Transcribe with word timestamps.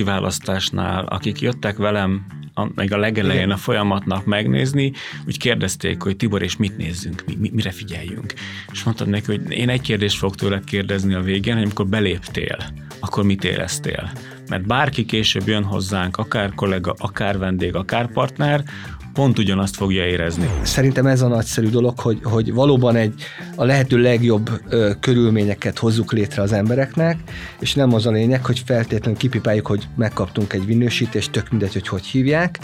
kiválasztásnál, 0.00 1.04
akik 1.04 1.40
jöttek 1.40 1.76
velem 1.76 2.26
a, 2.54 2.68
meg 2.74 2.92
a 2.92 2.96
legelején 2.96 3.50
a 3.50 3.56
folyamatnak 3.56 4.24
megnézni, 4.24 4.92
úgy 5.26 5.38
kérdezték, 5.38 6.02
hogy 6.02 6.16
Tibor, 6.16 6.42
és 6.42 6.56
mit 6.56 6.76
nézzünk, 6.76 7.22
mi, 7.26 7.36
mi, 7.40 7.50
mire 7.54 7.70
figyeljünk. 7.70 8.32
És 8.72 8.82
mondtam 8.82 9.08
neki, 9.08 9.26
hogy 9.26 9.50
én 9.50 9.68
egy 9.68 9.80
kérdést 9.80 10.18
fogok 10.18 10.34
tőled 10.34 10.64
kérdezni 10.64 11.14
a 11.14 11.20
végén, 11.20 11.54
hogy 11.54 11.62
amikor 11.62 11.86
beléptél, 11.86 12.58
akkor 13.00 13.24
mit 13.24 13.44
éreztél? 13.44 14.12
Mert 14.48 14.66
bárki 14.66 15.04
később 15.04 15.46
jön 15.46 15.64
hozzánk, 15.64 16.16
akár 16.16 16.54
kollega, 16.54 16.94
akár 16.98 17.38
vendég, 17.38 17.74
akár 17.74 18.12
partner, 18.12 18.64
pont 19.12 19.38
ugyanazt 19.38 19.76
fogja 19.76 20.06
érezni. 20.06 20.50
Szerintem 20.62 21.06
ez 21.06 21.22
a 21.22 21.28
nagyszerű 21.28 21.68
dolog, 21.68 21.98
hogy, 21.98 22.18
hogy 22.22 22.52
valóban 22.52 22.96
egy 22.96 23.14
a 23.56 23.64
lehető 23.64 23.96
legjobb 23.96 24.50
ö, 24.68 24.90
körülményeket 25.00 25.78
hozzuk 25.78 26.12
létre 26.12 26.42
az 26.42 26.52
embereknek, 26.52 27.18
és 27.60 27.74
nem 27.74 27.94
az 27.94 28.06
a 28.06 28.10
lényeg, 28.10 28.44
hogy 28.44 28.62
feltétlenül 28.66 29.18
kipipáljuk, 29.18 29.66
hogy 29.66 29.88
megkaptunk 29.96 30.52
egy 30.52 30.66
minősítést, 30.66 31.30
tök 31.30 31.50
mindegy, 31.50 31.72
hogy 31.72 31.88
hogy 31.88 32.04
hívják, 32.04 32.58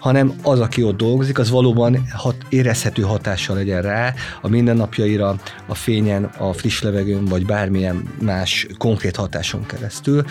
hanem 0.00 0.32
az, 0.42 0.60
aki 0.60 0.82
ott 0.82 0.96
dolgozik, 0.96 1.38
az 1.38 1.50
valóban 1.50 2.06
hat, 2.12 2.36
érezhető 2.48 3.02
hatással 3.02 3.56
legyen 3.56 3.82
rá 3.82 4.14
a 4.40 4.48
mindennapjaira, 4.48 5.36
a 5.66 5.74
fényen, 5.74 6.24
a 6.24 6.52
friss 6.52 6.82
levegőn, 6.82 7.24
vagy 7.24 7.46
bármilyen 7.46 8.08
más 8.20 8.66
konkrét 8.78 9.16
hatáson 9.16 9.66
keresztül. 9.66 10.24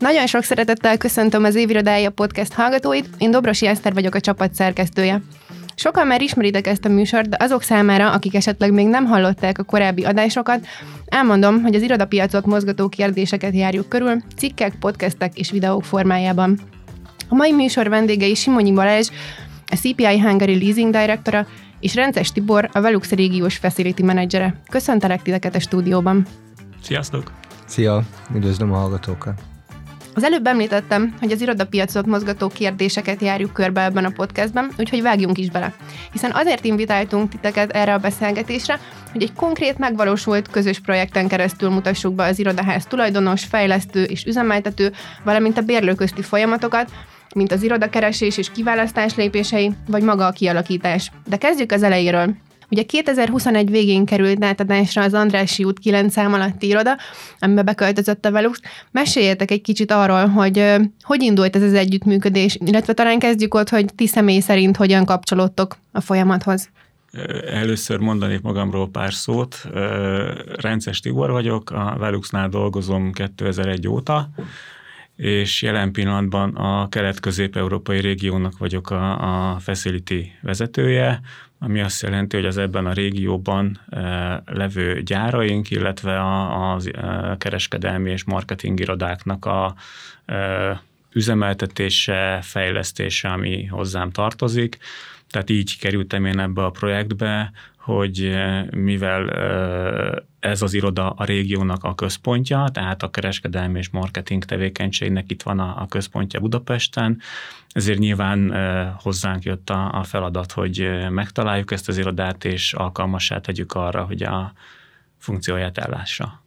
Nagyon 0.00 0.26
sok 0.26 0.42
szeretettel 0.42 0.96
köszöntöm 0.96 1.44
az 1.44 1.54
Évirodája 1.54 2.10
podcast 2.10 2.52
hallgatóit, 2.52 3.08
én 3.18 3.30
Dobrosi 3.30 3.66
Eszter 3.66 3.94
vagyok 3.94 4.14
a 4.14 4.20
csapat 4.20 4.54
szerkesztője. 4.54 5.22
Sokan 5.74 6.06
már 6.06 6.22
ismeritek 6.22 6.66
ezt 6.66 6.84
a 6.84 6.88
műsort, 6.88 7.28
de 7.28 7.36
azok 7.40 7.62
számára, 7.62 8.12
akik 8.12 8.34
esetleg 8.34 8.72
még 8.72 8.86
nem 8.86 9.04
hallották 9.04 9.58
a 9.58 9.62
korábbi 9.62 10.04
adásokat, 10.04 10.66
elmondom, 11.06 11.62
hogy 11.62 11.74
az 11.74 11.82
irodapiacot 11.82 12.46
mozgató 12.46 12.88
kérdéseket 12.88 13.54
járjuk 13.54 13.88
körül, 13.88 14.16
cikkek, 14.36 14.74
podcastek 14.74 15.38
és 15.38 15.50
videók 15.50 15.84
formájában. 15.84 16.58
A 17.28 17.34
mai 17.34 17.52
műsor 17.52 17.88
vendégei 17.88 18.34
Simonyi 18.34 18.72
Balázs, 18.72 19.08
a 19.66 19.76
CPI 19.76 20.20
Hungary 20.20 20.64
Leasing 20.64 20.92
Directora, 20.92 21.46
és 21.80 21.94
Rences 21.94 22.32
Tibor, 22.32 22.68
a 22.72 22.80
Velux 22.80 23.10
régiós 23.10 23.56
Facility 23.56 24.02
Managere. 24.02 24.60
Köszöntelek 24.70 25.22
titeket 25.22 25.54
a 25.54 25.60
stúdióban. 25.60 26.26
Sziasztok! 26.82 27.32
Szia, 27.66 28.02
üdvözlöm 28.34 28.72
a 28.72 28.76
hallgatókat! 28.76 29.49
Az 30.20 30.26
előbb 30.26 30.46
említettem, 30.46 31.14
hogy 31.20 31.32
az 31.32 31.40
irodapiacot 31.40 32.06
mozgató 32.06 32.48
kérdéseket 32.48 33.20
járjuk 33.20 33.52
körbe 33.52 33.84
ebben 33.84 34.04
a 34.04 34.10
podcastben, 34.10 34.70
úgyhogy 34.78 35.02
vágjunk 35.02 35.38
is 35.38 35.50
bele. 35.50 35.74
Hiszen 36.12 36.30
azért 36.34 36.64
invitáltunk 36.64 37.28
titeket 37.28 37.70
erre 37.70 37.94
a 37.94 37.98
beszélgetésre, 37.98 38.78
hogy 39.12 39.22
egy 39.22 39.32
konkrét 39.32 39.78
megvalósult 39.78 40.48
közös 40.48 40.80
projekten 40.80 41.28
keresztül 41.28 41.70
mutassuk 41.70 42.14
be 42.14 42.24
az 42.24 42.38
irodaház 42.38 42.86
tulajdonos, 42.86 43.44
fejlesztő 43.44 44.02
és 44.02 44.24
üzemeltető, 44.24 44.92
valamint 45.24 45.58
a 45.58 45.62
bérlőközti 45.62 46.22
folyamatokat, 46.22 46.90
mint 47.34 47.52
az 47.52 47.62
irodakeresés 47.62 48.38
és 48.38 48.50
kiválasztás 48.50 49.14
lépései, 49.14 49.72
vagy 49.86 50.02
maga 50.02 50.26
a 50.26 50.30
kialakítás. 50.30 51.10
De 51.28 51.36
kezdjük 51.36 51.72
az 51.72 51.82
elejéről. 51.82 52.34
Ugye 52.70 52.82
2021 52.82 53.70
végén 53.70 54.04
került 54.04 54.44
átadásra 54.44 55.02
az 55.02 55.14
Andrássy 55.14 55.64
út 55.64 55.78
9 55.78 56.12
szám 56.12 56.32
alatti 56.32 56.66
iroda, 56.66 56.96
amiben 57.38 57.64
beköltözött 57.64 58.24
a 58.24 58.30
Velux. 58.30 58.60
Meséljetek 58.90 59.50
egy 59.50 59.60
kicsit 59.60 59.90
arról, 59.90 60.26
hogy 60.26 60.74
hogy 61.02 61.22
indult 61.22 61.56
ez 61.56 61.62
az 61.62 61.74
együttműködés, 61.74 62.56
illetve 62.64 62.92
talán 62.92 63.18
kezdjük 63.18 63.54
ott, 63.54 63.68
hogy 63.68 63.94
ti 63.94 64.06
személy 64.06 64.40
szerint 64.40 64.76
hogyan 64.76 65.04
kapcsolódtok 65.04 65.76
a 65.92 66.00
folyamathoz. 66.00 66.70
Először 67.46 67.98
mondanék 67.98 68.40
magamról 68.40 68.88
pár 68.90 69.12
szót. 69.12 69.68
Rences 70.56 71.00
Tibor 71.00 71.30
vagyok, 71.30 71.70
a 71.70 71.96
Veluxnál 71.98 72.48
dolgozom 72.48 73.12
2001 73.12 73.88
óta, 73.88 74.30
és 75.16 75.62
jelen 75.62 75.92
pillanatban 75.92 76.54
a 76.54 76.88
kelet-közép-európai 76.88 78.00
régiónak 78.00 78.58
vagyok 78.58 78.90
a, 78.90 79.52
a 79.52 79.58
facility 79.58 80.26
vezetője, 80.42 81.20
ami 81.62 81.80
azt 81.80 82.02
jelenti, 82.02 82.36
hogy 82.36 82.46
az 82.46 82.56
ebben 82.56 82.86
a 82.86 82.92
régióban 82.92 83.80
e, 83.90 84.42
levő 84.46 85.02
gyáraink, 85.02 85.70
illetve 85.70 86.20
a, 86.20 86.72
a 86.72 86.80
e, 86.92 87.36
kereskedelmi 87.38 88.10
és 88.10 88.24
marketing 88.24 88.80
irodáknak 88.80 89.44
a 89.44 89.74
e, 90.26 90.82
üzemeltetése, 91.12 92.38
fejlesztése, 92.42 93.28
ami 93.28 93.64
hozzám 93.64 94.10
tartozik. 94.10 94.78
Tehát 95.30 95.50
így 95.50 95.78
kerültem 95.78 96.24
én 96.24 96.38
ebbe 96.38 96.64
a 96.64 96.70
projektbe, 96.70 97.52
hogy 97.76 98.24
eh, 98.24 98.64
mivel 98.70 99.30
eh, 99.30 100.12
ez 100.40 100.62
az 100.62 100.74
iroda 100.74 101.10
a 101.10 101.24
régiónak 101.24 101.84
a 101.84 101.94
központja, 101.94 102.68
tehát 102.72 103.02
a 103.02 103.10
kereskedelmi 103.10 103.78
és 103.78 103.88
marketing 103.88 104.44
tevékenységnek 104.44 105.30
itt 105.30 105.42
van 105.42 105.58
a, 105.58 105.86
központja 105.86 106.40
Budapesten, 106.40 107.20
ezért 107.72 107.98
nyilván 107.98 108.54
hozzánk 109.02 109.42
jött 109.42 109.70
a, 109.70 110.02
feladat, 110.04 110.52
hogy 110.52 110.90
megtaláljuk 111.10 111.72
ezt 111.72 111.88
az 111.88 111.98
irodát, 111.98 112.44
és 112.44 112.72
alkalmassá 112.72 113.40
tegyük 113.40 113.72
arra, 113.72 114.04
hogy 114.04 114.22
a 114.22 114.52
funkcióját 115.18 115.78
ellássa. 115.78 116.42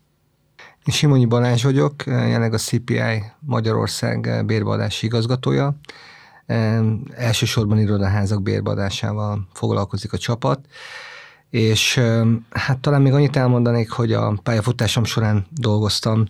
Simonyi 0.85 1.25
Balázs 1.25 1.63
vagyok, 1.63 2.05
jelenleg 2.05 2.53
a 2.53 2.57
CPI 2.57 3.23
Magyarország 3.39 4.45
bérbeadási 4.45 5.05
igazgatója. 5.05 5.75
Elsősorban 7.15 7.79
irodaházak 7.79 8.41
bérbeadásával 8.41 9.47
foglalkozik 9.53 10.13
a 10.13 10.17
csapat 10.17 10.67
és 11.53 12.01
hát 12.49 12.79
talán 12.79 13.01
még 13.01 13.13
annyit 13.13 13.35
elmondanék, 13.35 13.91
hogy 13.91 14.13
a 14.13 14.39
pályafutásom 14.43 15.03
során 15.03 15.45
dolgoztam 15.49 16.25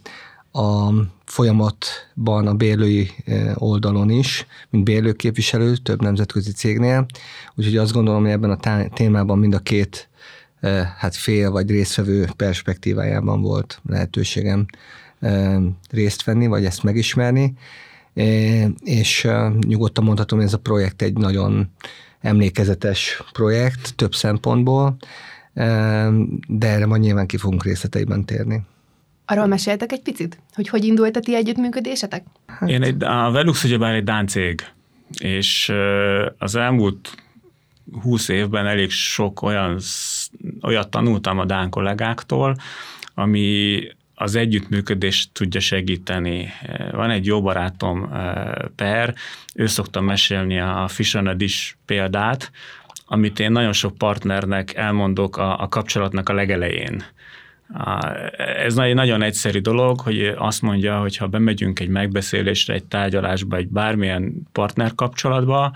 a 0.51 0.89
folyamatban 1.25 2.47
a 2.47 2.53
bérlői 2.53 3.11
oldalon 3.53 4.09
is, 4.09 4.45
mint 4.69 4.83
bérlőképviselő 4.83 5.75
több 5.75 6.01
nemzetközi 6.01 6.51
cégnél, 6.51 7.05
úgyhogy 7.55 7.77
azt 7.77 7.93
gondolom, 7.93 8.21
hogy 8.21 8.31
ebben 8.31 8.51
a 8.51 8.89
témában 8.93 9.37
mind 9.37 9.53
a 9.53 9.59
két 9.59 10.09
hát 10.97 11.15
fél 11.15 11.51
vagy 11.51 11.69
résztvevő 11.69 12.29
perspektívájában 12.35 13.41
volt 13.41 13.81
lehetőségem 13.89 14.65
részt 15.89 16.23
venni, 16.23 16.47
vagy 16.47 16.65
ezt 16.65 16.83
megismerni, 16.83 17.53
és 18.83 19.27
nyugodtan 19.59 20.03
mondhatom, 20.03 20.37
hogy 20.37 20.47
ez 20.47 20.53
a 20.53 20.59
projekt 20.59 21.01
egy 21.01 21.17
nagyon 21.17 21.69
emlékezetes 22.23 23.23
projekt 23.33 23.95
több 23.95 24.15
szempontból, 24.15 24.95
de 26.47 26.67
erre 26.67 26.85
majd 26.85 27.01
nyilván 27.01 27.27
ki 27.27 27.37
fogunk 27.37 27.63
részleteiben 27.63 28.25
térni. 28.25 28.61
Arról 29.25 29.45
meséltek 29.45 29.91
egy 29.91 30.01
picit, 30.01 30.39
hogy 30.53 30.67
hogy 30.67 30.83
indult 30.83 31.15
a 31.15 31.19
ti 31.19 31.35
együttműködésetek? 31.35 32.23
Hát. 32.45 32.69
Én 32.69 32.83
egy, 32.83 33.03
a 33.03 33.31
Velux 33.31 33.63
ugyebár 33.63 33.93
egy 33.93 34.03
Dán 34.03 34.27
cég, 34.27 34.61
és 35.17 35.71
az 36.37 36.55
elmúlt 36.55 37.15
húsz 38.01 38.27
évben 38.27 38.67
elég 38.67 38.89
sok 38.89 39.41
olyan, 39.41 39.79
olyat 40.61 40.89
tanultam 40.89 41.39
a 41.39 41.45
Dán 41.45 41.69
kollégáktól, 41.69 42.55
ami 43.13 43.79
az 44.23 44.35
együttműködést 44.35 45.29
tudja 45.33 45.59
segíteni. 45.59 46.49
Van 46.91 47.09
egy 47.09 47.25
jó 47.25 47.41
barátom, 47.41 48.09
eh, 48.13 48.51
Per, 48.75 49.13
ő 49.55 49.65
szokta 49.65 50.01
mesélni 50.01 50.59
a 50.59 50.87
Fish 50.87 51.15
on 51.15 51.27
a 51.27 51.33
Dish 51.33 51.73
példát, 51.85 52.51
amit 53.05 53.39
én 53.39 53.51
nagyon 53.51 53.73
sok 53.73 53.97
partnernek 53.97 54.73
elmondok 54.73 55.37
a, 55.37 55.61
a 55.61 55.67
kapcsolatnak 55.67 56.29
a 56.29 56.33
legelején. 56.33 57.03
Ez 58.65 58.77
egy 58.77 58.93
nagyon 58.93 59.21
egyszerű 59.21 59.59
dolog, 59.59 59.99
hogy 59.99 60.33
azt 60.37 60.61
mondja, 60.61 60.99
hogy 60.99 61.17
ha 61.17 61.27
bemegyünk 61.27 61.79
egy 61.79 61.89
megbeszélésre, 61.89 62.73
egy 62.73 62.85
tárgyalásba, 62.85 63.55
egy 63.55 63.67
bármilyen 63.67 64.33
partner 64.51 64.95
kapcsolatba, 64.95 65.73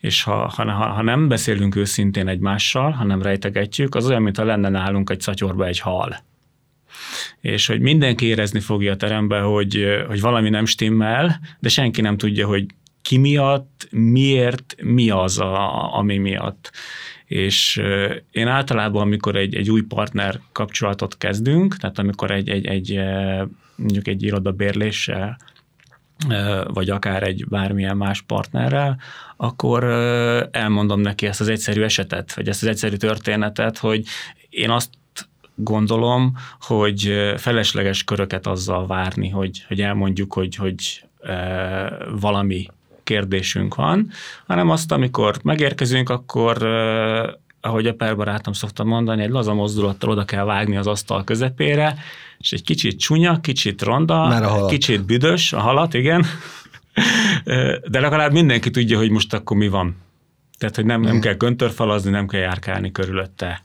és 0.00 0.22
ha, 0.22 0.52
ha, 0.56 0.72
ha 0.72 1.02
nem 1.02 1.28
beszélünk 1.28 1.76
őszintén 1.76 2.28
egymással, 2.28 2.90
hanem 2.90 3.22
rejtegetjük, 3.22 3.94
az 3.94 4.06
olyan, 4.06 4.22
mintha 4.22 4.44
lenne 4.44 4.68
nálunk 4.68 5.10
egy 5.10 5.20
szatyorba 5.20 5.66
egy 5.66 5.80
hal 5.80 6.26
és 7.40 7.66
hogy 7.66 7.80
mindenki 7.80 8.26
érezni 8.26 8.60
fogja 8.60 8.92
a 8.92 8.96
terembe, 8.96 9.40
hogy, 9.40 9.86
hogy 10.06 10.20
valami 10.20 10.48
nem 10.48 10.64
stimmel, 10.64 11.40
de 11.60 11.68
senki 11.68 12.00
nem 12.00 12.16
tudja, 12.16 12.46
hogy 12.46 12.66
ki 13.02 13.16
miatt, 13.16 13.88
miért, 13.90 14.76
mi 14.82 15.10
az, 15.10 15.38
a, 15.38 15.94
ami 15.96 16.18
miatt. 16.18 16.72
És 17.24 17.82
én 18.30 18.46
általában, 18.46 19.02
amikor 19.02 19.36
egy, 19.36 19.54
egy 19.54 19.70
új 19.70 19.82
partner 19.82 20.40
kapcsolatot 20.52 21.18
kezdünk, 21.18 21.76
tehát 21.76 21.98
amikor 21.98 22.30
egy, 22.30 22.48
egy, 22.48 22.66
egy 22.66 23.00
mondjuk 23.76 24.08
egy 24.08 24.22
irodabérléssel 24.22 25.36
vagy 26.66 26.90
akár 26.90 27.22
egy 27.22 27.44
bármilyen 27.48 27.96
más 27.96 28.22
partnerrel, 28.22 29.00
akkor 29.36 29.84
elmondom 30.50 31.00
neki 31.00 31.26
ezt 31.26 31.40
az 31.40 31.48
egyszerű 31.48 31.82
esetet, 31.82 32.34
vagy 32.34 32.48
ezt 32.48 32.62
az 32.62 32.68
egyszerű 32.68 32.96
történetet, 32.96 33.78
hogy 33.78 34.04
én 34.48 34.70
azt 34.70 34.90
gondolom, 35.58 36.36
hogy 36.60 37.12
felesleges 37.36 38.04
köröket 38.04 38.46
azzal 38.46 38.86
várni, 38.86 39.28
hogy, 39.28 39.64
hogy 39.68 39.80
elmondjuk, 39.80 40.32
hogy, 40.32 40.54
hogy 40.54 41.04
valami 42.20 42.66
kérdésünk 43.02 43.74
van, 43.74 44.10
hanem 44.46 44.70
azt, 44.70 44.92
amikor 44.92 45.36
megérkezünk, 45.42 46.08
akkor 46.08 46.62
ahogy 47.60 47.86
a 47.86 47.94
perbarátom 47.94 48.52
szokta 48.52 48.84
mondani, 48.84 49.22
egy 49.22 49.30
laza 49.30 49.54
mozdulattal 49.54 50.10
oda 50.10 50.24
kell 50.24 50.44
vágni 50.44 50.76
az 50.76 50.86
asztal 50.86 51.24
közepére, 51.24 51.96
és 52.38 52.52
egy 52.52 52.62
kicsit 52.62 52.98
csúnya, 52.98 53.40
kicsit 53.40 53.82
ronda, 53.82 54.28
kicsit 54.68 55.04
büdös, 55.04 55.52
a 55.52 55.60
halat, 55.60 55.94
igen, 55.94 56.24
de 57.88 58.00
legalább 58.00 58.32
mindenki 58.32 58.70
tudja, 58.70 58.98
hogy 58.98 59.10
most 59.10 59.34
akkor 59.34 59.56
mi 59.56 59.68
van. 59.68 59.96
Tehát, 60.58 60.76
hogy 60.76 60.84
nem, 60.84 61.00
nem 61.00 61.20
kell 61.20 61.34
göntörfalazni, 61.34 62.10
nem 62.10 62.26
kell 62.26 62.40
járkálni 62.40 62.92
körülötte. 62.92 63.62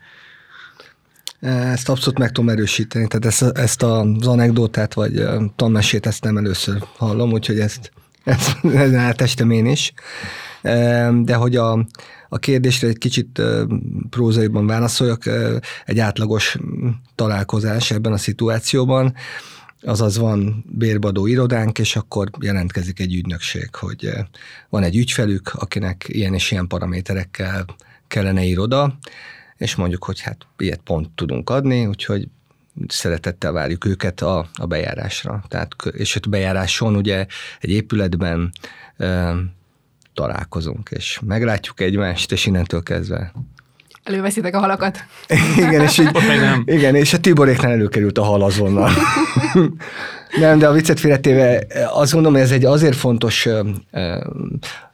Ezt 1.44 1.90
abszolút 1.90 2.19
meg 2.19 2.31
tudom 2.31 2.50
erősíteni, 2.50 3.07
tehát 3.07 3.25
ezt, 3.25 3.57
ezt 3.57 3.84
az 3.84 4.28
anekdotát 4.28 4.94
vagy 4.94 5.24
tanmesét 5.56 6.06
ezt 6.06 6.24
nem 6.24 6.38
először 6.38 6.84
hallom, 6.98 7.31
úgyhogy 7.31 7.60
ezt, 7.60 7.92
ezt, 8.24 8.57
ezt 8.63 8.94
átestem 8.94 9.51
én 9.51 9.66
is. 9.66 9.94
De 11.22 11.36
hogy 11.36 11.56
a, 11.56 11.86
a 12.30 12.38
kérdésre 12.38 12.88
egy 12.88 12.98
kicsit 12.98 13.42
prózaiban 14.10 14.68
válaszoljak, 14.68 15.24
egy 15.86 16.00
átlagos 16.00 16.57
találkozás 17.16 17.92
ebben 17.92 18.13
a 18.13 18.18
szituációban, 18.18 19.13
azaz 19.81 20.18
van 20.18 20.66
bérbadó 20.69 21.28
irodánk, 21.28 21.80
és 21.80 21.95
akkor 21.95 22.30
jelentkezik 22.40 23.00
egy 23.00 23.13
ügynökség, 23.13 23.75
hogy 23.75 24.10
van 24.69 24.84
egy 24.84 24.95
ügyfelük, 24.95 25.51
akinek 25.54 26.06
ilyen 26.07 26.34
és 26.34 26.51
ilyen 26.51 26.68
paraméterekkel 26.68 27.66
kellene 28.07 28.44
iroda, 28.44 28.98
és 29.63 29.75
mondjuk, 29.75 30.04
hogy 30.04 30.19
hát 30.19 30.38
ilyet 30.57 30.81
pont 30.83 31.10
tudunk 31.10 31.50
adni, 31.50 31.86
úgyhogy 31.86 32.27
szeretettel 32.88 33.51
várjuk 33.51 33.86
őket 33.86 34.21
a, 34.21 34.48
a 34.54 34.65
bejárásra. 34.65 35.44
Tehát, 35.48 35.75
és 35.92 36.15
ott 36.15 36.30
bejáráson 36.30 36.95
ugye 36.95 37.25
egy 37.60 37.69
épületben 37.69 38.51
e, 38.98 39.36
találkozunk, 40.13 40.89
és 40.92 41.19
meglátjuk 41.25 41.80
egymást, 41.80 42.31
és 42.31 42.45
innentől 42.45 42.83
kezdve. 42.83 43.33
Előveszitek 44.04 44.56
a 44.56 44.60
halakat. 44.60 44.98
Igen, 45.57 45.81
és 45.81 45.98
így, 45.98 46.12
nem. 46.27 46.63
igen, 46.66 46.95
és 46.95 47.13
a 47.13 47.19
Tiboréknál 47.19 47.71
előkerült 47.71 48.18
a 48.18 48.24
hal 48.24 48.42
azonnal. 48.42 48.92
Nem, 50.39 50.59
de 50.59 50.68
a 50.68 50.71
viccet 50.71 51.00
félretéve 51.00 51.68
azt 51.94 52.12
gondolom, 52.12 52.38
hogy 52.38 52.48
ez 52.48 52.51
egy 52.51 52.66
azért 52.66 52.95
fontos, 52.95 53.45
ö, 53.45 53.69
ö, 53.92 54.18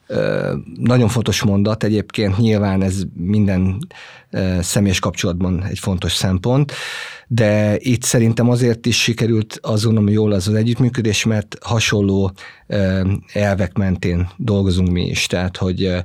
ö, 0.08 0.54
nagyon 0.76 1.08
fontos 1.08 1.44
mondat 1.44 1.84
egyébként, 1.84 2.38
nyilván 2.38 2.84
ez 2.84 3.02
minden 3.14 3.78
személyes 4.62 5.00
kapcsolatban 5.00 5.64
egy 5.64 5.80
fontos 5.80 6.14
szempont, 6.14 6.72
de 7.32 7.78
itt 7.80 8.04
szerintem 8.04 8.50
azért 8.50 8.86
is 8.86 9.02
sikerült 9.02 9.60
azt 9.62 9.84
gondolom 9.84 10.10
jól 10.10 10.32
az 10.32 10.48
az 10.48 10.54
együttműködés, 10.54 11.26
mert 11.26 11.58
hasonló 11.62 12.32
elvek 13.34 13.78
mentén 13.78 14.30
dolgozunk 14.38 14.90
mi 14.90 15.06
is, 15.06 15.26
tehát 15.26 15.58
hogy 15.58 16.04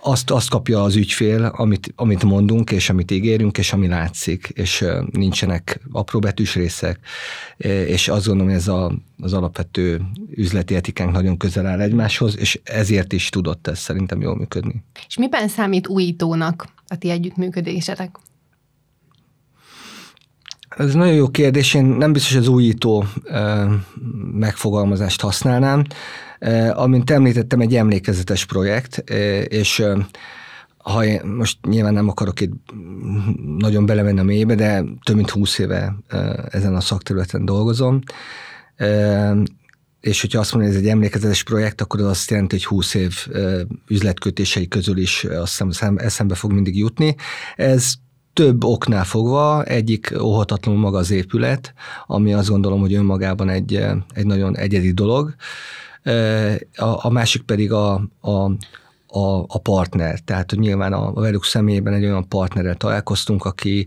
azt, 0.00 0.30
azt 0.30 0.50
kapja 0.50 0.82
az 0.82 0.96
ügyfél, 0.96 1.52
amit, 1.56 1.92
amit 1.96 2.24
mondunk, 2.24 2.70
és 2.70 2.90
amit 2.90 3.10
ígérünk, 3.10 3.58
és 3.58 3.72
ami 3.72 3.88
látszik, 3.88 4.52
és 4.54 4.84
nincsenek 5.10 5.80
apróbetűs 5.92 6.54
részek, 6.54 6.98
és 7.86 8.08
azt 8.08 8.26
gondolom, 8.26 8.50
hogy 8.50 8.60
ez 8.60 8.68
a, 8.68 8.92
az 9.18 9.32
alapvető 9.32 10.00
üzleti 10.34 10.74
etikánk 10.74 11.12
nagyon 11.12 11.36
közel 11.36 11.66
áll 11.66 11.80
egymáshoz, 11.80 12.38
és 12.38 12.60
ezért 12.64 13.12
is 13.12 13.28
tudott 13.28 13.66
ez 13.66 13.78
szerintem 13.78 14.20
jól 14.20 14.36
működni. 14.36 14.84
És 15.06 15.16
miben 15.16 15.48
számít 15.64 15.88
újítónak 15.88 16.66
a 16.86 16.96
ti 16.96 17.10
együttműködésetek? 17.10 18.16
Ez 20.68 20.94
nagyon 20.94 21.14
jó 21.14 21.28
kérdés, 21.28 21.74
én 21.74 21.84
nem 21.84 22.12
biztos 22.12 22.36
az 22.36 22.48
újító 22.48 23.04
ö, 23.24 23.64
megfogalmazást 24.32 25.20
használnám. 25.20 25.84
Amint 26.72 27.10
említettem, 27.10 27.60
egy 27.60 27.74
emlékezetes 27.76 28.44
projekt, 28.44 29.10
és 29.48 29.84
ha 30.78 31.04
én, 31.04 31.20
most 31.24 31.58
nyilván 31.66 31.92
nem 31.92 32.08
akarok 32.08 32.40
itt 32.40 32.52
nagyon 33.58 33.86
belemenni 33.86 34.20
a 34.20 34.24
mélybe, 34.24 34.54
de 34.54 34.84
több 35.04 35.16
mint 35.16 35.30
húsz 35.30 35.58
éve 35.58 35.96
ezen 36.50 36.74
a 36.74 36.80
szakterületen 36.80 37.44
dolgozom. 37.44 38.00
És 40.04 40.20
hogyha 40.20 40.40
azt 40.40 40.52
mondom, 40.52 40.70
hogy 40.70 40.80
ez 40.80 40.84
egy 40.84 40.92
emlékezetes 40.92 41.42
projekt, 41.42 41.80
akkor 41.80 42.00
az 42.00 42.06
azt 42.06 42.30
jelenti, 42.30 42.54
hogy 42.54 42.64
20 42.64 42.94
év 42.94 43.26
üzletkötései 43.88 44.68
közül 44.68 44.96
is 44.98 45.24
azt 45.24 45.50
hiszem 45.50 45.70
szem- 45.70 45.98
eszembe 46.00 46.34
fog 46.34 46.52
mindig 46.52 46.76
jutni. 46.76 47.14
Ez 47.56 47.92
több 48.32 48.64
oknál 48.64 49.04
fogva, 49.04 49.62
egyik 49.62 50.14
óhatatlanul 50.20 50.80
maga 50.80 50.98
az 50.98 51.10
épület, 51.10 51.74
ami 52.06 52.34
azt 52.34 52.48
gondolom, 52.48 52.80
hogy 52.80 52.94
önmagában 52.94 53.48
egy, 53.48 53.74
egy 54.14 54.26
nagyon 54.26 54.56
egyedi 54.56 54.92
dolog. 54.92 55.34
A, 56.76 57.06
a 57.06 57.10
másik 57.10 57.42
pedig 57.42 57.72
a, 57.72 57.94
a, 58.20 58.50
a, 59.14 59.44
a 59.48 59.58
partner. 59.58 60.18
Tehát, 60.18 60.50
hogy 60.50 60.58
nyilván 60.58 60.92
a 60.92 61.12
velük 61.12 61.44
személyében 61.44 61.92
egy 61.92 62.04
olyan 62.04 62.28
partnerrel 62.28 62.74
találkoztunk, 62.74 63.44
aki, 63.44 63.86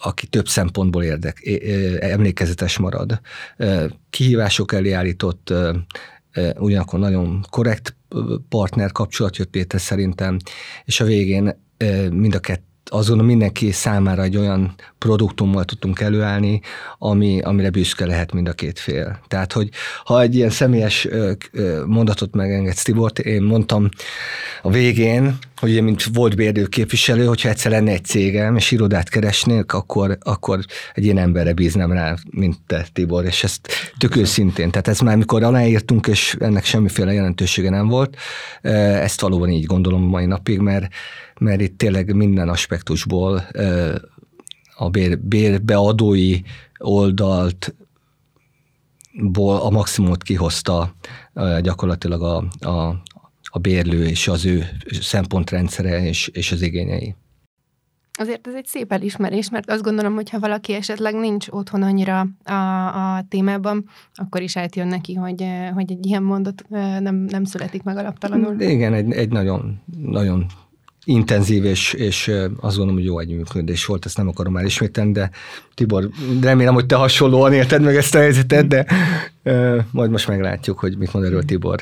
aki 0.00 0.26
több 0.26 0.48
szempontból 0.48 1.02
érdek, 1.02 1.42
emlékezetes 2.00 2.78
marad. 2.78 3.20
Kihívások 4.10 4.72
elé 4.72 4.92
állított, 4.92 5.52
ugyanakkor 6.58 6.98
nagyon 6.98 7.44
korrekt 7.50 7.96
partner 8.48 8.92
kapcsolat 8.92 9.36
jött 9.36 9.54
létre 9.54 9.78
szerintem, 9.78 10.36
és 10.84 11.00
a 11.00 11.04
végén 11.04 11.60
mind 12.10 12.34
a 12.34 12.40
kettő 12.40 12.69
azon 12.90 13.24
mindenki 13.24 13.70
számára 13.70 14.22
egy 14.22 14.36
olyan 14.36 14.74
produktummal 14.98 15.64
tudtunk 15.64 16.00
előállni, 16.00 16.60
ami, 16.98 17.40
amire 17.40 17.70
büszke 17.70 18.06
lehet 18.06 18.32
mind 18.32 18.48
a 18.48 18.52
két 18.52 18.78
fél. 18.78 19.20
Tehát, 19.28 19.52
hogy 19.52 19.68
ha 20.04 20.20
egy 20.20 20.34
ilyen 20.34 20.50
személyes 20.50 21.08
mondatot 21.86 22.34
megengedsz, 22.34 22.82
Tibor, 22.82 23.12
én 23.22 23.42
mondtam 23.42 23.88
a 24.62 24.70
végén, 24.70 25.38
hogy 25.56 25.70
ugye, 25.70 25.80
mint 25.80 26.04
volt 26.12 26.36
bérlő 26.36 26.66
képviselő, 26.66 27.26
hogyha 27.26 27.48
egyszer 27.48 27.70
lenne 27.70 27.90
egy 27.90 28.04
cégem, 28.04 28.56
és 28.56 28.70
irodát 28.70 29.08
keresnék, 29.08 29.72
akkor, 29.72 30.18
akkor 30.20 30.60
egy 30.94 31.04
ilyen 31.04 31.18
emberre 31.18 31.52
bíznám 31.52 31.92
rá, 31.92 32.14
mint 32.30 32.56
te, 32.66 32.86
Tibor, 32.92 33.24
és 33.24 33.44
ezt 33.44 33.68
tök 33.98 34.16
őszintén. 34.16 34.70
Tehát 34.70 34.88
ez 34.88 35.00
már 35.00 35.16
mikor 35.16 35.42
aláírtunk, 35.42 36.06
és 36.06 36.36
ennek 36.38 36.64
semmiféle 36.64 37.12
jelentősége 37.12 37.70
nem 37.70 37.88
volt, 37.88 38.16
ezt 38.60 39.20
valóban 39.20 39.48
így 39.48 39.64
gondolom 39.64 40.02
mai 40.02 40.26
napig, 40.26 40.58
mert, 40.58 40.88
mert 41.40 41.60
itt 41.60 41.78
tényleg 41.78 42.14
minden 42.14 42.48
aspektusból 42.48 43.44
a 44.76 44.90
bér, 44.90 45.18
bérbeadói 45.18 46.40
oldalt 46.78 47.74
ból 49.12 49.56
a 49.56 49.70
maximumot 49.70 50.22
kihozta 50.22 50.94
gyakorlatilag 51.60 52.22
a, 52.22 52.68
a, 52.68 53.02
a 53.42 53.58
bérlő 53.58 54.06
és 54.06 54.28
az 54.28 54.44
ő 54.44 54.64
szempontrendszere 55.00 56.02
és, 56.02 56.28
és 56.28 56.52
az 56.52 56.62
igényei. 56.62 57.14
Azért 58.18 58.46
ez 58.46 58.54
egy 58.54 58.66
szép 58.66 58.92
elismerés, 58.92 59.50
mert 59.50 59.70
azt 59.70 59.82
gondolom, 59.82 60.14
hogy 60.14 60.30
ha 60.30 60.38
valaki 60.38 60.72
esetleg 60.72 61.14
nincs 61.14 61.46
otthon 61.50 61.82
annyira 61.82 62.26
a, 62.44 63.16
a 63.16 63.24
témában, 63.28 63.88
akkor 64.14 64.42
is 64.42 64.56
átjön 64.56 64.86
neki, 64.86 65.14
hogy, 65.14 65.44
hogy 65.74 65.90
egy 65.90 66.06
ilyen 66.06 66.22
mondat 66.22 66.64
nem, 67.00 67.14
nem 67.14 67.44
születik 67.44 67.82
meg 67.82 67.96
alaptalanul. 67.96 68.60
Igen, 68.60 68.94
egy, 68.94 69.12
egy 69.12 69.28
nagyon, 69.28 69.80
nagyon 69.96 70.46
intenzív 71.04 71.64
és, 71.64 71.92
és 71.92 72.28
azt 72.60 72.76
gondolom, 72.76 72.94
hogy 72.94 73.04
jó 73.04 73.18
együttműködés 73.18 73.86
volt, 73.86 74.04
ezt 74.04 74.16
nem 74.16 74.28
akarom 74.28 74.52
már 74.52 74.64
ismételni, 74.64 75.12
de 75.12 75.30
Tibor, 75.74 76.08
remélem, 76.40 76.74
hogy 76.74 76.86
te 76.86 76.96
hasonlóan 76.96 77.52
élted 77.52 77.82
meg 77.82 77.96
ezt 77.96 78.14
a 78.14 78.18
helyzetet, 78.18 78.66
de 78.66 78.86
ö, 79.42 79.78
majd 79.90 80.10
most 80.10 80.28
meglátjuk, 80.28 80.78
hogy 80.78 80.98
mit 80.98 81.12
mond 81.12 81.24
erről 81.24 81.42
Tibor. 81.42 81.80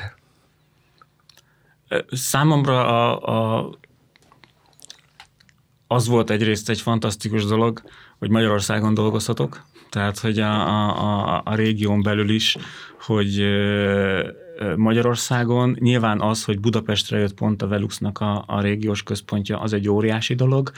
Számomra 2.11 2.85
a, 2.87 3.57
a, 3.57 3.69
az 5.91 6.07
volt 6.07 6.29
egyrészt 6.29 6.69
egy 6.69 6.81
fantasztikus 6.81 7.45
dolog, 7.45 7.81
hogy 8.17 8.29
Magyarországon 8.29 8.93
dolgozhatok, 8.93 9.65
tehát 9.89 10.19
hogy 10.19 10.39
a, 10.39 10.67
a, 10.87 11.41
a, 11.45 11.55
régión 11.55 12.01
belül 12.01 12.29
is, 12.29 12.57
hogy 13.01 13.45
Magyarországon 14.75 15.77
nyilván 15.79 16.21
az, 16.21 16.45
hogy 16.45 16.59
Budapestre 16.59 17.17
jött 17.17 17.33
pont 17.33 17.61
a 17.61 17.67
Veluxnak 17.67 18.19
a, 18.19 18.43
a 18.47 18.61
régiós 18.61 19.03
központja, 19.03 19.59
az 19.59 19.73
egy 19.73 19.89
óriási 19.89 20.35
dolog. 20.35 20.71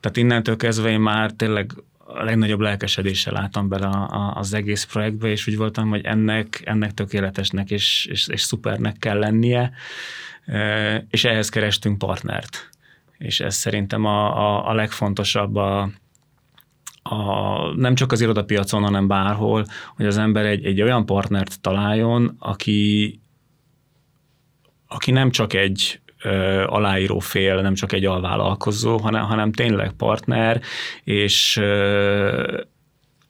Tehát 0.00 0.16
innentől 0.16 0.56
kezdve 0.56 0.90
én 0.90 1.00
már 1.00 1.30
tényleg 1.30 1.72
a 1.98 2.22
legnagyobb 2.22 2.60
lelkesedéssel 2.60 3.32
láttam 3.32 3.68
bele 3.68 3.86
a, 3.86 4.08
a, 4.10 4.34
az 4.36 4.54
egész 4.54 4.84
projektbe, 4.84 5.28
és 5.28 5.46
úgy 5.46 5.56
voltam, 5.56 5.88
hogy 5.88 6.04
ennek, 6.04 6.62
ennek 6.64 6.94
tökéletesnek 6.94 7.70
és, 7.70 8.06
és, 8.10 8.28
és 8.28 8.42
szupernek 8.42 8.98
kell 8.98 9.18
lennie, 9.18 9.72
és 11.10 11.24
ehhez 11.24 11.48
kerestünk 11.48 11.98
partnert. 11.98 12.72
És 13.18 13.40
ez 13.40 13.54
szerintem 13.54 14.04
a, 14.04 14.38
a, 14.38 14.68
a 14.68 14.74
legfontosabb 14.74 15.56
a, 15.56 15.90
a, 17.02 17.74
nem 17.76 17.94
csak 17.94 18.12
az 18.12 18.20
irodapiacon, 18.20 18.82
hanem 18.82 19.06
bárhol, 19.06 19.64
hogy 19.96 20.06
az 20.06 20.18
ember 20.18 20.44
egy, 20.44 20.64
egy 20.64 20.82
olyan 20.82 21.06
partnert 21.06 21.60
találjon, 21.60 22.36
aki, 22.38 23.20
aki 24.88 25.10
nem 25.10 25.30
csak 25.30 25.52
egy 25.52 26.00
ö, 26.22 26.64
aláíró 26.66 27.18
fél, 27.18 27.60
nem 27.60 27.74
csak 27.74 27.92
egy 27.92 28.04
alvállalkozó, 28.04 28.98
hanem, 28.98 29.24
hanem 29.24 29.52
tényleg 29.52 29.92
partner, 29.92 30.60
és 31.04 31.56
ö, 31.56 32.62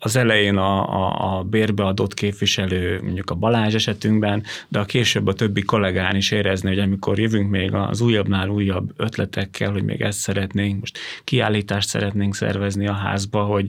az 0.05 0.17
elején 0.17 0.57
a, 0.57 0.89
a, 0.89 1.37
a 1.37 1.43
bérbeadott 1.43 2.15
képviselő, 2.15 3.01
mondjuk 3.03 3.31
a 3.31 3.35
Balázs 3.35 3.75
esetünkben, 3.75 4.43
de 4.69 4.79
a 4.79 4.85
később 4.85 5.27
a 5.27 5.33
többi 5.33 5.63
kollégán 5.63 6.17
is 6.17 6.31
érezni, 6.31 6.69
hogy 6.69 6.79
amikor 6.79 7.19
jövünk 7.19 7.51
még 7.51 7.75
az 7.75 8.01
újabbnál 8.01 8.49
újabb 8.49 8.93
ötletekkel, 8.97 9.73
hogy 9.73 9.85
még 9.85 10.01
ezt 10.01 10.19
szeretnénk, 10.19 10.81
most 10.81 10.99
kiállítást 11.25 11.89
szeretnénk 11.89 12.35
szervezni 12.35 12.87
a 12.87 12.93
házba, 12.93 13.43
hogy, 13.43 13.67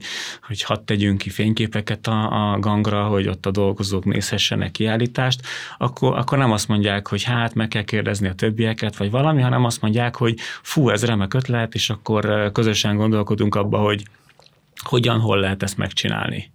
hogy 0.48 0.62
hadd 0.62 0.80
tegyünk 0.86 1.18
ki 1.18 1.30
fényképeket 1.30 2.08
a, 2.08 2.52
a 2.52 2.60
gangra, 2.60 3.04
hogy 3.04 3.28
ott 3.28 3.46
a 3.46 3.52
dolgozók 3.52 4.06
nézhessenek 4.06 4.72
kiállítást, 4.72 5.42
akkor, 5.78 6.18
akkor 6.18 6.38
nem 6.38 6.52
azt 6.52 6.68
mondják, 6.68 7.08
hogy 7.08 7.24
hát 7.24 7.54
meg 7.54 7.68
kell 7.68 7.84
kérdezni 7.84 8.28
a 8.28 8.34
többieket, 8.34 8.98
vagy 8.98 9.12
valami, 9.12 9.42
hanem 9.42 9.66
azt 9.66 9.82
mondják, 9.82 10.16
hogy 10.16 10.36
fú, 10.62 10.90
ez 10.90 11.06
remek 11.06 11.34
ötlet, 11.34 11.74
és 11.74 11.90
akkor 11.90 12.52
közösen 12.52 12.96
gondolkodunk 12.96 13.56
abba, 13.56 13.78
hogy 13.78 14.04
hogyan, 14.88 15.20
hol 15.20 15.40
lehet 15.40 15.64
ezt 15.64 15.78
megcsinálni? 15.78 16.52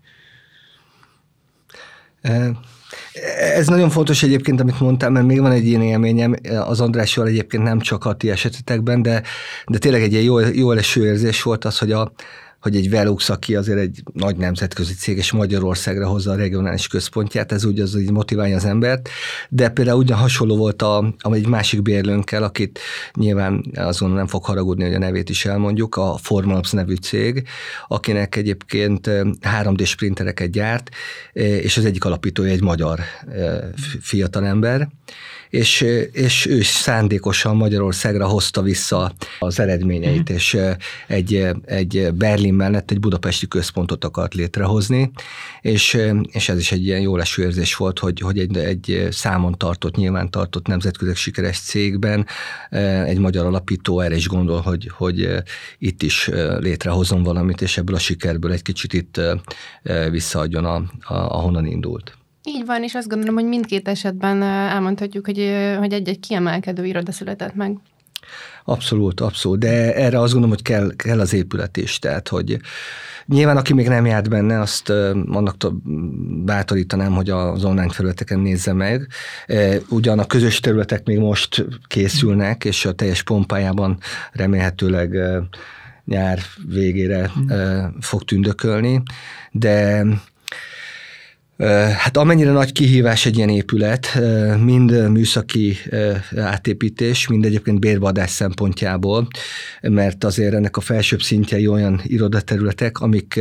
Ez 3.55 3.67
nagyon 3.67 3.91
fontos 3.91 4.23
egyébként, 4.23 4.61
amit 4.61 4.81
mondtam, 4.81 5.13
mert 5.13 5.27
még 5.27 5.41
van 5.41 5.53
egy 5.53 5.67
ilyen 5.67 5.83
élményem 5.83 6.35
az 6.61 6.81
Andrással 6.81 7.27
egyébként 7.27 7.63
nem 7.63 7.81
csak 7.81 8.05
a 8.05 8.15
ti 8.15 8.31
esetetekben, 8.31 9.03
de, 9.03 9.23
de 9.67 9.79
tényleg 9.79 10.03
egy 10.03 10.13
ilyen 10.13 10.25
jó, 10.25 10.39
jó 10.39 10.73
eső 10.73 11.07
érzés 11.07 11.43
volt 11.43 11.65
az, 11.65 11.79
hogy 11.79 11.93
a, 11.93 12.13
hogy 12.61 12.77
egy 12.77 12.91
Velux, 12.91 13.29
aki 13.29 13.57
azért 13.57 13.79
egy 13.79 14.03
nagy 14.13 14.37
nemzetközi 14.37 14.95
cég, 14.95 15.17
és 15.17 15.33
Magyarországra 15.33 16.07
hozza 16.07 16.31
a 16.31 16.37
regionális 16.37 16.87
központját, 16.87 17.53
ez 17.53 17.65
úgy 17.65 17.81
az, 17.81 17.93
hogy 17.93 18.11
motiválja 18.11 18.57
az 18.57 18.65
embert, 18.65 19.09
de 19.49 19.69
például 19.69 19.99
ugyan 19.99 20.19
hasonló 20.19 20.57
volt 20.57 20.83
a, 20.83 21.15
a 21.19 21.33
egy 21.33 21.47
másik 21.47 21.83
bérlőnkkel, 21.83 22.43
akit 22.43 22.79
nyilván 23.15 23.65
azon 23.75 24.11
nem 24.11 24.27
fog 24.27 24.45
haragudni, 24.45 24.85
hogy 24.85 24.95
a 24.95 24.99
nevét 24.99 25.29
is 25.29 25.45
elmondjuk, 25.45 25.97
a 25.97 26.17
Formalaps 26.17 26.71
nevű 26.71 26.95
cég, 26.95 27.49
akinek 27.89 28.37
egyébként 28.37 29.07
3D 29.61 29.87
sprintereket 29.87 30.51
gyárt, 30.51 30.91
és 31.33 31.77
az 31.77 31.85
egyik 31.85 32.05
alapítója 32.05 32.53
egy 32.53 32.63
magyar 32.63 33.01
fiatalember, 34.01 34.89
és, 35.51 35.81
és 36.13 36.47
ő 36.47 36.63
szándékosan 36.63 37.57
Magyarországra 37.57 38.27
hozta 38.27 38.63
vissza 38.63 39.13
az 39.39 39.61
eredményeit, 39.61 40.33
mm. 40.33 40.35
és 40.35 40.59
egy, 41.07 41.47
egy 41.65 42.13
Berlin 42.15 42.55
mellett 42.55 42.91
egy 42.91 43.01
budapesti 43.01 43.49
központot 43.49 44.05
akart 44.05 44.35
létrehozni, 44.35 45.11
és, 45.61 45.99
és 46.33 46.49
ez 46.49 46.59
is 46.59 46.73
egy 46.73 46.85
ilyen 46.85 47.01
jó 47.01 47.17
leső 47.17 47.43
érzés 47.43 47.77
volt, 47.77 47.99
hogy, 47.99 48.21
hogy 48.21 48.39
egy, 48.39 48.57
egy 48.57 49.09
számon 49.11 49.55
tartott, 49.59 49.97
nyilván 49.97 50.31
tartott 50.31 50.67
nemzetközi 50.67 51.15
sikeres 51.15 51.59
cégben 51.59 52.27
egy 53.05 53.19
magyar 53.19 53.47
alapító 53.47 54.01
erre 54.01 54.15
is 54.15 54.29
gondol, 54.29 54.61
hogy, 54.61 54.91
hogy 54.97 55.29
itt 55.79 56.03
is 56.03 56.31
létrehozom 56.59 57.23
valamit, 57.23 57.61
és 57.61 57.77
ebből 57.77 57.95
a 57.95 57.99
sikerből 57.99 58.53
egy 58.53 58.63
kicsit 58.63 58.93
itt 58.93 59.21
visszaadjon, 60.11 60.65
a, 60.65 60.75
a, 60.75 61.15
ahonnan 61.15 61.67
indult. 61.67 62.19
Így 62.45 62.67
van, 62.67 62.83
és 62.83 62.95
azt 62.95 63.09
gondolom, 63.09 63.35
hogy 63.35 63.45
mindkét 63.45 63.89
esetben 63.89 64.43
elmondhatjuk, 64.43 65.27
hogy, 65.27 65.53
hogy 65.79 65.93
egy-egy 65.93 66.21
kiemelkedő 66.21 66.85
iroda 66.85 67.13
született 67.13 67.55
meg. 67.55 67.77
Abszolút, 68.65 69.21
abszolút, 69.21 69.59
de 69.59 69.95
erre 69.95 70.21
azt 70.21 70.33
gondolom, 70.33 70.57
hogy 70.57 70.63
kell, 70.63 70.91
kell 70.97 71.21
az 71.21 71.33
épület 71.33 71.77
is, 71.77 71.99
tehát 71.99 72.29
hogy 72.29 72.61
nyilván 73.27 73.57
aki 73.57 73.73
még 73.73 73.89
nem 73.89 74.07
járt 74.07 74.29
benne, 74.29 74.61
azt 74.61 74.91
annak 75.27 75.57
bátorítanám, 76.45 77.13
hogy 77.13 77.31
az 77.31 77.65
online 77.65 77.91
felületeken 77.91 78.41
nézze 78.41 78.73
meg. 78.73 79.09
Ugyan 79.89 80.19
a 80.19 80.27
közös 80.27 80.61
területek 80.61 81.05
még 81.07 81.19
most 81.19 81.67
készülnek, 81.87 82.65
és 82.65 82.85
a 82.85 82.93
teljes 82.93 83.23
pompájában 83.23 83.99
remélhetőleg 84.33 85.17
nyár 86.05 86.39
végére 86.69 87.31
fog 88.01 88.25
tündökölni, 88.25 89.03
de 89.51 90.05
Hát 91.97 92.17
amennyire 92.17 92.51
nagy 92.51 92.73
kihívás 92.73 93.27
egy 93.27 93.37
ilyen 93.37 93.49
épület, 93.49 94.19
mind 94.63 95.11
műszaki 95.11 95.77
átépítés, 96.37 97.29
mind 97.29 97.45
egyébként 97.45 97.81
bérbadás 97.81 98.31
szempontjából, 98.31 99.29
mert 99.83 100.25
azért 100.25 100.55
ennek 100.55 100.77
a 100.77 100.81
felsőbb 100.81 101.23
szintjei 101.23 101.67
olyan 101.67 102.01
irodaterületek, 102.05 103.01
amik 103.01 103.41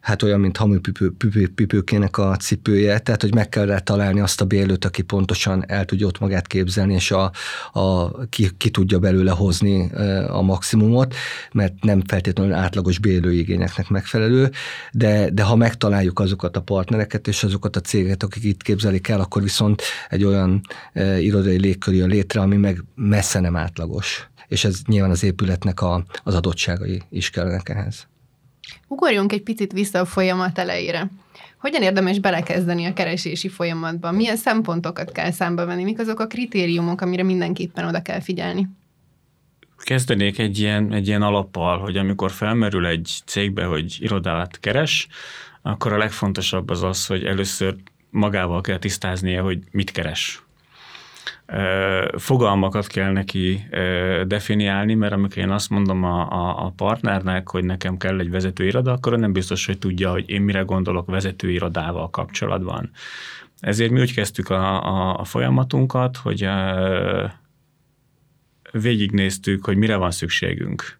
hát 0.00 0.22
olyan, 0.22 0.40
mint 0.40 0.56
hamupipőkének 0.56 2.18
a 2.18 2.36
cipője, 2.36 2.98
tehát 2.98 3.20
hogy 3.20 3.34
meg 3.34 3.48
kell 3.48 3.66
rá 3.66 3.78
találni 3.78 4.20
azt 4.20 4.40
a 4.40 4.44
bérlőt, 4.44 4.84
aki 4.84 5.02
pontosan 5.02 5.64
el 5.66 5.84
tudja 5.84 6.06
ott 6.06 6.18
magát 6.18 6.46
képzelni, 6.46 6.94
és 6.94 7.10
a, 7.10 7.30
a, 7.72 8.18
ki, 8.26 8.50
ki 8.56 8.70
tudja 8.70 8.98
belőle 8.98 9.30
hozni 9.30 9.90
a 10.28 10.42
maximumot, 10.42 11.14
mert 11.52 11.84
nem 11.84 12.02
feltétlenül 12.06 12.52
átlagos 12.52 12.98
bérlőigényeknek 12.98 13.88
megfelelő, 13.88 14.50
de, 14.92 15.30
de 15.30 15.42
ha 15.42 15.56
megtaláljuk 15.56 16.18
azokat 16.18 16.56
a 16.56 16.62
partnereket, 16.62 17.28
és 17.28 17.42
azokat 17.44 17.76
a 17.76 17.80
cégeket, 17.80 18.22
akik 18.22 18.44
itt 18.44 18.62
képzelik 18.62 19.08
el, 19.08 19.20
akkor 19.20 19.42
viszont 19.42 19.82
egy 20.08 20.24
olyan 20.24 20.60
e, 20.92 21.20
irodai 21.20 21.60
légkör 21.60 21.94
jön 21.94 22.08
létre, 22.08 22.40
ami 22.40 22.56
meg 22.56 22.84
messze 22.94 23.40
nem 23.40 23.56
átlagos. 23.56 24.28
És 24.48 24.64
ez 24.64 24.80
nyilván 24.86 25.10
az 25.10 25.22
épületnek 25.22 25.80
a, 25.80 26.04
az 26.24 26.34
adottságai 26.34 27.02
is 27.10 27.30
kellenek 27.30 27.68
ehhez. 27.68 28.06
Ugorjunk 28.88 29.32
egy 29.32 29.42
picit 29.42 29.72
vissza 29.72 29.98
a 29.98 30.04
folyamat 30.04 30.58
elejére. 30.58 31.10
Hogyan 31.58 31.82
érdemes 31.82 32.18
belekezdeni 32.18 32.84
a 32.84 32.92
keresési 32.92 33.48
folyamatban? 33.48 34.14
Milyen 34.14 34.36
szempontokat 34.36 35.12
kell 35.12 35.30
számba 35.30 35.66
venni? 35.66 35.84
Mik 35.84 35.98
azok 35.98 36.20
a 36.20 36.26
kritériumok, 36.26 37.00
amire 37.00 37.22
mindenképpen 37.22 37.86
oda 37.86 38.02
kell 38.02 38.20
figyelni? 38.20 38.68
Kezdenék 39.78 40.38
egy 40.38 40.58
ilyen, 40.58 40.92
egy 40.92 41.06
ilyen 41.06 41.22
alappal, 41.22 41.78
hogy 41.78 41.96
amikor 41.96 42.30
felmerül 42.30 42.86
egy 42.86 43.22
cégbe, 43.24 43.64
hogy 43.64 43.96
irodát 44.00 44.60
keres, 44.60 45.08
akkor 45.66 45.92
a 45.92 45.98
legfontosabb 45.98 46.70
az 46.70 46.82
az, 46.82 47.06
hogy 47.06 47.24
először 47.24 47.76
magával 48.10 48.60
kell 48.60 48.78
tisztáznia, 48.78 49.42
hogy 49.42 49.58
mit 49.70 49.90
keres. 49.90 50.42
Fogalmakat 52.16 52.86
kell 52.86 53.12
neki 53.12 53.64
definiálni, 54.26 54.94
mert 54.94 55.12
amikor 55.12 55.38
én 55.38 55.50
azt 55.50 55.70
mondom 55.70 56.04
a, 56.04 56.30
a, 56.30 56.66
a 56.66 56.72
partnernek, 56.76 57.48
hogy 57.48 57.64
nekem 57.64 57.96
kell 57.96 58.20
egy 58.20 58.30
vezetőiroda, 58.30 58.92
akkor 58.92 59.18
nem 59.18 59.32
biztos, 59.32 59.66
hogy 59.66 59.78
tudja, 59.78 60.10
hogy 60.10 60.30
én 60.30 60.42
mire 60.42 60.60
gondolok 60.60 61.06
vezetőirodával 61.06 62.10
kapcsolatban. 62.10 62.90
Ezért 63.58 63.90
mi 63.90 64.00
úgy 64.00 64.14
kezdtük 64.14 64.50
a, 64.50 64.84
a, 64.86 65.18
a 65.18 65.24
folyamatunkat, 65.24 66.16
hogy 66.16 66.48
végignéztük, 68.72 69.64
hogy 69.64 69.76
mire 69.76 69.96
van 69.96 70.10
szükségünk. 70.10 70.98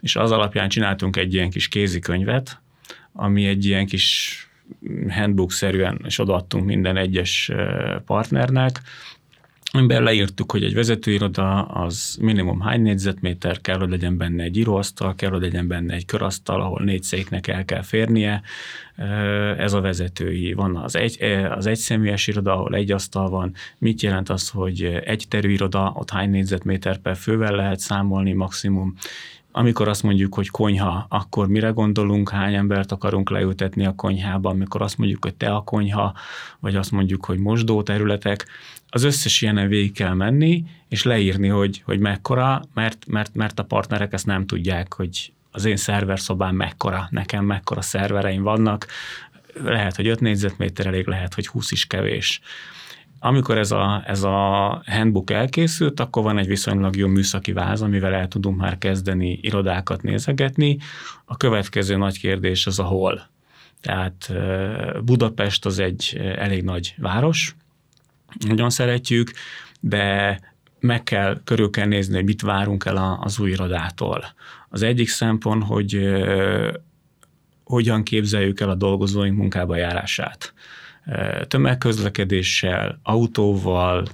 És 0.00 0.16
az 0.16 0.30
alapján 0.30 0.68
csináltunk 0.68 1.16
egy 1.16 1.34
ilyen 1.34 1.50
kis 1.50 1.68
kézikönyvet, 1.68 2.62
ami 3.14 3.46
egy 3.46 3.64
ilyen 3.64 3.86
kis 3.86 4.38
handbook-szerűen, 5.08 6.00
és 6.04 6.18
odaadtunk 6.18 6.64
minden 6.64 6.96
egyes 6.96 7.50
partnernek, 8.06 8.80
amiben 9.76 10.02
leírtuk, 10.02 10.52
hogy 10.52 10.64
egy 10.64 10.74
vezetőiroda 10.74 11.62
az 11.62 12.18
minimum 12.20 12.60
hány 12.60 12.82
négyzetméter, 12.82 13.60
kell, 13.60 13.78
hogy 13.78 13.90
legyen 13.90 14.16
benne 14.16 14.42
egy 14.42 14.56
íróasztal, 14.56 15.14
kell, 15.14 15.30
hogy 15.30 15.40
legyen 15.40 15.68
benne 15.68 15.94
egy 15.94 16.04
körasztal, 16.04 16.60
ahol 16.60 16.82
négy 16.84 17.02
széknek 17.02 17.46
el 17.46 17.64
kell 17.64 17.82
férnie. 17.82 18.42
Ez 19.58 19.72
a 19.72 19.80
vezetői. 19.80 20.52
Van 20.52 20.76
az 20.76 20.96
egy, 20.96 21.22
az 21.50 21.66
egyszemélyes 21.66 22.26
iroda, 22.26 22.52
ahol 22.52 22.74
egy 22.74 22.92
asztal 22.92 23.30
van. 23.30 23.54
Mit 23.78 24.02
jelent 24.02 24.28
az, 24.28 24.48
hogy 24.48 24.82
egy 25.04 25.24
terüiroda, 25.28 25.92
ott 25.96 26.10
hány 26.10 26.30
négyzetméter 26.30 26.98
per 26.98 27.16
fővel 27.16 27.54
lehet 27.54 27.78
számolni 27.78 28.32
maximum, 28.32 28.94
amikor 29.56 29.88
azt 29.88 30.02
mondjuk, 30.02 30.34
hogy 30.34 30.50
konyha, 30.50 31.06
akkor 31.08 31.48
mire 31.48 31.68
gondolunk, 31.68 32.30
hány 32.30 32.54
embert 32.54 32.92
akarunk 32.92 33.30
leültetni 33.30 33.86
a 33.86 33.94
konyhába, 33.94 34.50
amikor 34.50 34.82
azt 34.82 34.98
mondjuk, 34.98 35.24
hogy 35.24 35.34
te 35.34 35.54
a 35.54 35.60
konyha, 35.60 36.14
vagy 36.60 36.76
azt 36.76 36.90
mondjuk, 36.90 37.24
hogy 37.24 37.38
mosdó 37.38 37.82
területek, 37.82 38.46
az 38.88 39.02
összes 39.02 39.42
ilyenen 39.42 39.68
végig 39.68 39.92
kell 39.92 40.14
menni, 40.14 40.64
és 40.88 41.02
leírni, 41.02 41.48
hogy, 41.48 41.82
hogy 41.84 41.98
mekkora, 41.98 42.62
mert, 42.74 43.06
mert, 43.06 43.34
mert 43.34 43.58
a 43.58 43.64
partnerek 43.64 44.12
ezt 44.12 44.26
nem 44.26 44.46
tudják, 44.46 44.94
hogy 44.94 45.32
az 45.50 45.64
én 45.64 45.76
szerverszobám 45.76 46.54
mekkora, 46.54 47.06
nekem 47.10 47.44
mekkora 47.44 47.82
szervereim 47.82 48.42
vannak, 48.42 48.86
lehet, 49.62 49.96
hogy 49.96 50.06
5 50.06 50.20
négyzetméter 50.20 50.86
elég, 50.86 51.06
lehet, 51.06 51.34
hogy 51.34 51.46
20 51.46 51.70
is 51.70 51.86
kevés. 51.86 52.40
Amikor 53.24 53.58
ez 53.58 53.70
a, 53.70 54.02
ez 54.06 54.22
a 54.22 54.82
handbook 54.86 55.30
elkészült, 55.30 56.00
akkor 56.00 56.22
van 56.22 56.38
egy 56.38 56.46
viszonylag 56.46 56.96
jó 56.96 57.06
műszaki 57.06 57.52
váz, 57.52 57.82
amivel 57.82 58.14
el 58.14 58.28
tudunk 58.28 58.56
már 58.56 58.78
kezdeni 58.78 59.38
irodákat 59.42 60.02
nézegetni. 60.02 60.78
A 61.24 61.36
következő 61.36 61.96
nagy 61.96 62.18
kérdés 62.18 62.66
az 62.66 62.78
a 62.78 62.82
hol. 62.82 63.26
Tehát 63.80 64.32
Budapest 65.04 65.66
az 65.66 65.78
egy 65.78 66.20
elég 66.36 66.62
nagy 66.62 66.94
város, 66.98 67.56
nagyon 68.46 68.70
szeretjük, 68.70 69.30
de 69.80 70.40
meg 70.80 71.02
kell, 71.02 71.40
körül 71.44 71.70
kell 71.70 71.86
nézni, 71.86 72.14
hogy 72.14 72.24
mit 72.24 72.42
várunk 72.42 72.84
el 72.84 73.18
az 73.22 73.38
új 73.38 73.50
irodától. 73.50 74.24
Az 74.68 74.82
egyik 74.82 75.08
szempont, 75.08 75.62
hogy 75.64 76.22
hogyan 77.64 78.02
képzeljük 78.02 78.60
el 78.60 78.70
a 78.70 78.74
dolgozóink 78.74 79.36
munkába 79.36 79.76
járását 79.76 80.54
tömegközlekedéssel, 81.48 82.98
autóval, 83.02 84.06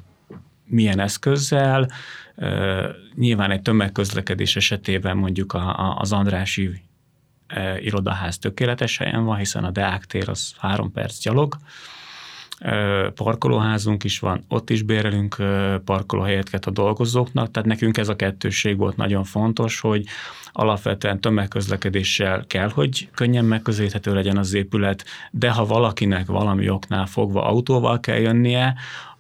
milyen 0.65 1.01
eszközzel. 1.01 1.91
Nyilván 3.15 3.51
egy 3.51 3.63
tömegközlekedés 3.63 4.57
esetében 4.57 5.17
mondjuk 5.17 5.57
az 5.95 6.13
Andrási 6.13 6.83
irodaház 7.81 8.39
tökéletes 8.39 8.97
helyen 8.99 9.25
van, 9.25 9.37
hiszen 9.37 9.65
a 9.65 9.71
Deák 9.71 10.05
tér 10.05 10.29
az 10.29 10.55
három 10.59 10.93
perc 10.93 11.23
gyalog, 11.23 11.57
parkolóházunk 13.15 14.05
is 14.05 14.19
van, 14.19 14.45
ott 14.49 14.71
is 14.71 14.83
bérelünk 14.83 15.37
parkolóhelyeket 15.85 16.67
a 16.67 16.71
dolgozóknak, 16.71 17.51
tehát 17.51 17.69
nekünk 17.69 17.97
ez 17.97 18.09
a 18.09 18.17
kettőség 18.17 18.77
volt 18.77 18.97
nagyon 18.97 19.25
fontos, 19.25 19.81
hogy 19.81 20.07
alapvetően 20.53 21.21
tömegközlekedéssel 21.21 22.45
kell, 22.47 22.71
hogy 22.71 23.09
könnyen 23.15 23.45
megközelíthető 23.45 24.15
legyen 24.15 24.37
az 24.37 24.53
épület, 24.53 25.05
de 25.31 25.51
ha 25.51 25.67
valakinek 25.67 26.27
valami 26.27 26.69
oknál 26.69 27.07
fogva 27.07 27.45
autóval 27.45 28.01
kell 28.01 28.19
jönnie, 28.19 28.75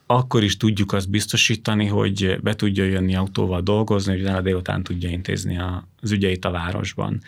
akkor 0.06 0.42
is 0.42 0.56
tudjuk 0.56 0.92
azt 0.92 1.11
biztosítani, 1.11 1.87
hogy 1.87 2.38
be 2.42 2.54
tudja 2.54 2.85
jönni 2.85 3.14
autóval 3.14 3.61
dolgozni, 3.61 4.12
hogy 4.12 4.23
utána 4.23 4.40
délután 4.40 4.82
tudja 4.82 5.09
intézni 5.09 5.59
az 6.00 6.12
ügyeit 6.12 6.44
a 6.44 6.50
városban. 6.50 7.20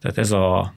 Tehát 0.00 0.18
ez 0.18 0.30
a 0.30 0.74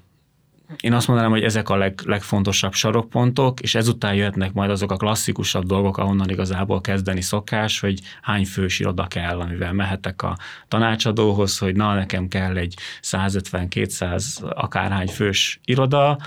én 0.82 0.94
azt 0.94 1.08
mondanám, 1.08 1.32
hogy 1.32 1.44
ezek 1.44 1.70
a 1.70 1.76
leg, 1.76 2.00
legfontosabb 2.06 2.74
sarokpontok, 2.74 3.60
és 3.60 3.76
ezután 3.76 4.14
jöhetnek 4.14 4.54
majd 4.54 4.70
azok 4.70 4.92
a 4.92 4.98
klasszikusabb 4.98 5.66
dolgok, 5.66 5.98
ahonnan 5.98 6.30
igazából 6.30 6.82
kezdeni 6.82 7.22
szokás, 7.22 7.80
hogy 7.80 8.00
hány 8.22 8.46
fős 8.46 8.80
iroda 8.80 9.08
kell, 9.08 9.40
amivel 9.40 9.74
mehetek 9.74 10.22
a 10.22 10.38
tanácsadóhoz, 10.68 11.58
hogy 11.58 11.76
na, 11.76 11.94
nekem 11.94 12.28
kell 12.28 12.58
egy 12.58 12.76
150-200 13.02 14.54
akárhány 14.54 15.08
fős 15.08 15.60
iroda, 15.66 16.18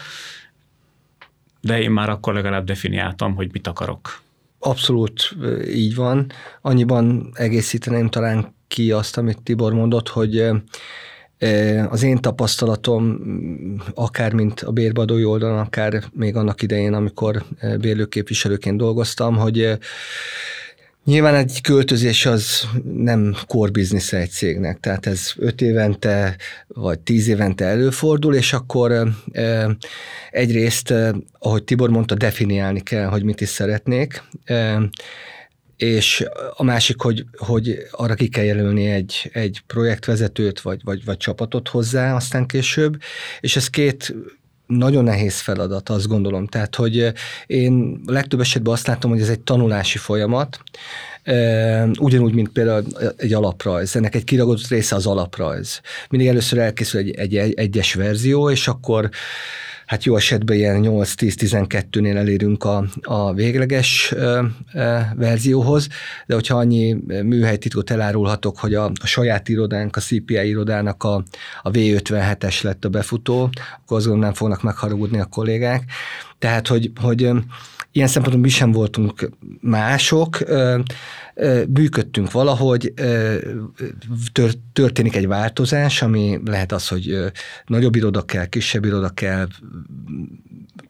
de 1.61 1.81
én 1.81 1.91
már 1.91 2.11
akkor 2.11 2.35
legalább 2.35 2.65
definiáltam, 2.65 3.35
hogy 3.35 3.49
mit 3.53 3.67
akarok. 3.67 4.21
Abszolút 4.59 5.37
így 5.69 5.95
van. 5.95 6.31
Annyiban 6.61 7.31
egészíteném 7.35 8.09
talán 8.09 8.55
ki 8.69 8.93
azt, 8.93 9.17
amit 9.19 9.43
Tibor 9.43 9.73
mondott, 9.73 10.09
hogy 10.09 10.51
az 11.89 12.03
én 12.03 12.17
tapasztalatom, 12.17 13.21
akár 13.95 14.33
mint 14.33 14.61
a 14.61 14.71
bérbadói 14.71 15.25
oldalon, 15.25 15.59
akár 15.59 16.03
még 16.13 16.37
annak 16.37 16.63
idején, 16.63 16.93
amikor 16.93 17.43
bérlőképviselőként 17.81 18.77
dolgoztam, 18.77 19.37
hogy 19.37 19.79
Nyilván 21.07 21.35
egy 21.35 21.61
költözés 21.61 22.27
az 22.27 22.69
nem 22.85 23.37
core 23.47 23.71
business 23.71 24.13
egy 24.13 24.31
cégnek, 24.31 24.81
tehát 24.81 25.07
ez 25.07 25.33
öt 25.37 25.61
évente 25.61 26.37
vagy 26.67 26.99
tíz 26.99 27.29
évente 27.29 27.65
előfordul, 27.65 28.35
és 28.35 28.53
akkor 28.53 29.09
egyrészt, 30.31 30.95
ahogy 31.39 31.65
Tibor 31.65 31.91
mondta, 31.91 32.15
definiálni 32.15 32.81
kell, 32.81 33.07
hogy 33.07 33.23
mit 33.23 33.41
is 33.41 33.49
szeretnék, 33.49 34.23
és 35.77 36.25
a 36.57 36.63
másik, 36.63 37.01
hogy, 37.01 37.25
hogy 37.37 37.79
arra 37.91 38.15
ki 38.15 38.29
kell 38.29 38.45
jelölni 38.45 38.87
egy, 38.87 39.31
egy 39.33 39.63
projektvezetőt, 39.67 40.61
vagy, 40.61 40.81
vagy, 40.85 41.05
vagy 41.05 41.17
csapatot 41.17 41.69
hozzá 41.69 42.15
aztán 42.15 42.47
később, 42.47 43.01
és 43.41 43.57
ez 43.57 43.71
két 43.71 44.15
nagyon 44.67 45.05
nehéz 45.05 45.41
feladat, 45.41 45.89
azt 45.89 46.07
gondolom. 46.09 46.47
Tehát, 46.47 46.75
hogy 46.75 47.13
én 47.47 48.01
legtöbb 48.07 48.41
esetben 48.41 48.73
azt 48.73 48.87
látom, 48.87 49.11
hogy 49.11 49.21
ez 49.21 49.29
egy 49.29 49.41
tanulási 49.41 49.99
folyamat, 49.99 50.61
ugyanúgy, 51.99 52.35
mint 52.35 52.49
például 52.49 52.85
egy 53.17 53.33
alaprajz. 53.33 53.97
Ennek 53.97 54.15
egy 54.15 54.25
kiragott 54.25 54.69
része 54.69 54.97
az 54.97 55.07
alaprajz. 55.07 55.81
Mindig 56.11 56.29
először 56.29 56.59
elkészül 56.59 57.01
egy, 57.01 57.11
egy, 57.11 57.37
egy 57.37 57.55
egyes 57.55 57.95
verzió, 57.95 58.51
és 58.51 58.69
akkor 58.69 59.11
hát 59.87 60.05
jó 60.05 60.17
esetben 60.17 60.57
ilyen 60.57 60.83
8-10-12-nél 60.85 62.17
elérünk 62.17 62.65
a, 62.65 62.85
a 63.03 63.33
végleges 63.33 64.13
ö, 64.17 64.43
ö, 64.75 64.99
verzióhoz, 65.15 65.89
de 66.27 66.35
hogyha 66.35 66.57
annyi 66.57 66.97
műhelytitkot 67.07 67.91
elárulhatok, 67.91 68.59
hogy 68.59 68.75
a, 68.75 68.85
a 68.85 69.07
saját 69.07 69.49
irodánk, 69.49 69.97
a 69.97 70.01
CPI 70.01 70.49
irodának 70.49 71.03
a, 71.03 71.15
a 71.63 71.71
V57-es 71.71 72.63
lett 72.63 72.85
a 72.85 72.89
befutó, 72.89 73.51
akkor 73.83 73.97
azon 73.97 74.19
nem 74.19 74.33
fognak 74.33 74.63
megharagudni 74.63 75.21
a 75.21 75.25
kollégák. 75.25 75.83
Tehát, 76.39 76.69
hogy, 76.69 76.91
hogy 77.01 77.31
ilyen 77.97 78.09
szempontból 78.09 78.43
mi 78.43 78.49
sem 78.49 78.73
voltunk 78.73 79.31
mások, 79.61 80.39
bűködtünk 81.69 82.33
valahogy, 82.33 82.93
történik 84.73 85.17
egy 85.17 85.27
változás, 85.27 86.03
ami 86.03 86.41
lehet 86.45 86.73
az, 86.73 86.89
hogy 86.89 87.17
nagyobb 87.67 87.97
iroda 87.97 88.23
kell, 88.23 88.47
kisebb 88.47 88.85
iroda 88.85 89.09
kell, 89.09 89.47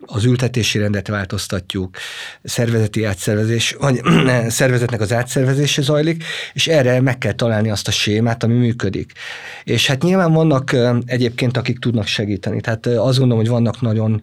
az 0.07 0.25
ültetési 0.25 0.79
rendet 0.79 1.09
változtatjuk, 1.09 1.97
szervezeti 2.43 3.05
átszervezés, 3.05 3.77
vagy 3.79 4.01
szervezetnek 4.49 5.01
az 5.01 5.13
átszervezése 5.13 5.83
zajlik, 5.83 6.25
és 6.53 6.67
erre 6.67 7.01
meg 7.01 7.19
kell 7.19 7.33
találni 7.33 7.71
azt 7.71 7.89
a 7.89 7.91
sémát, 7.91 8.43
ami 8.43 8.55
működik. 8.55 9.13
És 9.65 9.87
hát 9.87 10.03
nyilván 10.03 10.33
vannak 10.33 10.77
egyébként, 11.07 11.57
akik 11.57 11.79
tudnak 11.79 12.07
segíteni. 12.07 12.61
Tehát 12.61 12.87
azt 12.87 13.19
gondolom, 13.19 13.43
hogy 13.45 13.53
vannak 13.53 13.81
nagyon 13.81 14.21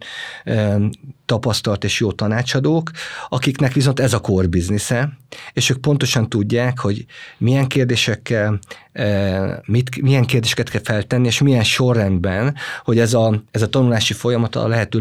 tapasztalt 1.26 1.84
és 1.84 2.00
jó 2.00 2.12
tanácsadók, 2.12 2.92
akiknek 3.30 3.74
viszont 3.74 4.00
ez 4.00 4.14
a 4.14 4.20
core 4.20 4.48
business 4.48 4.92
és 5.54 5.70
ők 5.70 5.78
pontosan 5.78 6.30
tudják, 6.30 6.80
hogy 6.80 7.06
milyen 7.38 7.68
kérdésekkel, 7.68 8.60
mit, 9.66 10.02
milyen 10.02 10.26
kérdéseket 10.26 10.70
kell 10.70 10.82
feltenni, 10.84 11.28
és 11.28 11.42
milyen 11.42 11.64
sorrendben, 11.64 12.56
hogy 12.84 13.00
ez 13.00 13.14
a, 13.14 13.44
ez 13.52 13.62
a 13.62 13.70
tanulási 13.70 14.14
folyamat 14.14 14.56
a 14.56 14.68
lehető 14.68 15.00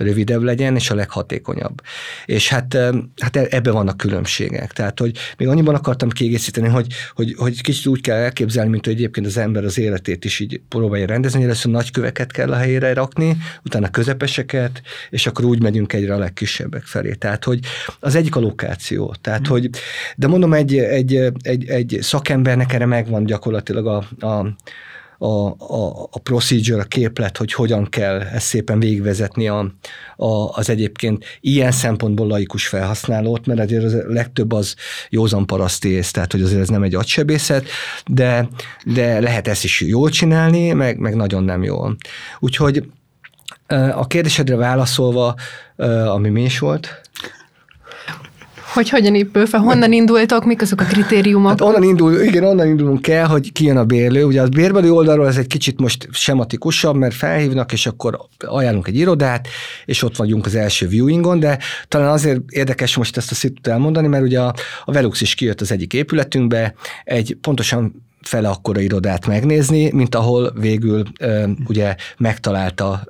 legrövidebb 0.00 0.42
legyen, 0.42 0.74
és 0.76 0.90
a 0.90 0.94
leghatékonyabb. 0.94 1.82
És 2.24 2.48
hát, 2.48 2.78
hát 3.16 3.36
e, 3.36 3.46
ebben 3.50 3.72
vannak 3.72 3.96
különbségek. 3.96 4.72
Tehát, 4.72 4.98
hogy 4.98 5.18
még 5.36 5.48
annyiban 5.48 5.74
akartam 5.74 6.08
kiegészíteni, 6.08 6.68
hogy, 6.68 6.86
hogy, 7.14 7.34
hogy 7.38 7.62
kicsit 7.62 7.86
úgy 7.86 8.00
kell 8.00 8.16
elképzelni, 8.16 8.70
mint 8.70 8.84
hogy 8.84 8.94
egyébként 8.94 9.26
az 9.26 9.36
ember 9.36 9.64
az 9.64 9.78
életét 9.78 10.24
is 10.24 10.40
így 10.40 10.60
próbálja 10.68 11.06
rendezni, 11.06 11.42
először 11.42 11.72
nagy 11.72 11.90
köveket 11.90 12.32
kell 12.32 12.52
a 12.52 12.56
helyére 12.56 12.94
rakni, 12.94 13.36
utána 13.64 13.90
közepeseket, 13.90 14.82
és 15.10 15.26
akkor 15.26 15.44
úgy 15.44 15.62
megyünk 15.62 15.92
egyre 15.92 16.14
a 16.14 16.18
legkisebbek 16.18 16.82
felé. 16.82 17.12
Tehát, 17.12 17.44
hogy 17.44 17.58
az 18.00 18.14
egyik 18.14 18.36
a 18.36 18.40
lokáció. 18.40 19.14
Tehát, 19.20 19.46
hmm. 19.46 19.50
hogy, 19.50 19.70
de 20.16 20.26
mondom, 20.26 20.52
egy, 20.52 20.78
egy, 20.78 21.32
egy, 21.42 21.68
egy 21.68 21.98
szakembernek 22.00 22.72
erre 22.72 22.86
megvan 22.86 23.24
gyakorlatilag 23.24 23.86
a, 23.86 24.26
a 24.26 24.54
a, 25.22 25.46
a, 25.58 26.08
a 26.10 26.18
procedure, 26.22 26.80
a 26.80 26.84
képlet, 26.84 27.36
hogy 27.36 27.52
hogyan 27.52 27.88
kell 27.88 28.20
ezt 28.20 28.46
szépen 28.46 28.78
végvezetni 28.78 29.48
a, 29.48 29.72
a, 30.16 30.56
az 30.56 30.70
egyébként 30.70 31.24
ilyen 31.40 31.72
szempontból 31.72 32.26
laikus 32.26 32.66
felhasználót, 32.66 33.46
mert 33.46 33.60
azért 33.60 33.84
az 33.84 33.96
legtöbb 34.08 34.52
az 34.52 34.74
józan 35.08 35.46
parasztész, 35.46 36.10
tehát 36.10 36.32
hogy 36.32 36.42
azért 36.42 36.60
ez 36.60 36.68
nem 36.68 36.82
egy 36.82 36.94
agysebészet, 36.94 37.66
de, 38.06 38.48
de 38.84 39.20
lehet 39.20 39.48
ezt 39.48 39.64
is 39.64 39.80
jól 39.80 40.10
csinálni, 40.10 40.72
meg, 40.72 40.98
meg 40.98 41.14
nagyon 41.14 41.44
nem 41.44 41.62
jól. 41.62 41.96
Úgyhogy 42.38 42.84
a 43.94 44.06
kérdésedre 44.06 44.56
válaszolva, 44.56 45.34
ami 46.06 46.28
mi 46.28 46.42
is 46.42 46.58
volt? 46.58 47.00
Hogy 48.72 48.88
hogyan 48.88 49.14
épül 49.14 49.46
fel, 49.46 49.60
honnan 49.60 49.92
indultok, 49.92 50.44
mik 50.44 50.62
azok 50.62 50.80
a 50.80 50.84
kritériumok? 50.84 51.48
Hát 51.48 51.60
onnan 51.60 51.82
indul, 51.82 52.20
igen, 52.20 52.44
onnan 52.44 52.66
indulunk 52.66 53.08
el, 53.08 53.26
hogy 53.26 53.52
ki 53.52 53.64
jön 53.64 53.76
a 53.76 53.84
bérlő. 53.84 54.24
Ugye 54.24 54.42
a 54.42 54.48
bérbeli 54.48 54.90
oldalról 54.90 55.26
ez 55.26 55.36
egy 55.36 55.46
kicsit 55.46 55.80
most 55.80 56.08
sematikusabb, 56.12 56.96
mert 56.96 57.14
felhívnak, 57.14 57.72
és 57.72 57.86
akkor 57.86 58.20
ajánlunk 58.38 58.86
egy 58.86 58.96
irodát, 58.96 59.48
és 59.84 60.02
ott 60.02 60.16
vagyunk 60.16 60.46
az 60.46 60.54
első 60.54 60.86
viewingon, 60.86 61.40
de 61.40 61.58
talán 61.88 62.10
azért 62.10 62.40
érdekes 62.48 62.96
most 62.96 63.16
ezt 63.16 63.30
a 63.30 63.34
szitut 63.34 63.66
elmondani, 63.66 64.06
mert 64.06 64.24
ugye 64.24 64.40
a, 64.40 64.54
a 64.84 64.92
Velux 64.92 65.20
is 65.20 65.34
kijött 65.34 65.60
az 65.60 65.72
egyik 65.72 65.92
épületünkbe, 65.92 66.74
egy 67.04 67.36
pontosan 67.40 68.08
fele 68.22 68.48
akkora 68.48 68.80
irodát 68.80 69.26
megnézni, 69.26 69.90
mint 69.92 70.14
ahol 70.14 70.52
végül 70.60 71.02
ugye 71.66 71.94
megtalálta 72.18 73.02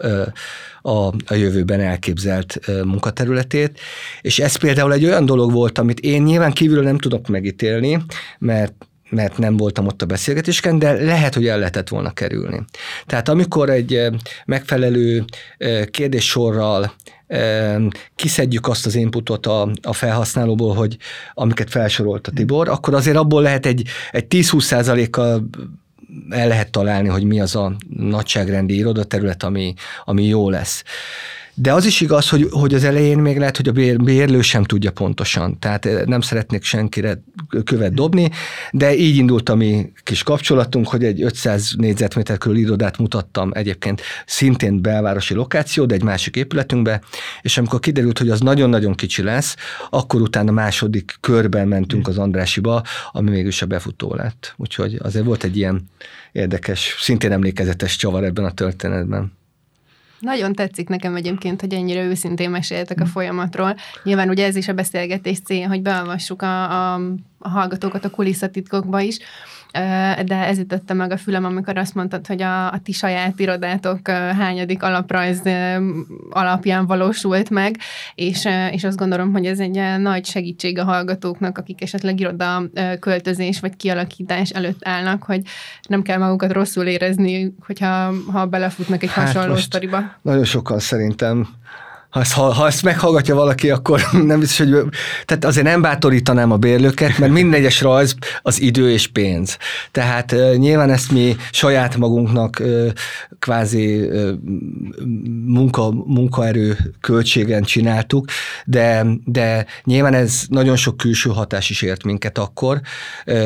a, 0.82 0.90
a 1.26 1.34
jövőben 1.34 1.80
elképzelt 1.80 2.60
munkaterületét. 2.84 3.80
És 4.20 4.38
ez 4.38 4.56
például 4.56 4.92
egy 4.92 5.04
olyan 5.04 5.26
dolog 5.26 5.52
volt, 5.52 5.78
amit 5.78 6.00
én 6.00 6.22
nyilván 6.22 6.52
kívülről 6.52 6.84
nem 6.84 6.98
tudok 6.98 7.28
megítélni, 7.28 8.02
mert 8.38 8.74
mert 9.10 9.38
nem 9.38 9.56
voltam 9.56 9.86
ott 9.86 10.02
a 10.02 10.06
beszélgetésken, 10.06 10.78
de 10.78 10.92
lehet, 10.92 11.34
hogy 11.34 11.46
el 11.46 11.58
lehetett 11.58 11.88
volna 11.88 12.10
kerülni. 12.10 12.64
Tehát 13.06 13.28
amikor 13.28 13.70
egy 13.70 14.08
megfelelő 14.46 15.24
kérdéssorral 15.90 16.92
kiszedjük 18.16 18.68
azt 18.68 18.86
az 18.86 18.94
inputot 18.94 19.46
a, 19.46 19.70
a 19.82 19.92
felhasználóból, 19.92 20.74
hogy 20.74 20.96
amiket 21.34 21.70
felsorolt 21.70 22.26
a 22.26 22.30
Tibor, 22.30 22.68
akkor 22.68 22.94
azért 22.94 23.16
abból 23.16 23.42
lehet 23.42 23.66
egy, 23.66 23.88
egy 24.10 24.26
10-20 24.28 24.60
százalékkal 24.60 25.48
el 26.30 26.48
lehet 26.48 26.70
találni, 26.70 27.08
hogy 27.08 27.24
mi 27.24 27.40
az 27.40 27.56
a 27.56 27.76
nagyságrendi 27.88 28.76
irodaterület, 28.76 29.42
ami, 29.42 29.74
ami 30.04 30.24
jó 30.24 30.50
lesz. 30.50 30.82
De 31.54 31.72
az 31.72 31.84
is 31.84 32.00
igaz, 32.00 32.28
hogy, 32.28 32.46
hogy 32.50 32.74
az 32.74 32.84
elején 32.84 33.18
még 33.18 33.38
lehet, 33.38 33.56
hogy 33.56 33.68
a 33.68 33.72
bér, 33.72 34.02
bérlő 34.02 34.40
sem 34.40 34.64
tudja 34.64 34.90
pontosan. 34.90 35.58
Tehát 35.58 35.86
eh, 35.86 36.04
nem 36.04 36.20
szeretnék 36.20 36.64
senkire 36.64 37.22
követ 37.64 37.94
dobni, 37.94 38.30
de 38.70 38.96
így 38.96 39.16
indult 39.16 39.48
a 39.48 39.54
mi 39.54 39.92
kis 40.02 40.22
kapcsolatunk, 40.22 40.88
hogy 40.88 41.04
egy 41.04 41.22
500 41.22 41.72
négyzetméter 41.76 42.38
körül 42.38 42.58
irodát 42.58 42.98
mutattam 42.98 43.50
egyébként 43.54 44.02
szintén 44.26 44.82
belvárosi 44.82 45.34
lokáció, 45.34 45.84
de 45.84 45.94
egy 45.94 46.02
másik 46.02 46.36
épületünkbe, 46.36 47.00
és 47.42 47.58
amikor 47.58 47.80
kiderült, 47.80 48.18
hogy 48.18 48.30
az 48.30 48.40
nagyon-nagyon 48.40 48.94
kicsi 48.94 49.22
lesz, 49.22 49.56
akkor 49.90 50.20
utána 50.20 50.52
második 50.52 51.16
körben 51.20 51.68
mentünk 51.68 52.08
az 52.08 52.18
Andrásiba, 52.18 52.82
ami 53.12 53.30
mégis 53.30 53.62
a 53.62 53.66
befutó 53.66 54.14
lett. 54.14 54.54
Úgyhogy 54.56 54.98
azért 55.02 55.24
volt 55.24 55.44
egy 55.44 55.56
ilyen 55.56 55.90
érdekes, 56.32 56.96
szintén 56.98 57.32
emlékezetes 57.32 57.96
csavar 57.96 58.24
ebben 58.24 58.44
a 58.44 58.50
történetben. 58.50 59.38
Nagyon 60.20 60.52
tetszik 60.52 60.88
nekem 60.88 61.14
egyébként, 61.14 61.60
hogy 61.60 61.72
ennyire 61.72 62.02
őszintén 62.02 62.50
meséltek 62.50 63.00
a 63.00 63.06
folyamatról. 63.06 63.76
Nyilván 64.02 64.28
ugye 64.28 64.46
ez 64.46 64.56
is 64.56 64.68
a 64.68 64.72
beszélgetés 64.72 65.40
célja, 65.40 65.68
hogy 65.68 65.82
beolvassuk 65.82 66.42
a, 66.42 66.70
a, 66.70 67.00
a 67.38 67.48
hallgatókat 67.48 68.04
a 68.04 68.10
kulisszatitkokba 68.10 69.00
is, 69.00 69.18
de 70.24 70.34
ez 70.46 70.58
ütötte 70.58 70.94
meg 70.94 71.12
a 71.12 71.16
fülem, 71.16 71.44
amikor 71.44 71.78
azt 71.78 71.94
mondtad, 71.94 72.26
hogy 72.26 72.42
a, 72.42 72.72
a 72.72 72.78
ti 72.78 72.92
saját 72.92 73.40
irodátok 73.40 74.08
hányadik 74.08 74.82
alaprajz 74.82 75.42
alapján 76.30 76.86
valósult 76.86 77.50
meg, 77.50 77.76
és, 78.14 78.48
és 78.70 78.84
azt 78.84 78.96
gondolom, 78.96 79.32
hogy 79.32 79.46
ez 79.46 79.58
egy 79.58 79.80
nagy 79.98 80.24
segítség 80.26 80.78
a 80.78 80.84
hallgatóknak, 80.84 81.58
akik 81.58 81.82
esetleg 81.82 82.20
iroda 82.20 82.62
költözés 83.00 83.60
vagy 83.60 83.76
kialakítás 83.76 84.50
előtt 84.50 84.80
állnak, 84.86 85.22
hogy 85.22 85.42
nem 85.88 86.02
kell 86.02 86.18
magukat 86.18 86.52
rosszul 86.52 86.86
érezni, 86.86 87.54
hogyha 87.66 88.12
ha 88.32 88.46
belefutnak 88.46 89.02
egy 89.02 89.12
hát 89.12 89.26
hasonló 89.26 89.56
sztoriba. 89.56 89.98
Nagyon 90.22 90.44
sokan 90.44 90.78
szerintem 90.78 91.48
ha 92.10 92.20
ezt, 92.20 92.32
ha, 92.32 92.52
ha 92.52 92.66
ezt 92.66 92.82
meghallgatja 92.82 93.34
valaki, 93.34 93.70
akkor 93.70 94.02
nem 94.26 94.40
biztos, 94.40 94.68
hogy... 94.68 94.88
Tehát 95.24 95.44
azért 95.44 95.66
nem 95.66 95.82
bátorítanám 95.82 96.52
a 96.52 96.56
bérlőket, 96.56 97.18
mert 97.18 97.32
minden 97.32 97.60
egyes 97.60 97.80
rajz 97.80 98.14
az 98.42 98.60
idő 98.60 98.90
és 98.90 99.06
pénz. 99.06 99.56
Tehát 99.90 100.32
uh, 100.32 100.54
nyilván 100.54 100.90
ezt 100.90 101.12
mi 101.12 101.36
saját 101.50 101.96
magunknak 101.96 102.56
uh, 102.60 102.88
kvázi 103.38 104.00
uh, 104.00 104.30
munka, 105.46 105.90
munkaerő 105.90 106.76
költségen 107.00 107.62
csináltuk, 107.62 108.26
de, 108.64 109.06
de 109.24 109.66
nyilván 109.84 110.14
ez 110.14 110.42
nagyon 110.48 110.76
sok 110.76 110.96
külső 110.96 111.30
hatás 111.30 111.70
is 111.70 111.82
ért 111.82 112.04
minket 112.04 112.38
akkor, 112.38 112.80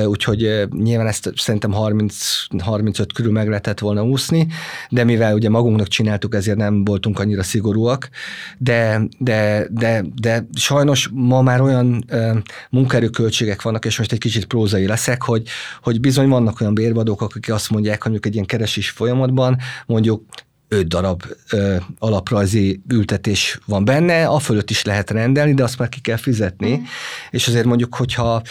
úgyhogy 0.06 0.68
nyilván 0.70 1.06
ezt 1.06 1.32
szerintem 1.36 1.72
30, 1.72 2.16
35 2.58 3.12
körül 3.12 3.32
meg 3.32 3.48
lehetett 3.48 3.78
volna 3.78 4.04
úszni, 4.04 4.46
de 4.88 5.04
mivel 5.04 5.34
ugye 5.34 5.48
magunknak 5.48 5.88
csináltuk, 5.88 6.34
ezért 6.34 6.56
nem 6.56 6.84
voltunk 6.84 7.18
annyira 7.18 7.42
szigorúak, 7.42 8.08
de, 8.58 9.00
de, 9.18 9.66
de, 9.70 10.04
de 10.14 10.46
sajnos 10.54 11.10
ma 11.12 11.42
már 11.42 11.60
olyan 11.60 12.04
uh, 12.10 12.36
munkaerőköltségek 12.70 13.62
vannak, 13.62 13.84
és 13.84 13.98
most 13.98 14.12
egy 14.12 14.18
kicsit 14.18 14.44
prózai 14.44 14.86
leszek, 14.86 15.22
hogy, 15.22 15.48
hogy 15.82 16.00
bizony 16.00 16.28
vannak 16.28 16.60
olyan 16.60 16.74
bérbadók, 16.74 17.22
akik 17.22 17.52
azt 17.52 17.70
mondják, 17.70 18.02
mondjuk 18.02 18.26
egy 18.26 18.34
ilyen 18.34 18.46
keresés 18.46 18.90
folyamatban 18.90 19.58
mondjuk 19.86 20.22
öt 20.68 20.88
darab 20.88 21.22
ö, 21.50 21.76
alaprajzi 21.98 22.82
ültetés 22.88 23.58
van 23.66 23.84
benne, 23.84 24.26
a 24.26 24.38
fölött 24.38 24.70
is 24.70 24.84
lehet 24.84 25.10
rendelni, 25.10 25.54
de 25.54 25.62
azt 25.62 25.78
már 25.78 25.88
ki 25.88 26.00
kell 26.00 26.16
fizetni, 26.16 26.76
mm. 26.76 26.82
és 27.30 27.48
azért 27.48 27.64
mondjuk, 27.64 27.94
hogyha 27.94 28.42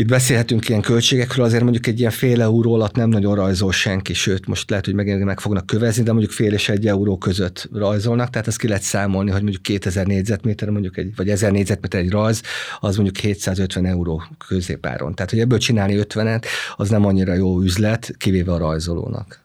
itt 0.00 0.08
beszélhetünk 0.08 0.68
ilyen 0.68 0.80
költségekről, 0.80 1.44
azért 1.44 1.62
mondjuk 1.62 1.86
egy 1.86 1.98
ilyen 1.98 2.10
fél 2.10 2.42
euró 2.42 2.74
alatt 2.74 2.94
nem 2.94 3.08
nagyon 3.08 3.34
rajzol 3.34 3.72
senki, 3.72 4.14
sőt, 4.14 4.46
most 4.46 4.70
lehet, 4.70 4.84
hogy 4.84 4.94
megint 4.94 5.24
meg 5.24 5.40
fognak 5.40 5.66
kövezni, 5.66 6.02
de 6.02 6.10
mondjuk 6.10 6.32
fél 6.32 6.52
és 6.52 6.68
egy 6.68 6.86
euró 6.86 7.18
között 7.18 7.68
rajzolnak, 7.72 8.30
tehát 8.30 8.46
ezt 8.46 8.58
ki 8.58 8.68
lehet 8.68 8.82
számolni, 8.82 9.30
hogy 9.30 9.42
mondjuk 9.42 9.62
2000 9.62 10.06
négyzetméter, 10.06 10.68
mondjuk 10.68 10.96
egy, 10.96 11.12
vagy 11.16 11.28
1000 11.28 11.52
négyzetméter 11.52 12.00
egy 12.00 12.10
rajz, 12.10 12.42
az 12.80 12.94
mondjuk 12.94 13.16
750 13.16 13.86
euró 13.86 14.22
középáron. 14.48 15.14
Tehát, 15.14 15.30
hogy 15.30 15.40
ebből 15.40 15.58
csinálni 15.58 16.00
50-et, 16.08 16.44
az 16.76 16.88
nem 16.88 17.04
annyira 17.04 17.34
jó 17.34 17.60
üzlet, 17.60 18.14
kivéve 18.18 18.52
a 18.52 18.58
rajzolónak. 18.58 19.40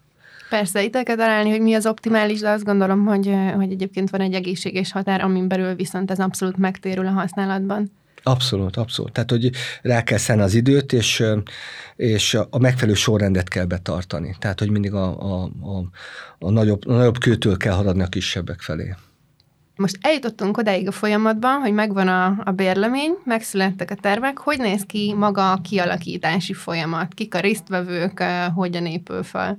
Persze, 0.49 0.83
itt 0.83 1.03
kell 1.03 1.15
találni, 1.15 1.49
hogy 1.49 1.61
mi 1.61 1.73
az 1.73 1.85
optimális, 1.85 2.39
de 2.39 2.49
azt 2.49 2.63
gondolom, 2.63 3.05
hogy, 3.05 3.33
hogy 3.55 3.71
egyébként 3.71 4.09
van 4.09 4.21
egy 4.21 4.33
egészséges 4.33 4.91
határ, 4.91 5.21
amin 5.21 5.47
belül 5.47 5.75
viszont 5.75 6.11
ez 6.11 6.19
abszolút 6.19 6.57
megtérül 6.57 7.07
a 7.07 7.11
használatban. 7.11 7.91
Abszolút, 8.27 8.77
abszolút. 8.77 9.11
Tehát, 9.11 9.29
hogy 9.29 9.51
rá 9.81 10.03
kell 10.03 10.17
szenni 10.17 10.41
az 10.41 10.53
időt, 10.53 10.93
és, 10.93 11.23
és 11.95 12.37
a 12.49 12.57
megfelelő 12.59 12.97
sorrendet 12.97 13.49
kell 13.49 13.65
betartani. 13.65 14.35
Tehát, 14.39 14.59
hogy 14.59 14.69
mindig 14.69 14.93
a, 14.93 15.21
a, 15.21 15.43
a, 15.43 15.89
a, 16.39 16.49
nagyobb, 16.49 16.87
a 16.87 16.93
nagyobb 16.93 17.17
kőtől 17.17 17.57
kell 17.57 17.73
haladni 17.73 18.03
a 18.03 18.07
kisebbek 18.07 18.61
felé. 18.61 18.95
Most 19.77 19.97
eljutottunk 20.01 20.57
odáig 20.57 20.87
a 20.87 20.91
folyamatban, 20.91 21.59
hogy 21.59 21.73
megvan 21.73 22.07
a, 22.07 22.41
a 22.43 22.51
bérlemény, 22.51 23.11
megszülettek 23.23 23.91
a 23.91 23.95
tervek. 23.95 24.37
Hogy 24.37 24.57
néz 24.57 24.83
ki 24.85 25.13
maga 25.17 25.51
a 25.51 25.61
kialakítási 25.61 26.53
folyamat? 26.53 27.13
Kik 27.13 27.35
a 27.35 27.39
résztvevők, 27.39 28.23
hogyan 28.53 28.85
épül 28.85 29.23
fel? 29.23 29.57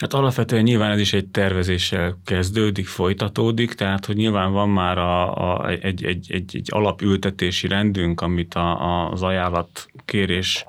Hát 0.00 0.12
alapvetően 0.12 0.62
nyilván 0.62 0.90
ez 0.90 0.98
is 0.98 1.12
egy 1.12 1.26
tervezéssel 1.26 2.18
kezdődik, 2.24 2.86
folytatódik, 2.86 3.72
tehát 3.74 4.06
hogy 4.06 4.16
nyilván 4.16 4.52
van 4.52 4.68
már 4.68 4.98
a, 4.98 5.36
a, 5.36 5.68
egy, 5.68 6.04
egy, 6.04 6.26
egy, 6.28 6.56
egy 6.56 6.68
alapültetési 6.72 7.68
rendünk, 7.68 8.20
amit 8.20 8.54
a, 8.54 9.10
az 9.10 9.22
ajánlat 9.22 9.86
kérés 10.04 10.64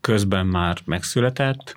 közben 0.00 0.46
már 0.46 0.78
megszületett. 0.84 1.76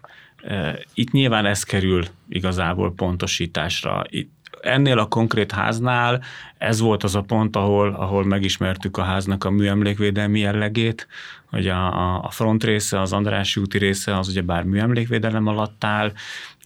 Itt 0.94 1.12
nyilván 1.12 1.46
ez 1.46 1.64
kerül 1.64 2.06
igazából 2.30 2.94
pontosításra. 2.94 4.04
Itt 4.10 4.35
ennél 4.66 5.00
a 5.00 5.08
konkrét 5.08 5.52
háznál 5.52 6.24
ez 6.58 6.80
volt 6.80 7.04
az 7.04 7.16
a 7.16 7.22
pont, 7.22 7.56
ahol, 7.56 7.94
ahol 7.94 8.26
megismertük 8.26 8.98
a 8.98 9.04
háznak 9.04 9.44
a 9.44 9.50
műemlékvédelmi 9.50 10.40
jellegét, 10.40 11.08
hogy 11.50 11.68
a, 11.68 12.24
a 12.24 12.30
front 12.30 12.64
része, 12.64 13.02
az 13.02 13.14
Andrássy 13.14 13.60
úti 13.60 13.78
része 13.78 14.18
az 14.18 14.28
ugye 14.28 14.42
bár 14.42 14.64
műemlékvédelem 14.64 15.48
alatt 15.48 15.84
áll, 15.84 16.12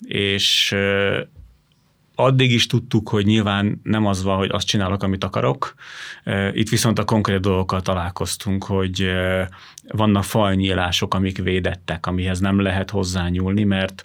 és 0.05 0.75
addig 2.15 2.51
is 2.51 2.67
tudtuk, 2.67 3.09
hogy 3.09 3.25
nyilván 3.25 3.79
nem 3.83 4.05
az 4.05 4.23
van, 4.23 4.38
hogy 4.38 4.49
azt 4.51 4.67
csinálok, 4.67 5.03
amit 5.03 5.23
akarok. 5.23 5.73
Itt 6.51 6.69
viszont 6.69 6.99
a 6.99 7.03
konkrét 7.03 7.39
dolgokkal 7.39 7.81
találkoztunk, 7.81 8.63
hogy 8.63 9.12
vannak 9.91 10.23
falnyílások, 10.23 11.13
amik 11.13 11.38
védettek, 11.38 12.06
amihez 12.06 12.39
nem 12.39 12.62
lehet 12.62 12.89
hozzányúlni, 12.89 13.63
mert 13.63 14.04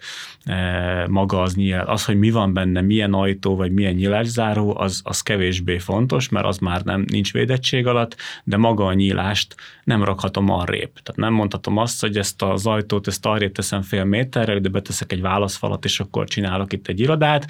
maga 1.07 1.41
az 1.41 1.55
nyíl, 1.55 1.79
az, 1.79 2.05
hogy 2.05 2.19
mi 2.19 2.31
van 2.31 2.53
benne, 2.53 2.81
milyen 2.81 3.13
ajtó 3.13 3.55
vagy 3.55 3.71
milyen 3.71 3.93
nyílászáró, 3.93 4.77
az, 4.77 5.01
az 5.03 5.21
kevésbé 5.21 5.77
fontos, 5.77 6.29
mert 6.29 6.45
az 6.45 6.57
már 6.57 6.81
nem 6.81 7.05
nincs 7.07 7.33
védettség 7.33 7.87
alatt, 7.87 8.15
de 8.43 8.57
maga 8.57 8.85
a 8.85 8.93
nyílást 8.93 9.55
nem 9.83 10.03
rakhatom 10.03 10.49
arrébb. 10.49 10.91
Tehát 10.93 11.15
nem 11.15 11.33
mondhatom 11.33 11.77
azt, 11.77 12.01
hogy 12.01 12.17
ezt 12.17 12.41
az 12.41 12.65
ajtót, 12.65 13.07
ezt 13.07 13.25
arrébb 13.25 13.51
teszem 13.51 13.81
fél 13.81 14.03
méterrel, 14.03 14.59
de 14.59 14.69
beteszek 14.69 15.11
egy 15.11 15.21
válaszfalat, 15.21 15.85
és 15.85 15.99
akkor 15.99 16.27
csinálok 16.27 16.73
itt 16.73 16.87
egy 16.87 16.99
irodát, 16.99 17.47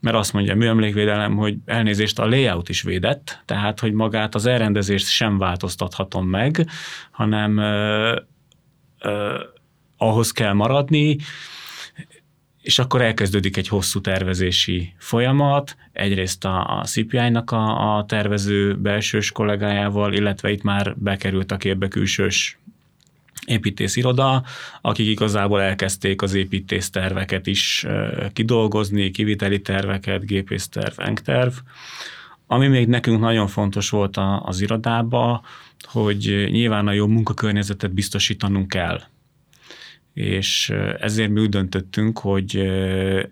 mert 0.00 0.16
azt 0.16 0.32
mondja 0.32 0.52
a 0.52 0.56
műemlékvédelem, 0.56 1.36
hogy 1.36 1.56
elnézést 1.64 2.18
a 2.18 2.26
layout 2.26 2.68
is 2.68 2.82
védett, 2.82 3.42
tehát 3.44 3.80
hogy 3.80 3.92
magát 3.92 4.34
az 4.34 4.46
elrendezést 4.46 5.08
sem 5.08 5.38
változtathatom 5.38 6.26
meg, 6.26 6.66
hanem 7.10 7.58
ö, 7.58 7.77
ahhoz 9.96 10.30
kell 10.30 10.52
maradni, 10.52 11.16
és 12.62 12.78
akkor 12.78 13.02
elkezdődik 13.02 13.56
egy 13.56 13.68
hosszú 13.68 14.00
tervezési 14.00 14.94
folyamat, 14.98 15.76
egyrészt 15.92 16.44
a, 16.44 16.78
a 16.78 16.84
CPI-nak 16.84 17.50
a, 17.50 17.96
a 17.96 18.04
tervező 18.04 18.76
belsős 18.76 19.32
kollégájával, 19.32 20.12
illetve 20.12 20.50
itt 20.50 20.62
már 20.62 20.94
bekerült 20.96 21.52
a 21.52 21.56
képbe 21.56 21.88
külsős 21.88 22.58
építésziroda, 23.46 24.44
akik 24.80 25.06
igazából 25.06 25.62
elkezdték 25.62 26.22
az 26.22 26.34
építész 26.34 26.90
terveket 26.90 27.46
is 27.46 27.86
kidolgozni, 28.32 29.10
kiviteli 29.10 29.60
terveket, 29.60 30.26
gépészterv, 30.26 31.00
engterv. 31.00 31.52
Ami 32.46 32.66
még 32.66 32.88
nekünk 32.88 33.20
nagyon 33.20 33.46
fontos 33.46 33.90
volt 33.90 34.18
az 34.42 34.60
irodába, 34.60 35.42
hogy 35.82 36.48
nyilván 36.50 36.86
a 36.86 36.92
jó 36.92 37.06
munkakörnyezetet 37.06 37.94
biztosítanunk 37.94 38.68
kell 38.68 39.00
és 40.18 40.72
ezért 40.98 41.30
mi 41.30 41.40
úgy 41.40 41.48
döntöttünk, 41.48 42.18
hogy 42.18 42.56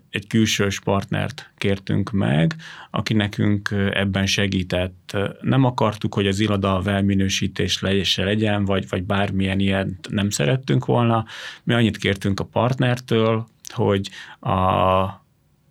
egy 0.09 0.27
külsős 0.27 0.79
partnert 0.79 1.51
kértünk 1.57 2.11
meg, 2.11 2.55
aki 2.91 3.13
nekünk 3.13 3.75
ebben 3.91 4.25
segített. 4.25 5.17
Nem 5.41 5.63
akartuk, 5.63 6.13
hogy 6.13 6.27
az 6.27 6.39
iroda 6.39 6.81
velminősítés 6.81 7.81
legyen, 8.15 8.65
vagy, 8.65 8.89
vagy 8.89 9.03
bármilyen 9.03 9.59
ilyen 9.59 9.99
nem 10.09 10.29
szerettünk 10.29 10.85
volna. 10.85 11.25
Mi 11.63 11.73
annyit 11.73 11.97
kértünk 11.97 12.39
a 12.39 12.43
partnertől, 12.43 13.47
hogy 13.73 14.09
a 14.39 15.25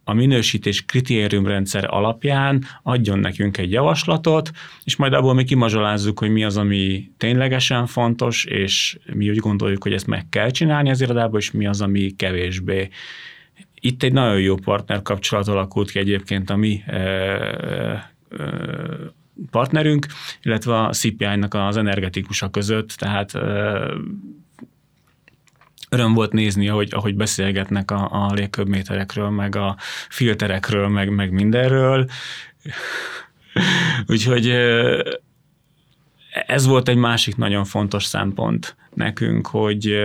a 0.09 0.13
minősítés 0.13 0.85
kritériumrendszer 0.85 1.87
alapján 1.89 2.65
adjon 2.83 3.19
nekünk 3.19 3.59
egy 3.59 3.71
javaslatot, 3.71 4.51
és 4.85 4.97
majd 4.97 5.13
abból 5.13 5.35
mi 5.35 5.45
kimazsolázzuk, 5.45 6.19
hogy 6.19 6.31
mi 6.31 6.45
az, 6.45 6.57
ami 6.57 7.11
ténylegesen 7.17 7.87
fontos, 7.87 8.45
és 8.45 8.99
mi 9.13 9.31
úgy 9.31 9.37
gondoljuk, 9.39 9.83
hogy 9.83 9.93
ezt 9.93 10.07
meg 10.07 10.29
kell 10.29 10.51
csinálni 10.51 10.91
az 10.91 11.01
irodában, 11.01 11.41
és 11.41 11.51
mi 11.51 11.67
az, 11.67 11.81
ami 11.81 12.11
kevésbé. 12.17 12.89
itt 13.81 14.03
egy 14.03 14.13
nagyon 14.13 14.41
jó 14.41 14.55
partner 14.55 15.03
kapcsolat 15.03 15.49
alakult 15.49 15.91
ki 15.91 15.99
egyébként 15.99 16.51
a 16.51 16.57
mi 16.57 16.83
partnerünk, 19.51 20.07
illetve 20.43 20.81
a 20.81 20.93
CPI-nak 20.93 21.55
az 21.55 21.77
energetikusa 21.77 22.49
között, 22.49 22.89
tehát 22.89 23.33
öröm 25.89 26.15
volt 26.15 26.33
nézni, 26.33 26.69
ahogy, 26.69 26.89
ahogy 26.93 27.15
beszélgetnek 27.15 27.91
a, 27.91 28.09
a 28.27 28.33
légköbméterekről, 28.33 29.31
meg 29.31 29.57
a 29.57 29.77
filterekről, 30.09 30.89
meg, 30.89 31.11
meg 31.11 31.31
mindenről. 31.31 32.09
Úgyhogy 34.07 34.55
ez 36.47 36.67
volt 36.67 36.89
egy 36.89 36.97
másik 36.97 37.37
nagyon 37.37 37.65
fontos 37.65 38.05
szempont 38.05 38.77
nekünk, 38.95 39.47
hogy 39.47 39.97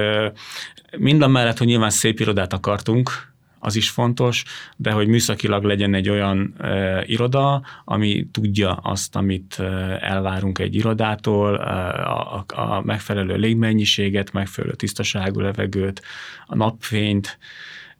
mind 0.97 1.21
a 1.21 1.27
mellett, 1.27 1.57
hogy 1.57 1.67
nyilván 1.67 1.89
szép 1.89 2.19
irodát 2.19 2.53
akartunk, 2.53 3.30
az 3.63 3.75
is 3.75 3.89
fontos, 3.89 4.43
de 4.75 4.91
hogy 4.91 5.07
műszakilag 5.07 5.63
legyen 5.63 5.93
egy 5.93 6.09
olyan 6.09 6.53
e, 6.57 7.03
iroda, 7.05 7.61
ami 7.85 8.27
tudja 8.31 8.73
azt, 8.73 9.15
amit 9.15 9.59
elvárunk 9.99 10.59
egy 10.59 10.75
irodától, 10.75 11.55
a, 11.55 12.35
a, 12.35 12.61
a 12.61 12.81
megfelelő 12.81 13.35
légmennyiséget, 13.35 14.31
megfelelő 14.31 14.73
tisztaságú 14.73 15.39
levegőt, 15.39 16.01
a 16.45 16.55
napfényt, 16.55 17.37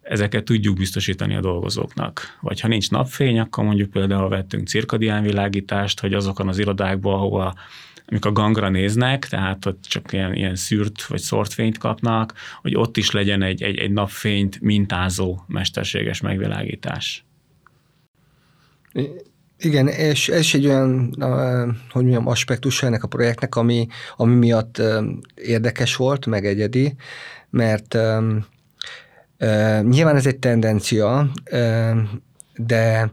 ezeket 0.02 0.44
tudjuk 0.44 0.78
biztosítani 0.78 1.36
a 1.36 1.42
dolgozóknak. 1.42 2.38
Vagy 2.42 2.60
ha 2.60 2.68
nincs 2.68 2.90
napfény, 2.90 3.40
akkor 3.40 3.64
mondjuk 3.64 3.90
például 3.90 4.30
vettünk 4.30 4.68
cirkadián 4.68 5.24
világítást, 5.24 6.00
hogy 6.00 6.14
azokon 6.14 6.48
az 6.48 6.58
irodákban, 6.58 7.14
ahol 7.14 7.54
amikor 8.12 8.32
a 8.32 8.34
gangra 8.34 8.70
néznek, 8.70 9.26
tehát 9.26 9.66
ott 9.66 9.84
csak 9.88 10.14
ilyen, 10.14 10.34
ilyen 10.34 10.56
szűrt 10.56 11.06
vagy 11.06 11.20
szort 11.20 11.54
fényt 11.54 11.78
kapnak, 11.78 12.34
hogy 12.62 12.76
ott 12.76 12.98
is 12.98 13.12
legyen 13.12 13.42
egy, 13.42 13.64
egy, 13.64 13.78
egy 13.78 13.92
napfényt 13.92 14.62
mintázó 14.62 15.40
mesterséges 15.48 16.22
megvilágítás. 16.22 17.26
Igen, 19.58 19.88
és 19.88 20.30
ez 20.30 20.40
is 20.40 20.54
egy 20.54 20.66
olyan, 20.66 21.16
hogy 21.90 22.04
mondjam, 22.04 22.28
aspektus 22.28 22.84
ennek 22.84 23.04
a 23.04 23.08
projektnek, 23.08 23.56
ami, 23.56 23.88
ami 24.16 24.36
miatt 24.36 24.82
érdekes 25.36 25.96
volt, 25.96 26.26
meg 26.26 26.46
egyedi, 26.46 26.96
mert 27.50 27.98
nyilván 29.82 30.16
ez 30.16 30.26
egy 30.26 30.40
tendencia, 30.40 31.32
de 32.56 33.10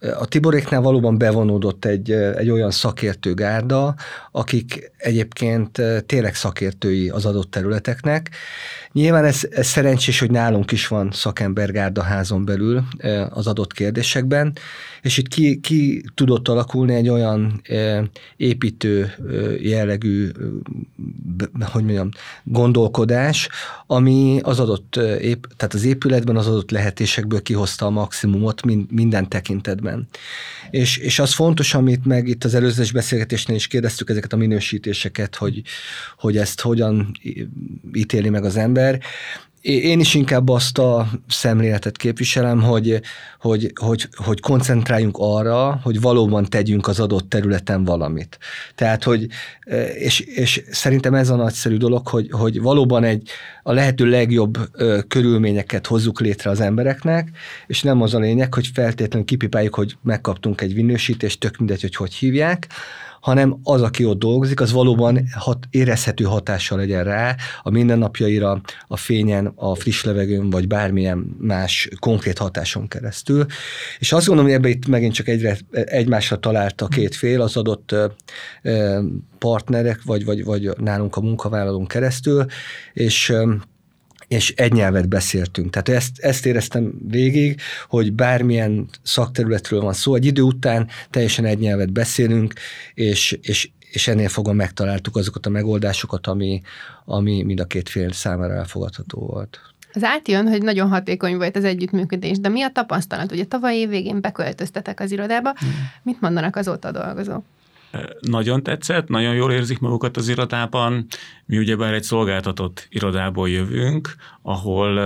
a 0.00 0.26
Tiboréknál 0.26 0.80
valóban 0.80 1.18
bevonódott 1.18 1.84
egy, 1.84 2.10
egy 2.12 2.50
olyan 2.50 2.70
szakértő 2.70 3.34
gárda, 3.34 3.94
akik 4.32 4.92
egyébként 4.96 5.82
tényleg 6.06 6.34
szakértői 6.34 7.08
az 7.08 7.24
adott 7.26 7.50
területeknek. 7.50 8.30
Nyilván 8.92 9.24
ez, 9.24 9.48
ez 9.50 9.66
szerencsés, 9.66 10.18
hogy 10.18 10.30
nálunk 10.30 10.72
is 10.72 10.88
van 10.88 11.10
szakembergárda 11.12 12.02
házon 12.02 12.44
belül 12.44 12.84
az 13.30 13.46
adott 13.46 13.72
kérdésekben, 13.72 14.52
és 15.02 15.16
itt 15.16 15.28
ki, 15.28 15.60
ki 15.60 16.04
tudott 16.14 16.48
alakulni 16.48 16.94
egy 16.94 17.08
olyan 17.08 17.62
építő 18.36 19.14
jellegű, 19.60 20.30
hogy 21.60 21.84
mondjam, 21.84 22.08
gondolkodás, 22.44 23.48
ami 23.86 24.40
az 24.42 24.60
adott, 24.60 24.90
tehát 25.56 25.74
az 25.74 25.84
épületben 25.84 26.36
az 26.36 26.46
adott 26.46 26.70
lehetőségekből 26.70 27.42
kihozta 27.42 27.86
a 27.86 27.90
maximumot 27.90 28.62
minden 28.90 29.28
tekintetben. 29.28 29.85
És, 30.70 30.96
és 30.96 31.18
az 31.18 31.34
fontos, 31.34 31.74
amit 31.74 32.04
meg 32.04 32.28
itt 32.28 32.44
az 32.44 32.54
előzős 32.54 32.92
beszélgetésnél 32.92 33.56
is 33.56 33.66
kérdeztük 33.66 34.10
ezeket 34.10 34.32
a 34.32 34.36
minősítéseket, 34.36 35.34
hogy, 35.34 35.62
hogy 36.18 36.36
ezt 36.36 36.60
hogyan 36.60 37.12
ítéli 37.94 38.28
meg 38.28 38.44
az 38.44 38.56
ember 38.56 39.00
én 39.66 40.00
is 40.00 40.14
inkább 40.14 40.48
azt 40.48 40.78
a 40.78 41.08
szemléletet 41.28 41.96
képviselem, 41.96 42.62
hogy, 42.62 43.00
hogy, 43.38 43.72
hogy, 43.80 44.08
hogy 44.24 44.40
koncentráljunk 44.40 45.16
arra, 45.18 45.80
hogy 45.82 46.00
valóban 46.00 46.44
tegyünk 46.44 46.88
az 46.88 47.00
adott 47.00 47.28
területen 47.28 47.84
valamit. 47.84 48.38
Tehát, 48.74 49.04
hogy, 49.04 49.26
és, 49.98 50.20
és 50.20 50.64
szerintem 50.70 51.14
ez 51.14 51.28
a 51.28 51.36
nagyszerű 51.36 51.76
dolog, 51.76 52.08
hogy, 52.08 52.28
hogy 52.30 52.60
valóban 52.60 53.04
egy 53.04 53.30
a 53.62 53.72
lehető 53.72 54.04
legjobb 54.04 54.58
ö, 54.72 54.98
körülményeket 55.08 55.86
hozzuk 55.86 56.20
létre 56.20 56.50
az 56.50 56.60
embereknek, 56.60 57.30
és 57.66 57.82
nem 57.82 58.02
az 58.02 58.14
a 58.14 58.18
lényeg, 58.18 58.54
hogy 58.54 58.66
feltétlenül 58.74 59.26
kipipáljuk, 59.26 59.74
hogy 59.74 59.96
megkaptunk 60.02 60.60
egy 60.60 60.74
minősítést, 60.74 61.40
tök 61.40 61.56
mindegy, 61.56 61.80
hogy 61.80 61.96
hogy 61.96 62.14
hívják, 62.14 62.66
hanem 63.26 63.58
az, 63.62 63.82
aki 63.82 64.04
ott 64.04 64.18
dolgozik, 64.18 64.60
az 64.60 64.72
valóban 64.72 65.28
hat, 65.32 65.66
érezhető 65.70 66.24
hatással 66.24 66.78
legyen 66.78 67.04
rá 67.04 67.36
a 67.62 67.70
mindennapjaira, 67.70 68.60
a 68.86 68.96
fényen, 68.96 69.52
a 69.54 69.74
friss 69.74 70.04
levegőn, 70.04 70.50
vagy 70.50 70.66
bármilyen 70.66 71.36
más 71.38 71.88
konkrét 71.98 72.38
hatáson 72.38 72.88
keresztül. 72.88 73.46
És 73.98 74.12
azt 74.12 74.26
gondolom, 74.26 74.50
hogy 74.50 74.60
ebbe 74.60 74.68
itt 74.68 74.86
megint 74.86 75.14
csak 75.14 75.28
egyre, 75.28 75.58
egymásra 75.70 76.36
talált 76.36 76.80
a 76.80 76.88
két 76.88 77.14
fél, 77.14 77.40
az 77.40 77.56
adott 77.56 77.94
partnerek, 79.38 80.00
vagy, 80.04 80.24
vagy, 80.24 80.44
vagy 80.44 80.70
nálunk 80.78 81.16
a 81.16 81.20
munkavállalón 81.20 81.86
keresztül, 81.86 82.44
és 82.92 83.32
és 84.28 84.54
egy 84.56 84.72
nyelvet 84.72 85.08
beszéltünk. 85.08 85.70
Tehát 85.70 85.88
ezt, 85.88 86.18
ezt 86.18 86.46
éreztem 86.46 86.92
végig, 87.08 87.60
hogy 87.88 88.12
bármilyen 88.12 88.88
szakterületről 89.02 89.80
van 89.80 89.92
szó, 89.92 90.14
egy 90.14 90.24
idő 90.24 90.42
után 90.42 90.88
teljesen 91.10 91.44
egy 91.44 91.58
nyelvet 91.58 91.92
beszélünk, 91.92 92.52
és, 92.94 93.38
és, 93.42 93.70
és 93.90 94.08
ennél 94.08 94.28
fogva 94.28 94.52
megtaláltuk 94.52 95.16
azokat 95.16 95.46
a 95.46 95.50
megoldásokat, 95.50 96.26
ami, 96.26 96.62
ami 97.04 97.42
mind 97.42 97.60
a 97.60 97.64
két 97.64 97.88
fél 97.88 98.12
számára 98.12 98.54
elfogadható 98.54 99.18
volt. 99.18 99.60
Az 99.92 100.02
átjön, 100.02 100.48
hogy 100.48 100.62
nagyon 100.62 100.88
hatékony 100.88 101.36
volt 101.36 101.56
az 101.56 101.64
együttműködés, 101.64 102.38
de 102.38 102.48
mi 102.48 102.62
a 102.62 102.70
tapasztalat? 102.72 103.32
Ugye 103.32 103.44
tavaly 103.44 103.76
év 103.76 103.88
végén 103.88 104.20
beköltöztetek 104.20 105.00
az 105.00 105.10
irodába, 105.10 105.52
hmm. 105.58 105.70
mit 106.02 106.20
mondanak 106.20 106.56
azóta 106.56 106.88
a 106.88 106.92
dolgozók? 106.92 107.44
Nagyon 108.20 108.62
tetszett, 108.62 109.08
nagyon 109.08 109.34
jól 109.34 109.52
érzik 109.52 109.78
magukat 109.78 110.16
az 110.16 110.28
irodában. 110.28 111.06
Mi 111.44 111.58
ugyebár 111.58 111.94
egy 111.94 112.02
szolgáltatott 112.02 112.86
irodából 112.90 113.48
jövünk, 113.48 114.14
ahol 114.42 114.98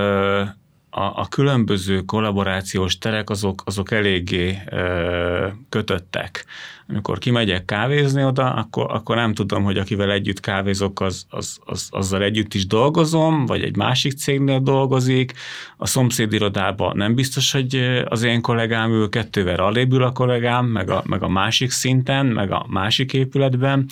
a, 0.90 1.21
a 1.21 1.27
különböző 1.29 2.01
kollaborációs 2.01 2.99
terek 2.99 3.31
azok, 3.31 3.62
azok 3.64 3.90
eléggé 3.90 4.59
ö, 4.71 5.49
kötöttek. 5.69 6.45
Amikor 6.90 7.18
kimegyek 7.18 7.64
kávézni 7.64 8.24
oda, 8.24 8.53
akkor, 8.53 8.87
akkor 8.88 9.16
nem 9.16 9.35
tudom, 9.35 9.64
hogy 9.64 9.79
akivel 9.79 10.11
együtt 10.11 10.40
kávézok, 10.40 11.00
az, 11.00 11.26
az, 11.29 11.59
az, 11.64 11.88
azzal 11.90 12.22
együtt 12.22 12.55
is 12.55 12.66
dolgozom, 12.66 13.46
vagy 13.46 13.62
egy 13.62 13.76
másik 13.76 14.12
cégnél 14.12 14.61
dolgozik. 14.61 15.33
A 15.76 15.87
szomszéd 15.87 16.33
irodában 16.33 16.96
nem 16.96 17.14
biztos, 17.14 17.53
hogy 17.53 18.03
az 18.05 18.22
én 18.22 18.40
kollégám 18.40 18.90
ül, 18.90 19.09
kettővel 19.09 19.59
alébül 19.59 20.03
a 20.03 20.12
kollégám, 20.12 20.66
meg 20.66 20.90
a, 20.90 21.03
meg 21.07 21.22
a 21.22 21.29
másik 21.29 21.70
szinten, 21.70 22.26
meg 22.26 22.50
a 22.50 22.66
másik 22.68 23.12
épületben. 23.12 23.87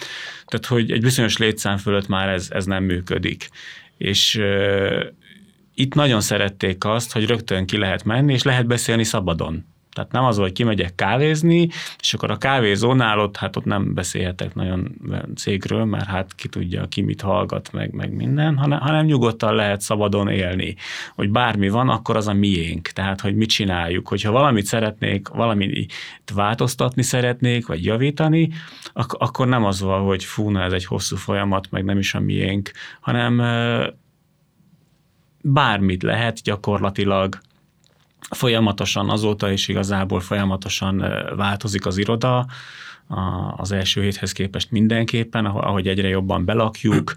Tehát, 0.46 0.66
hogy 0.66 0.90
egy 0.90 1.02
bizonyos 1.02 1.36
létszám 1.36 1.76
fölött 1.76 2.08
már 2.08 2.28
ez, 2.28 2.48
ez 2.50 2.64
nem 2.64 2.84
működik. 2.84 3.48
És 3.96 4.40
itt 5.74 5.94
nagyon 5.94 6.20
szerették 6.20 6.84
azt, 6.84 7.12
hogy 7.12 7.26
rögtön 7.26 7.66
ki 7.66 7.76
lehet 7.76 8.04
menni, 8.04 8.32
és 8.32 8.42
lehet 8.42 8.66
beszélni 8.66 9.04
szabadon. 9.04 9.64
Tehát 9.98 10.12
nem 10.12 10.24
az, 10.24 10.36
hogy 10.36 10.52
kimegyek 10.52 10.94
kávézni, 10.94 11.68
és 12.00 12.14
akkor 12.14 12.30
a 12.30 12.36
kávézónál 12.36 13.18
ott, 13.18 13.36
hát 13.36 13.56
ott 13.56 13.64
nem 13.64 13.94
beszélhetek 13.94 14.54
nagyon 14.54 14.96
cégről, 15.36 15.84
mert 15.84 16.04
hát 16.04 16.34
ki 16.34 16.48
tudja, 16.48 16.86
ki 16.88 17.02
mit 17.02 17.20
hallgat 17.20 17.72
meg, 17.72 17.92
meg 17.92 18.12
minden, 18.12 18.56
hanem, 18.56 18.78
hanem 18.78 19.04
nyugodtan 19.04 19.54
lehet 19.54 19.80
szabadon 19.80 20.28
élni. 20.28 20.76
Hogy 21.14 21.30
bármi 21.30 21.68
van, 21.68 21.88
akkor 21.88 22.16
az 22.16 22.28
a 22.28 22.32
miénk. 22.32 22.88
Tehát, 22.88 23.20
hogy 23.20 23.34
mit 23.34 23.48
csináljuk. 23.48 24.08
Hogyha 24.08 24.30
valamit 24.30 24.64
szeretnék, 24.64 25.28
valamit 25.28 25.92
változtatni 26.34 27.02
szeretnék, 27.02 27.66
vagy 27.66 27.84
javítani, 27.84 28.48
ak- 28.92 29.22
akkor 29.22 29.48
nem 29.48 29.64
az 29.64 29.80
van, 29.80 30.02
hogy 30.02 30.24
fú, 30.24 30.50
na 30.50 30.62
ez 30.62 30.72
egy 30.72 30.84
hosszú 30.84 31.16
folyamat, 31.16 31.70
meg 31.70 31.84
nem 31.84 31.98
is 31.98 32.14
a 32.14 32.20
miénk, 32.20 32.70
hanem 33.00 33.42
bármit 35.42 36.02
lehet 36.02 36.42
gyakorlatilag, 36.42 37.38
folyamatosan 38.30 39.10
azóta 39.10 39.50
is 39.50 39.68
igazából 39.68 40.20
folyamatosan 40.20 41.04
változik 41.36 41.86
az 41.86 41.98
iroda, 41.98 42.46
az 43.56 43.72
első 43.72 44.02
héthez 44.02 44.32
képest 44.32 44.70
mindenképpen, 44.70 45.46
ahogy 45.46 45.88
egyre 45.88 46.08
jobban 46.08 46.44
belakjuk. 46.44 47.14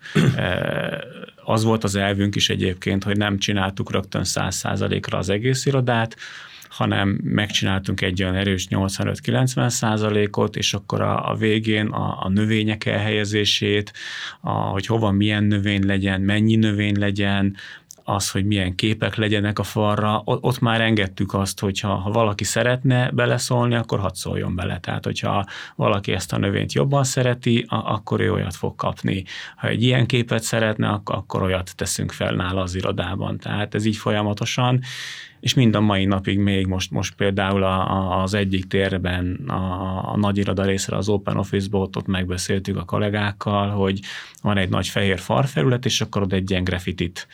Az 1.43 1.63
volt 1.63 1.83
az 1.83 1.95
elvünk 1.95 2.35
is 2.35 2.49
egyébként, 2.49 3.03
hogy 3.03 3.17
nem 3.17 3.37
csináltuk 3.37 3.91
rögtön 3.91 4.23
száz 4.23 4.55
százalékra 4.55 5.17
az 5.17 5.29
egész 5.29 5.65
irodát, 5.65 6.15
hanem 6.69 7.19
megcsináltunk 7.23 8.01
egy 8.01 8.23
olyan 8.23 8.35
erős 8.35 8.67
85-90 8.69 9.69
százalékot, 9.69 10.55
és 10.55 10.73
akkor 10.73 11.01
a, 11.01 11.29
a 11.29 11.35
végén 11.35 11.87
a, 11.87 12.23
a 12.23 12.29
növények 12.29 12.85
elhelyezését, 12.85 13.93
a, 14.41 14.51
hogy 14.51 14.85
hova 14.85 15.11
milyen 15.11 15.43
növény 15.43 15.85
legyen, 15.85 16.21
mennyi 16.21 16.55
növény 16.55 16.99
legyen, 16.99 17.55
az, 18.13 18.31
hogy 18.31 18.45
milyen 18.45 18.75
képek 18.75 19.15
legyenek 19.15 19.59
a 19.59 19.63
falra, 19.63 20.21
ott 20.25 20.59
már 20.59 20.81
engedtük 20.81 21.33
azt, 21.33 21.59
hogy 21.59 21.79
ha, 21.79 22.09
valaki 22.13 22.43
szeretne 22.43 23.11
beleszólni, 23.11 23.75
akkor 23.75 23.99
hadd 23.99 24.13
szóljon 24.13 24.55
bele. 24.55 24.79
Tehát, 24.79 25.05
hogyha 25.05 25.45
valaki 25.75 26.11
ezt 26.11 26.33
a 26.33 26.37
növényt 26.37 26.73
jobban 26.73 27.03
szereti, 27.03 27.65
akkor 27.67 28.19
ő 28.19 28.31
olyat 28.31 28.55
fog 28.55 28.75
kapni. 28.75 29.23
Ha 29.55 29.67
egy 29.67 29.83
ilyen 29.83 30.05
képet 30.05 30.43
szeretne, 30.43 31.01
akkor 31.03 31.41
olyat 31.41 31.75
teszünk 31.75 32.11
fel 32.11 32.33
nála 32.33 32.61
az 32.61 32.75
irodában. 32.75 33.37
Tehát 33.37 33.75
ez 33.75 33.85
így 33.85 33.97
folyamatosan, 33.97 34.79
és 35.41 35.53
mind 35.53 35.75
a 35.75 35.81
mai 35.81 36.05
napig 36.05 36.39
még 36.39 36.67
most, 36.67 36.91
most 36.91 37.15
például 37.15 37.63
a, 37.63 37.91
a, 37.91 38.21
az 38.21 38.33
egyik 38.33 38.67
térben 38.67 39.35
a, 39.47 40.11
a 40.11 40.17
nagy 40.17 40.37
iroda 40.37 40.63
részre 40.63 40.97
az 40.97 41.09
Open 41.09 41.37
Office-ból 41.37 41.89
ott 41.97 42.07
megbeszéltük 42.07 42.77
a 42.77 42.83
kollégákkal, 42.83 43.69
hogy 43.69 43.99
van 44.41 44.57
egy 44.57 44.69
nagy 44.69 44.87
fehér 44.87 45.19
farfelület, 45.19 45.85
és 45.85 46.01
akkor 46.01 46.21
ott 46.21 46.33
egy 46.33 46.49
ilyen 46.49 46.63
graffitit 46.63 47.27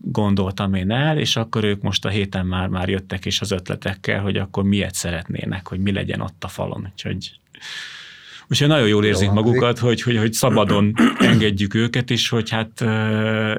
gondoltam 0.00 0.74
én 0.74 0.90
el, 0.90 1.18
és 1.18 1.36
akkor 1.36 1.64
ők 1.64 1.82
most 1.82 2.04
a 2.04 2.08
héten 2.08 2.46
már, 2.46 2.68
már 2.68 2.88
jöttek 2.88 3.24
is 3.24 3.40
az 3.40 3.50
ötletekkel, 3.50 4.20
hogy 4.20 4.36
akkor 4.36 4.64
miért 4.64 4.94
szeretnének, 4.94 5.68
hogy 5.68 5.80
mi 5.80 5.92
legyen 5.92 6.20
ott 6.20 6.44
a 6.44 6.48
falon. 6.48 6.88
Úgyhogy, 6.92 7.30
úgyhogy 8.48 8.68
nagyon 8.68 8.88
jól 8.88 9.04
érzik 9.04 9.30
magukat, 9.30 9.78
hogy, 9.78 10.02
hogy, 10.02 10.16
hogy 10.16 10.32
szabadon 10.32 10.94
engedjük 11.18 11.74
őket, 11.74 12.10
és 12.10 12.28
hogy 12.28 12.50
hát 12.50 12.84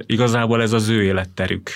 igazából 0.06 0.62
ez 0.62 0.74
az 0.74 0.90
ő 0.90 1.04
életterük. 1.04 1.70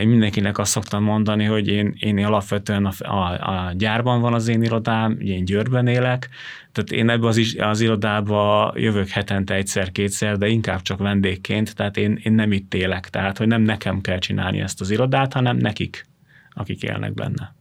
Én 0.00 0.08
mindenkinek 0.08 0.58
azt 0.58 0.70
szoktam 0.70 1.02
mondani, 1.02 1.44
hogy 1.44 1.68
én, 1.68 1.94
én 1.98 2.24
alapvetően 2.24 2.84
a, 2.84 2.92
a, 2.98 3.66
a 3.66 3.72
gyárban 3.72 4.20
van 4.20 4.34
az 4.34 4.48
én 4.48 4.62
irodám, 4.62 5.20
én 5.20 5.44
Győrben 5.44 5.86
élek, 5.86 6.28
tehát 6.72 6.90
én 6.90 7.08
ebbe 7.08 7.26
az, 7.26 7.56
az 7.58 7.80
irodába 7.80 8.72
jövök 8.76 9.08
hetente 9.08 9.54
egyszer-kétszer, 9.54 10.38
de 10.38 10.48
inkább 10.48 10.82
csak 10.82 10.98
vendégként, 10.98 11.74
tehát 11.74 11.96
én, 11.96 12.20
én 12.22 12.32
nem 12.32 12.52
itt 12.52 12.74
élek, 12.74 13.08
tehát 13.08 13.38
hogy 13.38 13.46
nem 13.46 13.62
nekem 13.62 14.00
kell 14.00 14.18
csinálni 14.18 14.60
ezt 14.60 14.80
az 14.80 14.90
irodát, 14.90 15.32
hanem 15.32 15.56
nekik, 15.56 16.06
akik 16.50 16.82
élnek 16.82 17.14
benne. 17.14 17.54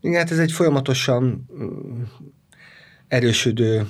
Igen, 0.00 0.18
hát 0.18 0.30
ez 0.30 0.38
egy 0.38 0.52
folyamatosan 0.52 1.46
mm, 1.62 2.02
erősödő 3.08 3.86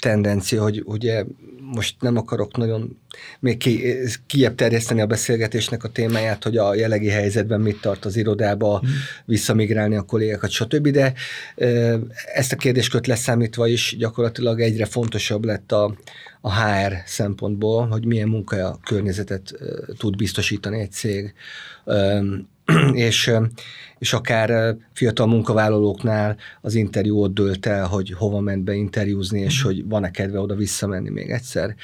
tendencia, 0.00 0.62
hogy 0.62 0.82
ugye 0.84 1.24
most 1.74 1.94
nem 2.00 2.16
akarok 2.16 2.56
nagyon 2.56 2.98
még 3.40 3.56
ki, 3.56 3.94
kiebb 4.26 4.54
terjeszteni 4.54 5.00
a 5.00 5.06
beszélgetésnek 5.06 5.84
a 5.84 5.88
témáját, 5.88 6.44
hogy 6.44 6.56
a 6.56 6.74
jelenlegi 6.74 7.08
helyzetben 7.08 7.60
mit 7.60 7.80
tart 7.80 8.04
az 8.04 8.16
irodába, 8.16 8.78
hmm. 8.78 8.90
visszamigrálni 9.24 9.96
a 9.96 10.02
kollégákat, 10.02 10.50
stb. 10.50 10.88
De 10.88 11.12
ezt 12.34 12.52
a 12.52 12.56
kérdéskört 12.56 13.06
leszámítva 13.06 13.66
is 13.66 13.96
gyakorlatilag 13.98 14.60
egyre 14.60 14.84
fontosabb 14.84 15.44
lett 15.44 15.72
a, 15.72 15.96
a 16.40 16.54
HR 16.54 16.92
szempontból, 17.06 17.86
hogy 17.86 18.04
milyen 18.04 18.28
munka 18.28 18.78
környezetet 18.84 19.54
tud 19.98 20.16
biztosítani 20.16 20.80
egy 20.80 20.92
cég 20.92 21.34
és, 23.08 23.30
és 23.98 24.12
akár 24.12 24.76
fiatal 24.92 25.26
munkavállalóknál 25.26 26.36
az 26.60 26.74
interjú 26.74 27.22
ott 27.22 27.34
dőlt 27.34 27.66
el, 27.66 27.86
hogy 27.86 28.14
hova 28.16 28.40
ment 28.40 28.64
be 28.64 28.74
interjúzni, 28.74 29.40
és 29.40 29.58
mhm. 29.58 29.66
hogy 29.66 29.88
van-e 29.88 30.10
kedve 30.10 30.40
oda 30.40 30.54
visszamenni 30.54 31.10
még 31.10 31.30
egyszer. 31.30 31.74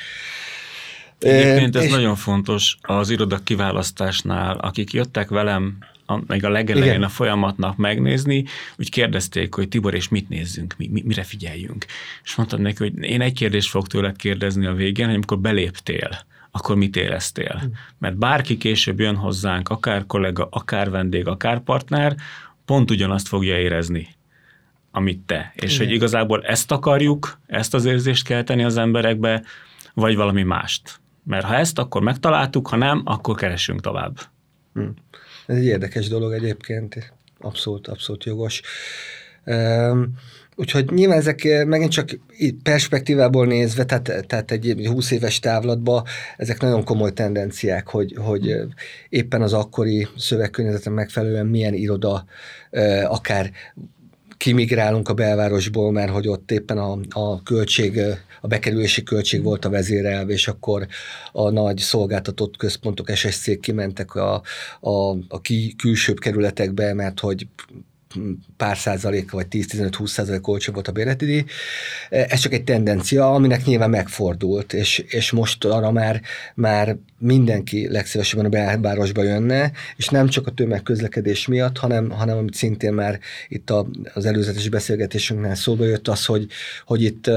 Egyébként 1.18 1.76
ez 1.76 1.84
és... 1.84 1.90
nagyon 1.90 2.16
fontos 2.16 2.76
az 2.82 3.10
irodak 3.10 3.44
kiválasztásnál, 3.44 4.56
akik 4.56 4.92
jöttek 4.92 5.28
velem 5.28 5.78
a, 6.06 6.18
meg 6.26 6.44
a 6.44 6.48
legelején 6.48 6.88
Igen. 6.88 7.02
a 7.02 7.08
folyamatnak 7.08 7.76
megnézni, 7.76 8.44
úgy 8.78 8.90
kérdezték, 8.90 9.54
hogy 9.54 9.68
Tibor, 9.68 9.94
és 9.94 10.08
mit 10.08 10.28
nézzünk, 10.28 10.74
mi, 10.78 10.88
mi, 10.92 11.02
mire 11.06 11.22
figyeljünk. 11.22 11.86
És 12.24 12.34
mondtam 12.34 12.60
neki, 12.60 12.76
hogy 12.78 13.02
én 13.02 13.20
egy 13.20 13.32
kérdést 13.32 13.70
fog 13.70 13.86
tőled 13.86 14.16
kérdezni 14.16 14.66
a 14.66 14.72
végén, 14.72 15.06
hogy 15.06 15.14
amikor 15.14 15.38
beléptél, 15.38 16.24
akkor 16.56 16.76
mit 16.76 16.96
éreztél? 16.96 17.58
Hm. 17.60 17.66
Mert 17.98 18.16
bárki 18.16 18.56
később 18.56 19.00
jön 19.00 19.16
hozzánk, 19.16 19.68
akár 19.68 20.06
kollega, 20.06 20.48
akár 20.50 20.90
vendég, 20.90 21.26
akár 21.26 21.60
partner, 21.60 22.16
pont 22.64 22.90
ugyanazt 22.90 23.28
fogja 23.28 23.58
érezni, 23.58 24.08
amit 24.90 25.20
te. 25.26 25.52
És 25.54 25.74
Igen. 25.74 25.86
hogy 25.86 25.94
igazából 25.94 26.42
ezt 26.42 26.72
akarjuk, 26.72 27.38
ezt 27.46 27.74
az 27.74 27.84
érzést 27.84 28.24
kell 28.24 28.42
tenni 28.42 28.64
az 28.64 28.76
emberekbe, 28.76 29.42
vagy 29.94 30.16
valami 30.16 30.42
mást. 30.42 31.00
Mert 31.24 31.44
ha 31.44 31.54
ezt, 31.54 31.78
akkor 31.78 32.02
megtaláltuk, 32.02 32.68
ha 32.68 32.76
nem, 32.76 33.02
akkor 33.04 33.36
keresünk 33.36 33.80
tovább. 33.80 34.20
Hm. 34.74 34.88
Ez 35.46 35.56
egy 35.56 35.64
érdekes 35.64 36.08
dolog 36.08 36.32
egyébként, 36.32 37.12
abszolút, 37.40 37.88
abszolút 37.88 38.24
jogos. 38.24 38.62
Úgyhogy 40.56 40.90
nyilván 40.90 41.18
ezek 41.18 41.44
eh, 41.44 41.64
megint 41.64 41.90
csak 41.90 42.18
perspektívából 42.62 43.46
nézve, 43.46 43.84
tehát, 43.84 44.24
tehát 44.26 44.50
egy 44.50 44.86
20 44.86 45.10
éves 45.10 45.38
távlatban 45.38 46.04
ezek 46.36 46.60
nagyon 46.60 46.84
komoly 46.84 47.12
tendenciák, 47.12 47.88
hogy, 47.88 48.14
hogy 48.16 48.50
eh, 48.50 48.62
éppen 49.08 49.42
az 49.42 49.52
akkori 49.52 50.08
szövegkörnyezeten 50.16 50.92
megfelelően 50.92 51.46
milyen 51.46 51.74
iroda, 51.74 52.24
eh, 52.70 53.12
akár 53.12 53.50
kimigrálunk 54.36 55.08
a 55.08 55.14
belvárosból, 55.14 55.92
mert 55.92 56.10
hogy 56.10 56.28
ott 56.28 56.50
éppen 56.50 56.78
a, 56.78 56.98
a 57.10 57.42
költség, 57.42 58.00
a 58.40 58.46
bekerülési 58.46 59.02
költség 59.02 59.42
volt 59.42 59.64
a 59.64 59.70
vezérelv, 59.70 60.30
és 60.30 60.48
akkor 60.48 60.86
a 61.32 61.50
nagy 61.50 61.78
szolgáltatott 61.78 62.56
központok, 62.56 63.10
SSC 63.14 63.60
kimentek 63.60 64.14
a, 64.14 64.42
a, 64.80 64.90
a 65.28 65.40
ki, 65.40 65.74
külsőbb 65.78 66.18
kerületekbe, 66.18 66.94
mert 66.94 67.20
hogy 67.20 67.46
pár 68.57 68.77
százalék, 68.77 69.31
vagy 69.31 69.46
10-15-20 69.50 70.07
százalék 70.07 70.48
olcsó 70.48 70.72
volt 70.72 70.88
a 70.88 70.92
bérletidíj. 70.92 71.44
Ez 72.09 72.40
csak 72.40 72.53
egy 72.53 72.64
tendencia, 72.64 73.35
aminek 73.35 73.64
nyilván 73.64 73.90
megfordult, 73.90 74.72
és, 74.72 74.98
és 74.98 75.31
most 75.31 75.64
arra 75.64 75.90
már, 75.90 76.20
már 76.55 76.96
mindenki 77.18 77.88
legszívesebben 77.88 78.46
a 78.46 78.48
belvárosba 78.48 79.22
jönne, 79.22 79.72
és 79.96 80.09
nem 80.09 80.29
csak 80.29 80.46
a 80.46 80.50
tömegközlekedés 80.50 81.46
miatt, 81.46 81.79
hanem, 81.79 82.11
hanem 82.11 82.37
amit 82.37 82.55
szintén 82.55 82.92
már 82.92 83.18
itt 83.48 83.70
a, 83.70 83.87
az 84.14 84.27
előzetes 84.27 84.68
beszélgetésünknél 84.68 85.55
szóba 85.55 85.85
jött 85.85 86.09
az, 86.09 86.24
hogy, 86.24 86.46
hogy 86.85 87.03
itt 87.03 87.31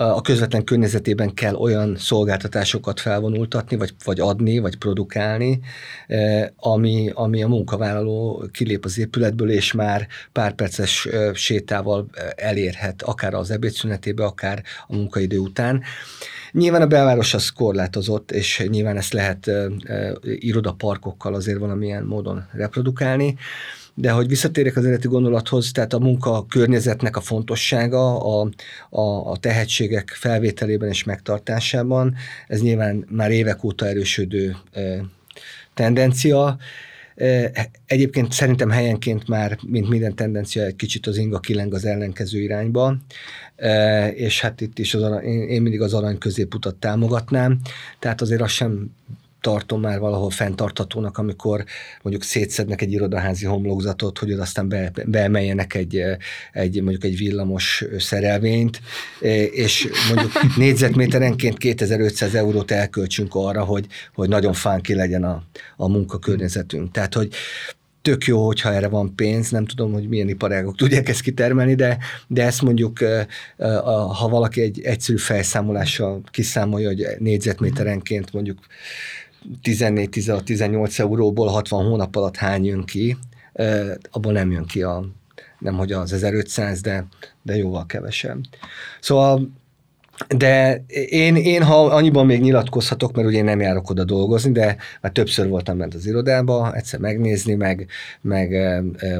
a 0.00 0.20
közvetlen 0.20 0.64
környezetében 0.64 1.34
kell 1.34 1.54
olyan 1.54 1.96
szolgáltatásokat 1.96 3.00
felvonultatni, 3.00 3.76
vagy, 3.76 3.94
vagy 4.04 4.20
adni, 4.20 4.58
vagy 4.58 4.76
produkálni, 4.76 5.60
eh, 6.06 6.46
ami, 6.56 7.10
ami 7.14 7.42
a 7.42 7.48
munkavállaló 7.48 8.48
kilép 8.52 8.84
az 8.84 8.98
épületből, 8.98 9.50
és 9.50 9.72
már 9.72 10.06
pár 10.32 10.54
perces 10.54 11.06
eh, 11.06 11.34
sétával 11.34 12.06
eh, 12.12 12.28
elérhet, 12.36 13.02
akár 13.02 13.34
az 13.34 13.50
ebédszünetébe, 13.50 14.24
akár 14.24 14.62
a 14.86 14.96
munkaidő 14.96 15.38
után. 15.38 15.82
Nyilván 16.52 16.82
a 16.82 16.86
belváros 16.86 17.34
az 17.34 17.48
korlátozott, 17.48 18.30
és 18.30 18.66
nyilván 18.68 18.96
ezt 18.96 19.12
lehet 19.12 19.50
irodaparkokkal 20.22 21.34
azért 21.34 21.58
valamilyen 21.58 22.04
módon 22.04 22.44
reprodukálni, 22.52 23.36
de 24.00 24.10
hogy 24.10 24.28
visszatérjek 24.28 24.76
az 24.76 24.84
eredeti 24.84 25.08
gondolathoz, 25.08 25.72
tehát 25.72 25.92
a 25.92 25.98
munka 25.98 26.46
környezetnek 26.48 27.16
a 27.16 27.20
fontossága 27.20 28.20
a, 28.40 28.50
a, 28.90 29.30
a 29.30 29.36
tehetségek 29.36 30.08
felvételében 30.08 30.88
és 30.88 31.04
megtartásában, 31.04 32.14
ez 32.46 32.60
nyilván 32.60 33.06
már 33.10 33.30
évek 33.30 33.64
óta 33.64 33.86
erősödő 33.86 34.56
e, 34.72 35.04
tendencia. 35.74 36.58
Egyébként 37.86 38.32
szerintem 38.32 38.70
helyenként 38.70 39.28
már, 39.28 39.58
mint 39.66 39.88
minden 39.88 40.14
tendencia, 40.14 40.64
egy 40.64 40.76
kicsit 40.76 41.06
az 41.06 41.16
inga 41.16 41.38
kileng 41.38 41.74
az 41.74 41.84
ellenkező 41.84 42.40
irányba, 42.40 42.96
és 44.14 44.40
hát 44.40 44.60
itt 44.60 44.78
is 44.78 44.94
az 44.94 45.02
arany, 45.02 45.24
én, 45.24 45.62
mindig 45.62 45.80
az 45.80 45.94
arany 45.94 46.18
középutat 46.18 46.74
támogatnám, 46.74 47.60
tehát 47.98 48.20
azért 48.20 48.40
az 48.40 48.50
sem 48.50 48.90
tartom 49.40 49.80
már 49.80 49.98
valahol 49.98 50.30
fenntarthatónak, 50.30 51.18
amikor 51.18 51.64
mondjuk 52.02 52.24
szétszednek 52.24 52.82
egy 52.82 52.92
irodaházi 52.92 53.46
homlokzatot, 53.46 54.18
hogy 54.18 54.32
aztán 54.32 54.68
be, 54.68 54.92
beemeljenek 55.06 55.74
egy, 55.74 56.02
egy, 56.52 56.82
mondjuk 56.82 57.04
egy 57.04 57.16
villamos 57.16 57.84
szerelvényt, 57.98 58.80
és 59.50 59.88
mondjuk 60.14 60.32
négyzetméterenként 60.56 61.58
2500 61.58 62.34
eurót 62.34 62.70
elköltsünk 62.70 63.34
arra, 63.34 63.64
hogy, 63.64 63.86
hogy 64.14 64.28
nagyon 64.28 64.52
fánki 64.52 64.94
legyen 64.94 65.24
a, 65.24 65.42
a 65.76 65.88
munkakörnyezetünk. 65.88 66.90
Tehát, 66.90 67.14
hogy 67.14 67.34
tök 68.02 68.24
jó, 68.24 68.46
hogyha 68.46 68.72
erre 68.72 68.88
van 68.88 69.14
pénz, 69.14 69.50
nem 69.50 69.66
tudom, 69.66 69.92
hogy 69.92 70.08
milyen 70.08 70.28
iparágok 70.28 70.76
tudják 70.76 71.08
ezt 71.08 71.20
kitermelni, 71.20 71.74
de, 71.74 71.98
de 72.26 72.44
ezt 72.44 72.62
mondjuk, 72.62 72.98
ha 74.18 74.28
valaki 74.28 74.60
egy 74.60 74.80
egyszerű 74.80 75.18
felszámolással 75.18 76.22
kiszámolja, 76.30 76.88
hogy 76.88 77.06
négyzetméterenként 77.18 78.32
mondjuk 78.32 78.58
14-18 79.62 80.98
euróból 80.98 81.48
60 81.48 81.86
hónap 81.86 82.16
alatt 82.16 82.36
hány 82.36 82.64
jön 82.64 82.84
ki, 82.84 83.16
abból 84.10 84.32
nem 84.32 84.50
jön 84.50 84.66
ki 84.66 84.82
a, 84.82 85.04
nem 85.58 85.74
hogy 85.74 85.92
az 85.92 86.12
1500, 86.12 86.80
de, 86.80 87.06
de 87.42 87.56
jóval 87.56 87.86
kevesebb. 87.86 88.40
Szóval 89.00 89.50
de 90.26 90.84
én, 91.06 91.36
én, 91.36 91.62
ha 91.62 91.84
annyiban 91.84 92.26
még 92.26 92.40
nyilatkozhatok, 92.40 93.14
mert 93.14 93.28
ugye 93.28 93.38
én 93.38 93.44
nem 93.44 93.60
járok 93.60 93.90
oda 93.90 94.04
dolgozni, 94.04 94.52
de 94.52 94.76
már 95.00 95.12
többször 95.12 95.48
voltam 95.48 95.78
bent 95.78 95.94
az 95.94 96.06
irodába, 96.06 96.74
egyszer 96.74 97.00
megnézni, 97.00 97.54
meg, 97.54 97.86
meg 98.20 98.54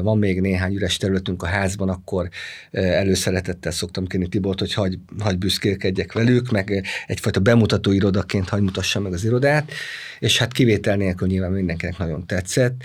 van 0.01 0.17
még 0.17 0.41
néhány 0.41 0.73
üres 0.73 0.97
területünk 0.97 1.43
a 1.43 1.45
házban, 1.45 1.89
akkor 1.89 2.29
előszeretettel 2.71 3.71
szoktam 3.71 4.07
kérni 4.07 4.27
Tibort, 4.27 4.59
hogy 4.59 4.73
hagy, 4.73 4.99
hagy 5.19 5.37
büszkélkedjek 5.37 6.13
velük, 6.13 6.51
meg 6.51 6.83
egyfajta 7.07 7.39
bemutató 7.39 7.91
irodaként 7.91 8.49
hagy 8.49 8.61
mutassam 8.61 9.03
meg 9.03 9.13
az 9.13 9.25
irodát, 9.25 9.71
és 10.19 10.37
hát 10.37 10.51
kivétel 10.51 10.95
nélkül 10.95 11.27
nyilván 11.27 11.51
mindenkinek 11.51 11.97
nagyon 11.97 12.25
tetszett, 12.25 12.83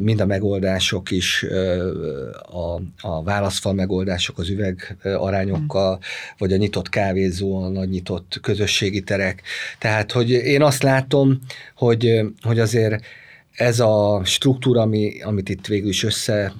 mind 0.00 0.20
a 0.20 0.26
megoldások 0.26 1.10
is, 1.10 1.46
a, 2.42 2.80
a 3.00 3.22
válaszfal 3.22 3.72
megoldások 3.72 4.38
az 4.38 4.48
üveg 4.48 4.96
arányokkal, 5.02 5.98
vagy 6.38 6.52
a 6.52 6.56
nyitott 6.56 6.88
kávézó, 6.96 7.62
a 7.62 7.68
nagy 7.68 7.88
nyitott 7.88 8.38
közösségi 8.42 9.00
terek. 9.00 9.42
Tehát, 9.78 10.12
hogy 10.12 10.30
én 10.30 10.62
azt 10.62 10.82
látom, 10.82 11.38
hogy, 11.74 12.20
hogy 12.40 12.58
azért 12.58 13.04
ez 13.52 13.80
a 13.80 14.20
struktúra, 14.24 14.80
ami, 14.80 15.20
amit 15.22 15.48
itt 15.48 15.66
végül 15.66 15.88
is 15.88 16.02
össze, 16.02 16.52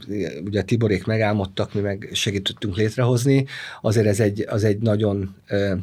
ugye 0.45 0.63
Tiborék 0.63 1.05
megálmodtak, 1.05 1.75
mi 1.75 1.81
meg 1.81 2.09
segítettünk 2.13 2.77
létrehozni, 2.77 3.47
azért 3.83 4.07
ez 4.07 4.21
egy, 4.21 4.45
az 4.49 4.65
egy 4.65 4.79
nagyon 4.79 5.35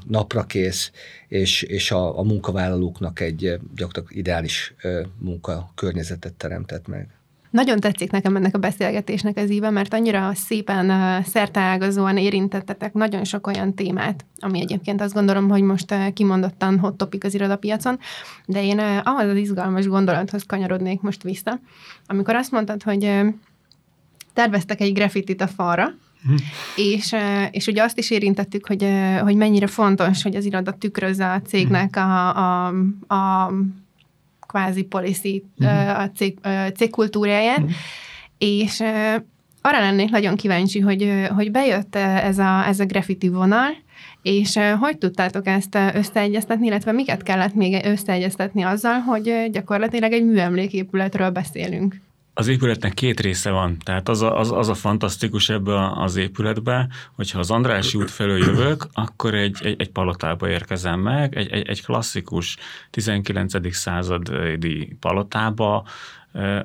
naprakész, 0.08 0.92
és, 1.28 1.62
és 1.62 1.92
a, 1.92 2.20
a 2.20 2.24
munkavállalóknak 2.24 3.20
egy 3.20 3.60
gyakorlatilag 3.76 4.18
ideális 4.18 4.74
munkakörnyezetet 5.20 6.34
teremtett 6.34 6.88
meg. 6.88 7.08
Nagyon 7.54 7.80
tetszik 7.80 8.12
nekem 8.12 8.36
ennek 8.36 8.56
a 8.56 8.60
beszélgetésnek 8.60 9.38
az 9.38 9.52
íve, 9.52 9.70
mert 9.70 9.94
annyira 9.94 10.32
szépen 10.34 11.24
szerteágazóan 11.24 12.18
érintettetek 12.18 12.94
nagyon 12.94 13.24
sok 13.24 13.48
olyan 13.48 13.74
témát, 13.74 14.26
ami 14.40 14.60
egyébként 14.60 15.02
azt 15.02 15.14
gondolom, 15.14 15.50
hogy 15.50 15.62
most 15.62 16.14
kimondottan 16.14 16.80
hot 16.80 16.98
topic 16.98 17.24
az 17.24 17.34
irodapiacon, 17.34 18.00
de 18.46 18.64
én 18.64 18.80
ahhoz 18.80 19.30
az 19.30 19.36
izgalmas 19.36 19.88
gondolathoz 19.88 20.44
kanyarodnék 20.46 21.02
most 21.02 21.24
vissza, 21.24 21.60
amikor 22.08 22.36
azt 22.36 22.52
mondtad, 22.52 22.84
hogy 22.84 23.12
terveztek 24.34 24.82
egy 24.82 24.94
graffitit 24.94 25.42
a 25.42 25.48
falra, 25.48 25.94
hm. 26.26 26.36
És, 26.76 27.16
és 27.52 27.68
ugye 27.68 27.84
azt 27.84 27.98
is 27.98 28.12
érintettük, 28.12 28.68
hogy, 28.68 28.88
hogy 29.22 29.36
mennyire 29.36 29.68
fontos, 29.68 30.24
hogy 30.24 30.36
az 30.36 30.46
iroda 30.46 30.72
tükrözze 30.72 31.32
a 31.32 31.42
cégnek 31.42 31.96
hm. 31.96 32.02
a, 32.02 32.36
a, 32.36 32.74
a 33.08 33.52
kvázi 34.54 34.84
policy 34.84 35.44
uh-huh. 35.60 36.00
a 36.00 36.12
cég, 36.16 36.38
cégkultúráját, 36.76 37.58
uh-huh. 37.58 37.74
és 38.38 38.80
arra 39.62 39.80
lennék 39.80 40.10
nagyon 40.10 40.36
kíváncsi, 40.36 40.80
hogy, 40.80 41.28
hogy 41.36 41.52
bejött 41.52 41.96
ez 41.96 42.38
a, 42.38 42.68
ez 42.68 42.80
a 42.80 42.86
graffiti 42.86 43.28
vonal, 43.28 43.72
és 44.22 44.60
hogy 44.80 44.98
tudtátok 44.98 45.48
ezt 45.48 45.78
összeegyeztetni, 45.94 46.68
illetve 46.68 46.92
miket 46.92 47.24
kellett 47.24 47.54
még 47.54 47.86
összeegyeztetni 47.86 48.62
azzal, 48.62 49.00
hogy 49.00 49.50
gyakorlatilag 49.52 50.12
egy 50.12 50.26
műemléképületről 50.26 51.30
beszélünk? 51.30 52.02
Az 52.36 52.48
épületnek 52.48 52.94
két 52.94 53.20
része 53.20 53.52
van, 53.52 53.78
tehát 53.84 54.10
az 54.10 54.22
a, 54.22 54.40
az, 54.40 54.52
az 54.52 54.70
a 54.70 54.74
fantasztikus 54.74 55.50
ebbe 55.50 55.92
az 55.96 56.16
épületbe, 56.16 56.88
hogyha 57.16 57.40
az 57.40 57.52
Andrási 57.52 57.98
út 57.98 58.12
felől 58.12 58.38
jövök, 58.38 58.88
akkor 58.94 59.34
egy, 59.34 59.58
egy, 59.62 59.76
egy 59.82 59.90
palotába 59.90 60.50
érkezem 60.50 61.00
meg, 61.00 61.36
egy, 61.36 61.52
egy, 61.52 61.68
egy 61.68 61.86
klasszikus 61.86 62.58
19. 62.90 63.76
századi 63.76 64.98
palotába, 65.00 65.86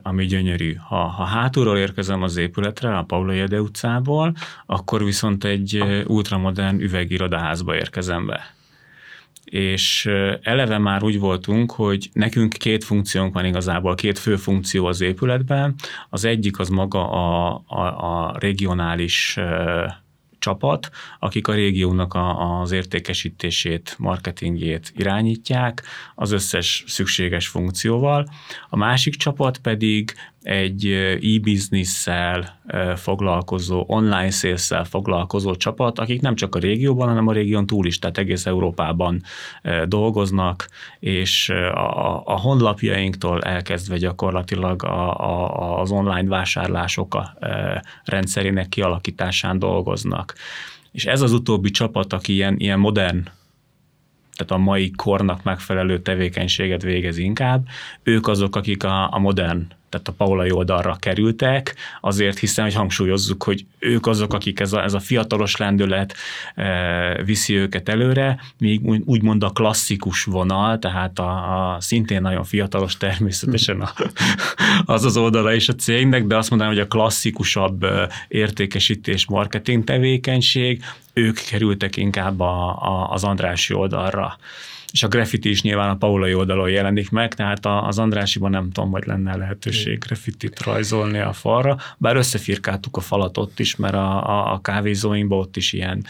ami 0.03 0.27
gyönyörű. 0.27 0.75
Ha, 0.75 0.97
ha 0.97 1.25
hátulról 1.25 1.79
érkezem 1.79 2.23
az 2.23 2.37
épületre, 2.37 2.97
a 2.97 3.03
Paula 3.03 3.33
Jede 3.33 3.61
utcából, 3.61 4.35
akkor 4.67 5.05
viszont 5.05 5.45
egy 5.45 5.85
ultramodern 6.07 6.81
üvegirodaházba 6.81 7.77
érkezem 7.77 8.27
be 8.27 8.57
és 9.51 10.07
eleve 10.43 10.79
már 10.79 11.03
úgy 11.03 11.19
voltunk, 11.19 11.73
hogy 11.73 12.09
nekünk 12.13 12.53
két 12.53 12.85
funkciónk 12.85 13.35
van 13.35 13.45
igazából, 13.45 13.95
két 13.95 14.19
fő 14.19 14.37
funkció 14.37 14.87
az 14.87 15.01
épületben. 15.01 15.75
Az 16.11 16.25
egyik 16.25 16.59
az 16.59 16.69
maga 16.69 17.11
a, 17.11 17.63
a, 17.67 17.81
a 17.81 18.37
regionális 18.39 19.39
csapat, 20.39 20.91
akik 21.19 21.49
a 21.49 21.55
régiónak 21.55 22.15
a, 22.15 22.61
az 22.61 22.71
értékesítését, 22.71 23.95
marketingjét 23.99 24.93
irányítják 24.97 25.83
az 26.15 26.33
összes 26.33 26.85
szükséges 26.87 27.49
funkcióval. 27.49 28.29
A 28.69 28.77
másik 28.77 29.15
csapat 29.15 29.59
pedig 29.59 30.15
egy 30.49 30.87
e-business-szel 31.23 32.61
foglalkozó, 32.97 33.85
online 33.87 34.31
sales 34.31 34.73
foglalkozó 34.85 35.55
csapat, 35.55 35.99
akik 35.99 36.21
nem 36.21 36.35
csak 36.35 36.55
a 36.55 36.59
régióban, 36.59 37.09
hanem 37.09 37.27
a 37.27 37.33
régión 37.33 37.67
túl 37.67 37.87
is, 37.87 37.99
tehát 37.99 38.19
egész 38.19 38.47
Európában 38.47 39.23
dolgoznak, 39.85 40.69
és 40.99 41.49
a, 41.49 42.23
a 42.27 42.41
honlapjainktól 42.41 43.41
elkezdve 43.43 43.97
gyakorlatilag 43.97 44.85
a, 44.85 45.21
a, 45.21 45.81
az 45.81 45.91
online 45.91 46.29
vásárlások 46.29 47.15
a 47.15 47.37
rendszerének 48.05 48.69
kialakításán 48.69 49.59
dolgoznak. 49.59 50.35
És 50.93 51.05
ez 51.05 51.21
az 51.21 51.33
utóbbi 51.33 51.71
csapat, 51.71 52.13
aki 52.13 52.33
ilyen, 52.33 52.55
ilyen 52.59 52.79
modern 52.79 53.29
tehát 54.37 54.63
a 54.63 54.65
mai 54.65 54.91
kornak 54.91 55.43
megfelelő 55.43 55.99
tevékenységet 55.99 56.83
végez 56.83 57.19
inkább, 57.19 57.67
ők 58.03 58.27
azok, 58.27 58.57
akik 58.57 58.85
a, 58.85 59.15
a 59.15 59.19
modern 59.19 59.67
tehát 59.89 60.09
a 60.09 60.13
paulai 60.13 60.51
oldalra 60.51 60.97
kerültek, 60.99 61.75
azért 62.01 62.39
hiszen, 62.39 62.65
hogy 62.65 62.75
hangsúlyozzuk, 62.75 63.43
hogy 63.43 63.67
ők 63.79 64.07
azok, 64.07 64.33
akik 64.33 64.61
ez 64.61 64.73
a, 64.73 64.83
ez 64.83 64.95
a 64.95 64.99
fiatalos 64.99 65.57
lendület 65.57 66.15
e, 66.55 67.23
viszi 67.23 67.55
őket 67.55 67.89
előre, 67.89 68.41
míg 68.59 68.81
úgymond 69.05 69.43
a 69.43 69.51
klasszikus 69.51 70.25
vonal, 70.25 70.79
tehát 70.79 71.19
a, 71.19 71.73
a 71.75 71.81
szintén 71.81 72.23
nagyon 72.23 72.45
fiatalos 72.45 72.97
természetesen 72.97 73.81
a, 73.81 73.93
az 74.93 75.05
az 75.05 75.17
oldala 75.17 75.55
is 75.55 75.69
a 75.69 75.75
cégnek, 75.75 76.27
de 76.27 76.37
azt 76.37 76.51
mondanám, 76.51 76.75
hogy 76.75 76.83
a 76.83 76.89
klasszikusabb 76.89 77.83
e, 77.83 78.09
értékesítés, 78.29 79.27
marketing 79.27 79.85
tevékenység, 79.85 80.83
ők 81.13 81.39
kerültek 81.51 81.97
inkább 81.97 82.41
a, 82.41 82.83
a, 82.83 83.13
az 83.13 83.25
Andrási 83.25 83.75
oldalra 83.75 84.39
és 84.93 85.03
a 85.03 85.09
graffiti 85.09 85.51
is 85.51 85.63
nyilván 85.63 85.89
a 85.89 85.97
Paulai 85.97 86.35
oldalon 86.35 86.71
jelenik 86.71 87.11
meg, 87.11 87.35
tehát 87.35 87.67
az 87.67 87.99
Andrásiban 87.99 88.51
nem 88.51 88.71
tudom, 88.71 88.91
hogy 88.91 89.07
lenne 89.07 89.37
lehetőség 89.37 89.99
graffitit 89.99 90.63
rajzolni 90.63 91.19
a 91.19 91.33
falra, 91.33 91.77
bár 91.99 92.17
összefirkáltuk 92.17 92.97
a 92.97 93.01
falat 93.01 93.39
ott 93.39 93.59
is, 93.59 93.77
mert 93.77 93.95
a, 93.95 94.29
a, 94.29 94.53
a 94.53 94.61
kávézóinkban 94.61 95.39
ott 95.39 95.57
is 95.57 95.73
ilyen 95.73 96.05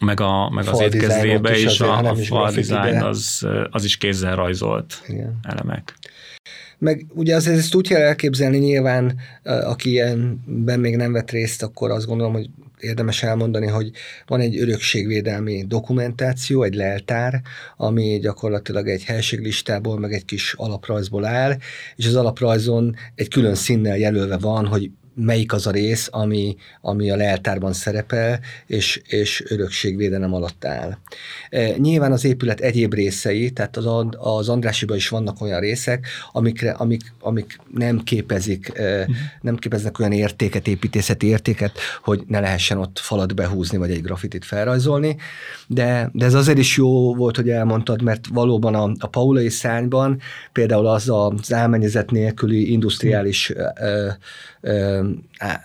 meg, 0.00 0.20
a, 0.20 0.50
meg 0.50 0.66
az 0.66 0.80
étkezdébe 0.80 1.58
is, 1.58 1.80
a, 1.80 2.10
a 2.10 2.14
fal 2.14 2.50
design 2.52 3.02
az, 3.02 3.46
az 3.70 3.84
is 3.84 3.96
kézzel 3.96 4.36
rajzolt 4.36 5.02
Igen. 5.08 5.38
elemek. 5.42 5.94
Meg 6.78 7.06
ugye 7.14 7.34
azért 7.34 7.58
ezt 7.58 7.74
úgy 7.74 7.88
kell 7.88 8.00
elképzelni 8.00 8.58
nyilván, 8.58 9.18
aki 9.42 9.90
ilyenben 9.90 10.80
még 10.80 10.96
nem 10.96 11.12
vett 11.12 11.30
részt, 11.30 11.62
akkor 11.62 11.90
azt 11.90 12.06
gondolom, 12.06 12.32
hogy 12.32 12.50
érdemes 12.84 13.22
elmondani, 13.22 13.66
hogy 13.66 13.90
van 14.26 14.40
egy 14.40 14.58
örökségvédelmi 14.58 15.64
dokumentáció, 15.66 16.62
egy 16.62 16.74
leltár, 16.74 17.40
ami 17.76 18.18
gyakorlatilag 18.18 18.88
egy 18.88 19.04
helységlistából, 19.04 19.98
meg 19.98 20.12
egy 20.12 20.24
kis 20.24 20.54
alaprajzból 20.56 21.24
áll, 21.24 21.56
és 21.96 22.06
az 22.06 22.14
alaprajzon 22.14 22.96
egy 23.14 23.28
külön 23.28 23.54
színnel 23.54 23.98
jelölve 23.98 24.38
van, 24.38 24.66
hogy 24.66 24.90
melyik 25.14 25.52
az 25.52 25.66
a 25.66 25.70
rész, 25.70 26.08
ami, 26.10 26.56
ami 26.80 27.10
a 27.10 27.16
leltárban 27.16 27.72
szerepel, 27.72 28.40
és, 28.66 29.02
és 29.06 29.44
örökségvédelem 29.48 30.34
alatt 30.34 30.64
áll. 30.64 30.96
E, 31.50 31.76
nyilván 31.76 32.12
az 32.12 32.24
épület 32.24 32.60
egyéb 32.60 32.94
részei, 32.94 33.50
tehát 33.50 33.76
az, 33.76 33.86
az 34.16 34.48
Andrásiban 34.48 34.96
is 34.96 35.08
vannak 35.08 35.40
olyan 35.40 35.60
részek, 35.60 36.06
amikre, 36.32 36.70
amik, 36.70 37.12
amik 37.20 37.60
nem 37.74 38.02
képezik, 38.02 38.78
e, 38.78 39.08
nem 39.40 39.56
képeznek 39.56 39.98
olyan 39.98 40.12
értéket, 40.12 40.66
építészeti 40.66 41.26
értéket, 41.26 41.78
hogy 42.02 42.22
ne 42.26 42.40
lehessen 42.40 42.78
ott 42.78 42.98
falat 42.98 43.34
behúzni, 43.34 43.78
vagy 43.78 43.90
egy 43.90 44.02
grafitit 44.02 44.44
felrajzolni, 44.44 45.16
de, 45.66 46.10
de 46.12 46.24
ez 46.24 46.34
azért 46.34 46.58
is 46.58 46.76
jó 46.76 47.14
volt, 47.14 47.36
hogy 47.36 47.48
elmondtad, 47.48 48.02
mert 48.02 48.26
valóban 48.26 48.74
a, 48.74 48.92
a 48.98 49.06
paulai 49.06 49.48
szányban 49.48 50.20
például 50.52 50.86
az 50.86 51.08
az 51.08 51.52
álmennyezet 51.52 52.10
nélküli 52.10 52.72
industriális 52.72 53.50
e, 53.50 54.18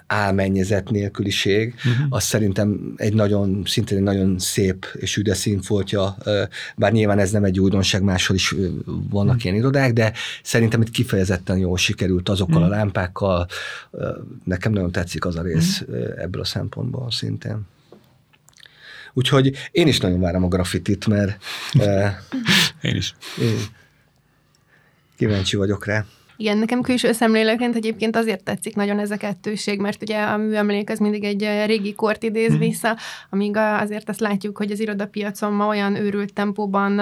álmennyezet 0.08 0.90
nélküliség, 0.90 1.74
uh-huh. 1.76 2.06
az 2.10 2.24
szerintem 2.24 2.94
egy 2.96 3.14
nagyon, 3.14 3.64
szintén 3.66 3.98
egy 3.98 4.04
nagyon 4.04 4.40
szép 4.40 4.86
és 4.94 5.18
üde 5.18 5.34
színfoltja, 5.34 6.18
bár 6.76 6.92
nyilván 6.92 7.20
ez 7.20 7.32
nem 7.32 7.44
egy 7.44 7.60
újdonság, 7.60 8.02
máshol 8.02 8.36
is 8.36 8.56
vannak 8.86 9.36
uh-huh. 9.36 9.44
ilyen 9.44 9.56
irodák, 9.56 9.94
de 9.94 10.14
szerintem 10.44 10.82
itt 10.82 10.90
kifejezetten 10.90 11.58
jól 11.58 11.78
sikerült 11.78 12.30
azokkal 12.30 12.56
uh-huh. 12.56 12.72
a 12.74 12.76
lámpákkal, 12.76 13.48
nekem 14.44 14.72
nagyon 14.72 14.92
tetszik 14.92 15.26
az 15.26 15.36
a 15.36 15.42
rész 15.42 15.82
uh-huh. 15.82 16.14
ebből 16.18 16.42
a 16.42 16.46
szempontból 16.46 17.12
szintén. 17.12 17.62
Úgyhogy 19.14 19.54
én 19.72 19.88
is 19.88 20.00
nagyon 20.00 20.20
várom 20.20 20.44
a 20.44 20.48
grafitit, 20.48 21.08
mert 21.08 21.44
én 22.82 22.96
is. 22.96 23.16
Én 23.42 23.58
kíváncsi 25.18 25.58
vagyok 25.58 25.86
rá. 25.86 26.06
Igen, 26.40 26.58
nekem 26.58 26.82
külső 26.82 27.12
szemléleként 27.12 27.76
egyébként 27.76 28.16
azért 28.16 28.44
tetszik 28.44 28.76
nagyon 28.76 29.00
ez 29.00 29.12
a 29.12 29.18
kettőség, 29.18 29.80
mert 29.80 30.02
ugye 30.02 30.22
a 30.22 30.38
műemlék 30.38 30.90
az 30.90 31.00
mindig 31.00 31.24
egy 31.24 31.66
régi 31.66 31.96
kort 31.96 32.24
idéz 32.24 32.52
mhm. 32.52 32.60
vissza, 32.60 32.98
amíg 33.30 33.58
azért 33.58 34.10
azt 34.10 34.20
látjuk, 34.20 34.58
hogy 34.58 34.72
az 34.72 34.80
irodapiacon 34.80 35.54
ma 35.54 35.68
olyan 35.68 35.96
őrült 35.96 36.34
tempóban 36.34 37.02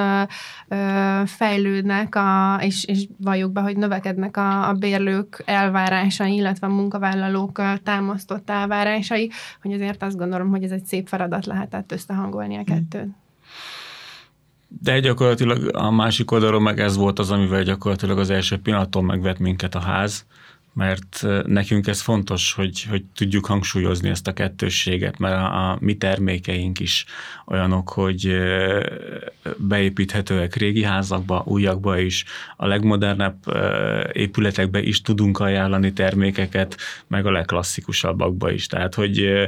fejlődnek, 1.26 2.16
a, 2.16 2.60
és, 2.62 2.86
és 2.86 3.08
valljuk 3.18 3.52
be, 3.52 3.62
hogy 3.62 3.78
növekednek 3.78 4.38
a, 4.38 4.70
a 4.70 4.74
bérlők 4.74 5.44
elvárásai, 5.46 6.36
illetve 6.36 6.68
a 6.68 6.74
munkavállalók 6.74 7.62
támasztott 7.84 8.50
elvárásai, 8.50 9.32
hogy 9.62 9.74
azért 9.74 10.04
azt 10.04 10.18
gondolom, 10.18 10.50
hogy 10.50 10.64
ez 10.64 10.72
egy 10.72 10.86
szép 10.86 11.08
feladat 11.08 11.46
lehetett 11.46 11.92
összehangolni 11.92 12.56
a 12.56 12.62
mhm. 12.62 12.72
kettőt. 12.72 13.27
De 14.68 15.00
gyakorlatilag 15.00 15.76
a 15.76 15.92
másik 15.92 16.32
oldalról 16.32 16.60
meg 16.60 16.80
ez 16.80 16.96
volt 16.96 17.20
az, 17.20 17.32
amivel 17.32 17.64
gyakorlatilag 17.64 18.20
az 18.20 18.30
első 18.30 18.58
pillanattól 18.58 19.02
megvett 19.02 19.40
minket 19.40 19.76
a 19.76 19.80
ház, 19.80 20.26
mert 20.78 21.26
nekünk 21.46 21.88
ez 21.88 22.02
fontos, 22.02 22.54
hogy, 22.54 22.84
hogy 22.84 23.04
tudjuk 23.16 23.46
hangsúlyozni 23.46 24.10
ezt 24.10 24.28
a 24.28 24.34
kettősséget, 24.34 25.18
mert 25.18 25.36
a, 25.36 25.70
a 25.70 25.78
mi 25.80 25.98
termékeink 25.98 26.80
is 26.80 27.06
olyanok, 27.46 27.90
hogy 27.90 28.38
beépíthetőek 29.58 30.56
régi 30.56 30.84
házakba, 30.84 31.44
újakba 31.46 32.00
is, 32.00 32.26
a 32.58 32.66
legmodernebb 32.66 33.36
épületekbe 34.12 34.82
is 34.82 35.02
tudunk 35.02 35.40
ajánlani 35.40 35.94
termékeket, 35.94 36.78
meg 37.08 37.26
a 37.26 37.32
legklasszikusabbakba 37.32 38.52
is. 38.52 38.68
Tehát, 38.68 38.96
hogy 38.96 39.48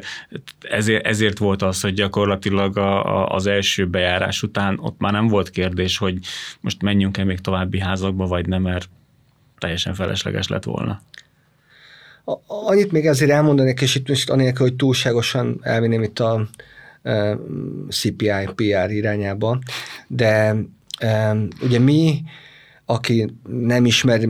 ezért, 0.59 1.05
ezért 1.05 1.37
volt 1.37 1.61
az, 1.61 1.81
hogy 1.81 1.93
gyakorlatilag 1.93 2.77
a, 2.77 3.05
a, 3.05 3.35
az 3.35 3.45
első 3.45 3.87
bejárás 3.87 4.43
után 4.43 4.79
ott 4.81 4.99
már 4.99 5.11
nem 5.11 5.27
volt 5.27 5.49
kérdés, 5.49 5.97
hogy 5.97 6.17
most 6.61 6.81
menjünk-e 6.81 7.23
még 7.23 7.39
további 7.39 7.79
házakba, 7.79 8.25
vagy 8.25 8.47
nem, 8.47 8.61
mert 8.61 8.89
teljesen 9.59 9.93
felesleges 9.93 10.47
lett 10.47 10.63
volna. 10.63 11.01
Annyit 12.47 12.91
még 12.91 13.05
ezért 13.05 13.31
elmondanék, 13.31 13.81
és 13.81 13.95
itt 13.95 14.07
most 14.07 14.29
anélkül, 14.29 14.67
hogy 14.67 14.75
túlságosan 14.75 15.59
elvinném 15.61 16.03
itt 16.03 16.19
a 16.19 16.49
e, 17.03 17.37
CPI, 17.89 18.49
PR 18.55 18.89
irányába, 18.89 19.59
de 20.07 20.55
e, 20.97 21.35
ugye 21.61 21.79
mi, 21.79 22.21
aki 22.85 23.33
nem 23.47 23.85
ismer 23.85 24.21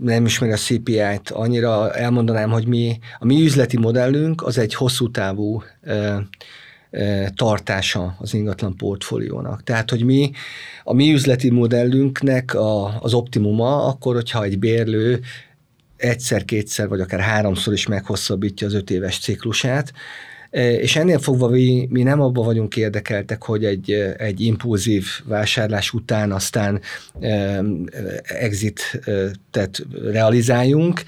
nem 0.00 0.24
ismeri 0.24 0.52
a 0.52 0.56
CPI-t, 0.56 1.30
annyira 1.30 1.92
elmondanám, 1.94 2.50
hogy 2.50 2.66
mi, 2.66 2.98
a 3.18 3.24
mi 3.24 3.40
üzleti 3.40 3.78
modellünk 3.78 4.42
az 4.42 4.58
egy 4.58 4.74
hosszú 4.74 5.10
távú 5.10 5.62
e, 5.82 6.22
tartása 7.34 8.16
az 8.18 8.34
ingatlan 8.34 8.76
portfóliónak. 8.76 9.62
Tehát, 9.62 9.90
hogy 9.90 10.04
mi 10.04 10.30
a 10.84 10.94
mi 10.94 11.12
üzleti 11.12 11.50
modellünknek 11.50 12.54
a, 12.54 13.00
az 13.00 13.14
optimuma, 13.14 13.84
akkor, 13.84 14.14
hogyha 14.14 14.44
egy 14.44 14.58
bérlő 14.58 15.20
egyszer, 15.96 16.44
kétszer, 16.44 16.88
vagy 16.88 17.00
akár 17.00 17.20
háromszor 17.20 17.72
is 17.72 17.86
meghosszabbítja 17.86 18.66
az 18.66 18.74
öt 18.74 18.90
éves 18.90 19.18
ciklusát, 19.18 19.92
és 20.56 20.96
ennél 20.96 21.18
fogva 21.18 21.48
mi, 21.48 21.86
mi 21.90 22.02
nem 22.02 22.20
abban 22.20 22.44
vagyunk 22.44 22.76
érdekeltek, 22.76 23.42
hogy 23.42 23.64
egy, 23.64 23.92
egy 24.18 24.40
impulzív 24.40 25.06
vásárlás 25.24 25.92
után 25.92 26.32
aztán 26.32 26.80
exit-et 28.22 29.86
realizáljunk, 30.02 31.02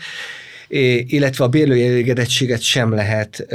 illetve 0.68 1.44
a 1.44 1.48
bérlői 1.48 1.86
elégedettséget 1.86 2.60
sem 2.60 2.92
lehet 2.92 3.46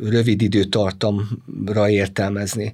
rövid 0.00 0.42
időtartamra 0.42 1.88
értelmezni. 1.88 2.72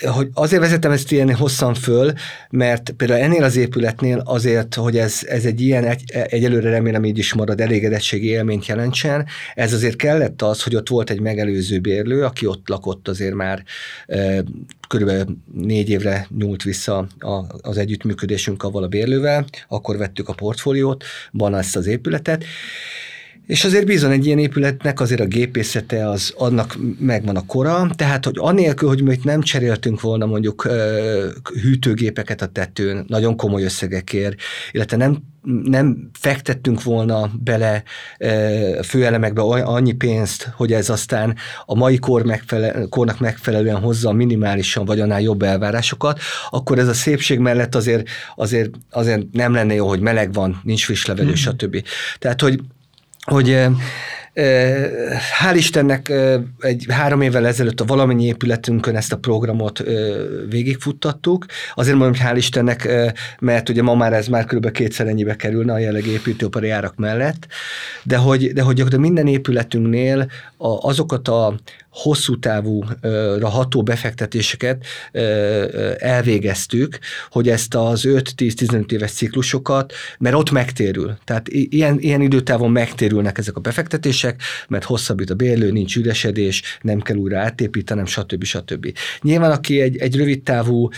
Hogy 0.00 0.28
azért 0.32 0.62
vezetem 0.62 0.90
ezt 0.90 1.12
ilyen 1.12 1.34
hosszan 1.34 1.74
föl, 1.74 2.12
mert 2.50 2.90
például 2.90 3.20
ennél 3.20 3.42
az 3.42 3.56
épületnél 3.56 4.22
azért, 4.24 4.74
hogy 4.74 4.98
ez, 4.98 5.20
ez 5.26 5.44
egy 5.44 5.60
ilyen, 5.60 5.84
egy, 5.84 6.02
egyelőre 6.10 6.70
remélem 6.70 7.04
így 7.04 7.18
is 7.18 7.32
marad, 7.32 7.60
elégedettségi 7.60 8.26
élményt 8.26 8.66
jelentsen, 8.66 9.26
ez 9.54 9.72
azért 9.72 9.96
kellett 9.96 10.42
az, 10.42 10.62
hogy 10.62 10.76
ott 10.76 10.88
volt 10.88 11.10
egy 11.10 11.20
megelőző 11.20 11.78
bérlő, 11.78 12.24
aki 12.24 12.46
ott 12.46 12.68
lakott 12.68 13.08
azért 13.08 13.34
már 13.34 13.64
körülbelül 14.88 15.36
négy 15.52 15.88
évre 15.88 16.26
nyúlt 16.38 16.62
vissza 16.62 17.06
a, 17.18 17.44
az 17.60 17.76
együttműködésünk 17.76 18.62
avval 18.62 18.82
a 18.82 18.88
bérlővel, 18.88 19.44
akkor 19.68 19.96
vettük 19.96 20.28
a 20.28 20.34
portfóliót, 20.34 21.04
van 21.30 21.54
ezt 21.54 21.76
az 21.76 21.86
épületet, 21.86 22.44
és 23.48 23.64
azért 23.64 23.86
bizony 23.86 24.12
egy 24.12 24.26
ilyen 24.26 24.38
épületnek 24.38 25.00
azért 25.00 25.20
a 25.20 25.26
gépészete, 25.26 26.08
az 26.08 26.32
annak 26.36 26.76
megvan 26.98 27.36
a 27.36 27.46
kora, 27.46 27.90
tehát 27.94 28.24
hogy 28.24 28.36
anélkül, 28.38 28.88
hogy 28.88 29.02
mi 29.02 29.18
nem 29.22 29.40
cseréltünk 29.40 30.00
volna 30.00 30.26
mondjuk 30.26 30.68
hűtőgépeket 31.62 32.42
a 32.42 32.46
tetőn, 32.46 33.04
nagyon 33.06 33.36
komoly 33.36 33.64
összegekért, 33.64 34.34
illetve 34.72 34.96
nem 34.96 35.22
nem 35.62 36.10
fektettünk 36.12 36.82
volna 36.82 37.30
bele 37.42 37.82
e, 38.18 38.82
főelemekbe 38.82 39.42
annyi 39.42 39.92
pénzt, 39.92 40.52
hogy 40.56 40.72
ez 40.72 40.90
aztán 40.90 41.36
a 41.66 41.74
mai 41.74 41.98
kor 41.98 42.24
megfele, 42.24 42.86
kornak 42.88 43.20
megfelelően 43.20 43.80
hozza 43.80 44.12
minimálisan 44.12 44.84
vagy 44.84 45.00
annál 45.00 45.20
jobb 45.20 45.42
elvárásokat, 45.42 46.20
akkor 46.50 46.78
ez 46.78 46.88
a 46.88 46.94
szépség 46.94 47.38
mellett 47.38 47.74
azért, 47.74 48.08
azért, 48.36 48.70
azért 48.90 49.22
nem 49.32 49.52
lenne 49.52 49.74
jó, 49.74 49.88
hogy 49.88 50.00
meleg 50.00 50.32
van, 50.32 50.60
nincs 50.62 50.84
friss 50.84 51.06
levelő, 51.06 51.30
mm. 51.30 51.34
stb. 51.34 51.82
Tehát, 52.18 52.40
hogy 52.40 52.60
hogy 53.28 53.66
Hál' 55.42 55.54
Istennek 55.54 56.12
egy 56.60 56.86
három 56.88 57.20
évvel 57.20 57.46
ezelőtt 57.46 57.80
a 57.80 57.84
valamennyi 57.84 58.24
épületünkön 58.26 58.96
ezt 58.96 59.12
a 59.12 59.16
programot 59.16 59.82
végigfuttattuk. 60.48 61.46
Azért 61.74 61.96
mondom, 61.96 62.16
hogy 62.16 62.26
hál' 62.30 62.36
Istennek, 62.36 62.88
mert 63.38 63.68
ugye 63.68 63.82
ma 63.82 63.94
már 63.94 64.12
ez 64.12 64.26
már 64.26 64.44
kb. 64.44 64.70
kétszer 64.70 65.06
ennyibe 65.06 65.36
kerülne 65.36 65.72
a 65.72 65.78
jellegi 65.78 66.10
építőipari 66.10 66.70
árak 66.70 66.96
mellett, 66.96 67.46
de 68.02 68.16
hogy, 68.16 68.52
de 68.52 68.62
hogy 68.62 68.74
gyakorlatilag 68.74 69.12
minden 69.12 69.26
épületünknél 69.26 70.30
azokat 70.80 71.28
a 71.28 71.54
hosszú 71.90 72.38
távúra 72.38 73.48
ható 73.48 73.82
befektetéseket 73.82 74.84
elvégeztük, 75.98 76.98
hogy 77.30 77.48
ezt 77.48 77.74
az 77.74 78.02
5-10-15 78.06 78.92
éves 78.92 79.12
ciklusokat, 79.12 79.92
mert 80.18 80.36
ott 80.36 80.50
megtérül. 80.50 81.16
Tehát 81.24 81.48
ilyen, 81.48 81.98
ilyen 82.00 82.20
időtávon 82.20 82.70
megtérülnek 82.70 83.38
ezek 83.38 83.56
a 83.56 83.60
befektetések, 83.60 84.42
mert 84.68 84.84
hosszabbít 84.84 85.30
a 85.30 85.34
bérlő, 85.34 85.70
nincs 85.70 85.96
üresedés, 85.96 86.62
nem 86.80 87.00
kell 87.00 87.16
újra 87.16 87.38
átépítenem, 87.38 88.06
stb. 88.06 88.44
stb. 88.44 88.98
Nyilván, 89.22 89.50
aki 89.50 89.80
egy, 89.80 89.96
egy 89.96 90.16
rövid 90.16 90.42
távú 90.42 90.88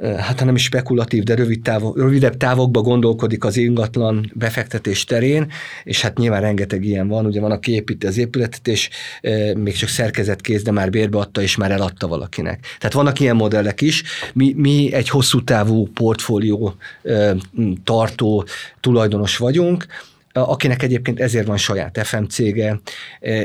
hát 0.00 0.44
nem 0.44 0.54
is 0.54 0.62
spekulatív, 0.62 1.22
de 1.22 1.34
rövid 1.34 1.62
távok, 1.62 1.98
rövidebb 1.98 2.36
távokba 2.36 2.80
gondolkodik 2.80 3.44
az 3.44 3.56
ingatlan 3.56 4.32
befektetés 4.34 5.04
terén, 5.04 5.50
és 5.84 6.00
hát 6.00 6.18
nyilván 6.18 6.40
rengeteg 6.40 6.84
ilyen 6.84 7.08
van, 7.08 7.26
ugye 7.26 7.40
van, 7.40 7.50
aki 7.50 7.72
építi 7.72 8.06
az 8.06 8.18
épületet, 8.18 8.68
és 8.68 8.90
e, 9.20 9.56
még 9.56 9.76
csak 9.76 9.88
szerkezet 9.88 10.40
kész, 10.40 10.62
de 10.62 10.70
már 10.70 10.90
bérbe 10.90 11.18
adta, 11.18 11.42
és 11.42 11.56
már 11.56 11.70
eladta 11.70 12.06
valakinek. 12.06 12.66
Tehát 12.78 12.94
vannak 12.94 13.20
ilyen 13.20 13.36
modellek 13.36 13.80
is. 13.80 14.02
Mi, 14.34 14.52
mi 14.56 14.92
egy 14.92 15.08
hosszú 15.08 15.44
távú 15.44 15.88
portfólió 15.94 16.74
e, 17.02 17.36
tartó 17.84 18.44
tulajdonos 18.80 19.36
vagyunk, 19.36 19.86
akinek 20.32 20.82
egyébként 20.82 21.20
ezért 21.20 21.46
van 21.46 21.56
saját 21.56 22.06
FM 22.06 22.24
cége, 22.24 22.80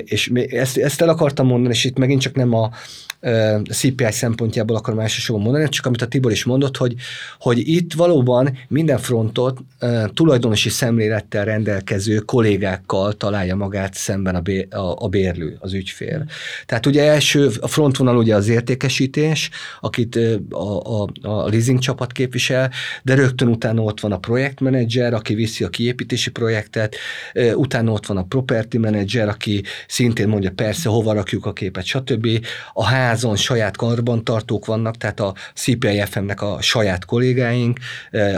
és 0.04 0.32
ezt, 0.50 0.78
ezt 0.78 1.02
el 1.02 1.10
akartam 1.10 1.48
mondani, 1.48 1.74
és 1.74 1.84
itt 1.84 1.98
megint 1.98 2.22
csak 2.22 2.36
nem 2.36 2.54
a, 2.54 2.72
CPI 3.72 4.12
szempontjából 4.12 4.76
akarom 4.76 5.00
elsősorban 5.00 5.44
mondani, 5.46 5.70
csak 5.70 5.86
amit 5.86 6.02
a 6.02 6.08
Tibor 6.08 6.32
is 6.32 6.44
mondott, 6.44 6.78
hogy, 6.78 6.96
hogy 7.40 7.68
itt 7.68 7.94
valóban 7.94 8.58
minden 8.68 8.98
frontot 8.98 9.60
tulajdonosi 10.14 10.70
szemlélettel 10.70 11.46
rendelkező 11.46 12.18
kollégákkal 12.18 13.14
találja 13.14 13.56
magát 13.56 13.94
szemben 13.94 14.36
a, 14.36 14.42
bé, 14.42 14.68
a, 14.72 15.04
a 15.04 15.08
bérlő, 15.08 15.58
az 15.60 15.74
ügyfél. 15.74 16.26
Tehát 16.66 16.86
ugye 16.86 17.04
első, 17.04 17.52
a 17.60 17.68
frontvonal 17.68 18.18
ugye 18.18 18.36
az 18.36 18.48
értékesítés, 18.48 19.50
akit 19.80 20.20
a, 20.50 21.02
a, 21.02 21.08
a 21.22 21.48
leasing 21.50 21.80
csapat 21.80 22.12
képvisel, 22.12 22.72
de 23.04 23.16
rögtön 23.16 23.48
utána 23.48 23.82
ott 23.82 24.00
van 24.00 24.12
a 24.12 24.18
projektmenedzser, 24.18 25.14
aki 25.14 25.34
viszi 25.34 25.64
a 25.64 25.70
kiépítési 25.70 26.32
projektet, 26.32 26.96
utána 27.54 27.92
ott 27.92 28.06
van 28.06 28.18
a 28.18 28.24
property 28.24 28.78
manager, 28.78 29.28
aki 29.28 29.64
szintén 29.88 30.28
mondja 30.28 30.52
persze, 30.56 30.90
hova 30.90 31.14
rakjuk 31.14 31.46
a 31.46 31.54
képet, 31.54 31.86
stb. 31.86 32.28
A 32.74 32.84
ház 32.84 33.15
házon 33.16 33.36
saját 33.36 33.78
karbantartók 33.78 34.66
vannak, 34.66 34.98
tehát 34.98 35.20
a 35.20 35.34
CPIFM-nek 35.54 36.42
a 36.42 36.62
saját 36.62 37.06
kollégáink, 37.06 37.80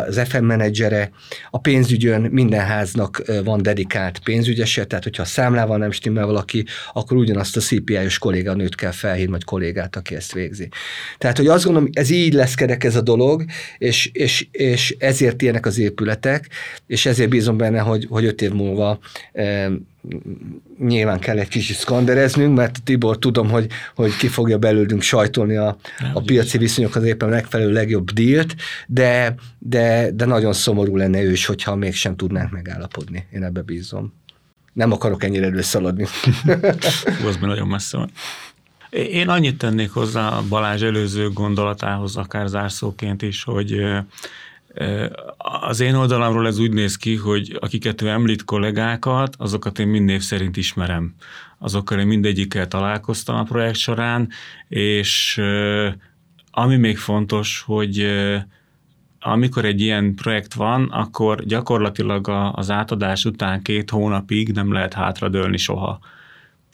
az 0.08 0.22
FM 0.28 0.44
menedzsere, 0.44 1.12
a 1.50 1.60
pénzügyön 1.60 2.22
minden 2.22 2.66
háznak 2.66 3.22
van 3.44 3.62
dedikált 3.62 4.20
pénzügyese, 4.20 4.86
tehát 4.86 5.04
hogyha 5.04 5.24
a 5.24 5.26
számlával 5.26 5.78
nem 5.78 5.92
stimmel 5.92 6.26
valaki, 6.26 6.66
akkor 6.94 7.18
ugyanazt 7.18 7.58
a 7.58 7.60
CPI-os 7.60 8.18
kolléganőt 8.18 8.76
kell 8.76 8.92
felhívni, 8.92 9.32
vagy 9.32 9.44
kollégát, 9.44 9.96
aki 9.96 10.16
ezt 10.16 10.34
végzi. 10.34 10.70
Tehát, 11.18 11.38
hogy 11.38 11.48
azt 11.48 11.64
gondolom, 11.64 11.90
ez 11.94 12.10
így 12.10 12.34
lesz 12.34 12.54
kerek 12.54 12.84
ez 12.84 12.96
a 12.96 13.02
dolog, 13.02 13.46
és, 13.78 14.10
és, 14.14 14.48
és 14.52 14.96
ezért 15.00 15.42
ilyenek 15.42 15.66
az 15.66 15.78
épületek, 15.78 16.50
és 16.88 17.06
ezért 17.06 17.30
bízom 17.30 17.58
benne, 17.58 17.80
hogy, 17.80 18.08
hogy 18.10 18.26
öt 18.26 18.42
év 18.42 18.52
múlva 18.52 19.00
nyilván 20.80 21.20
kell 21.20 21.38
egy 21.38 21.48
kicsit 21.48 21.76
szkandereznünk, 21.76 22.56
mert 22.58 22.84
Tibor 22.84 23.20
tudom, 23.20 23.50
hogy, 23.50 23.68
hogy 23.96 24.16
ki 24.16 24.28
fogja 24.28 24.58
belőlünk 24.58 25.02
sajtolni 25.02 25.56
a, 25.56 25.78
a 26.14 26.22
piaci 26.22 26.58
viszonyokhoz 26.58 27.04
éppen 27.04 27.30
megfelelő 27.30 27.72
legjobb 27.72 28.12
dílt, 28.12 28.56
de, 28.88 29.36
de, 29.60 30.12
de 30.12 30.26
nagyon 30.26 30.54
szomorú 30.54 30.96
lenne 30.96 31.22
ő 31.22 31.32
is, 31.32 31.46
hogyha 31.46 31.76
mégsem 31.76 32.16
tudnánk 32.16 32.52
megállapodni. 32.52 33.28
Én 33.32 33.44
ebbe 33.44 33.62
bízom. 33.62 34.14
Nem 34.74 34.92
akarok 34.92 35.24
ennyire 35.24 35.46
előszaladni. 35.46 36.06
Az 37.28 37.38
nagyon 37.42 37.68
messze 37.68 37.98
van. 37.98 38.12
Én 38.90 39.30
annyit 39.30 39.58
tennék 39.58 39.92
hozzá 39.92 40.28
a 40.28 40.44
Balázs 40.50 40.84
előző 40.84 41.30
gondolatához, 41.30 42.16
akár 42.16 42.48
zárszóként 42.48 43.22
is, 43.22 43.44
hogy 43.44 43.82
az 45.38 45.80
én 45.80 45.96
oldalamról 45.96 46.48
ez 46.48 46.60
úgy 46.60 46.74
néz 46.74 46.96
ki, 46.96 47.16
hogy 47.16 47.58
akiket 47.60 48.02
ő 48.02 48.08
említ 48.08 48.44
kollégákat, 48.44 49.36
azokat 49.38 49.80
én 49.80 49.88
mind 49.88 50.06
név 50.06 50.22
szerint 50.22 50.58
ismerem. 50.58 51.16
Azokkal 51.60 52.00
én 52.00 52.08
mindegyikkel 52.08 52.68
találkoztam 52.68 53.36
a 53.36 53.44
projekt 53.44 53.78
során, 53.78 54.30
és 54.68 55.42
ami 56.52 56.76
még 56.76 56.98
fontos, 56.98 57.64
hogy 57.66 58.08
amikor 59.20 59.66
egy 59.66 59.82
ilyen 59.82 60.16
projekt 60.16 60.54
van, 60.54 60.84
akkor 60.84 61.46
gyakorlatilag 61.46 62.28
az 62.54 62.72
átadás 62.72 63.26
után 63.26 63.62
két 63.62 63.90
hónapig 63.90 64.52
nem 64.52 64.72
lehet 64.72 64.94
hátradőlni 64.94 65.58
soha. 65.58 66.00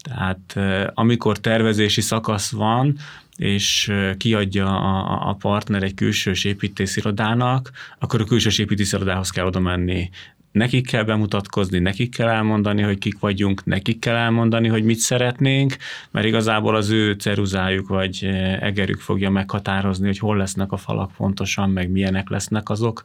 Tehát 0.01 0.60
amikor 0.93 1.38
tervezési 1.38 2.01
szakasz 2.01 2.51
van, 2.51 2.97
és 3.38 3.91
kiadja 4.17 4.65
a, 4.65 5.29
a 5.29 5.34
partner 5.34 5.84
egy 5.84 5.93
külsős 5.93 6.43
építészirodának, 6.43 7.71
akkor 7.99 8.21
a 8.21 8.25
külsős 8.25 8.57
építészirodához 8.57 9.29
kell 9.29 9.45
oda 9.45 9.59
menni. 9.59 10.09
Nekik 10.51 10.88
kell 10.88 11.03
bemutatkozni, 11.03 11.79
nekik 11.79 12.15
kell 12.15 12.27
elmondani, 12.27 12.81
hogy 12.81 12.97
kik 12.97 13.19
vagyunk, 13.19 13.65
nekik 13.65 13.99
kell 13.99 14.15
elmondani, 14.15 14.67
hogy 14.67 14.84
mit 14.84 14.97
szeretnénk, 14.97 15.75
mert 16.11 16.25
igazából 16.25 16.75
az 16.75 16.89
ő 16.89 17.13
ceruzájuk 17.13 17.88
vagy 17.88 18.25
egerük 18.59 18.99
fogja 18.99 19.29
meghatározni, 19.29 20.05
hogy 20.05 20.19
hol 20.19 20.38
lesznek 20.38 20.71
a 20.71 20.77
falak 20.77 21.11
pontosan, 21.17 21.69
meg 21.69 21.89
milyenek 21.89 22.29
lesznek 22.29 22.69
azok 22.69 23.01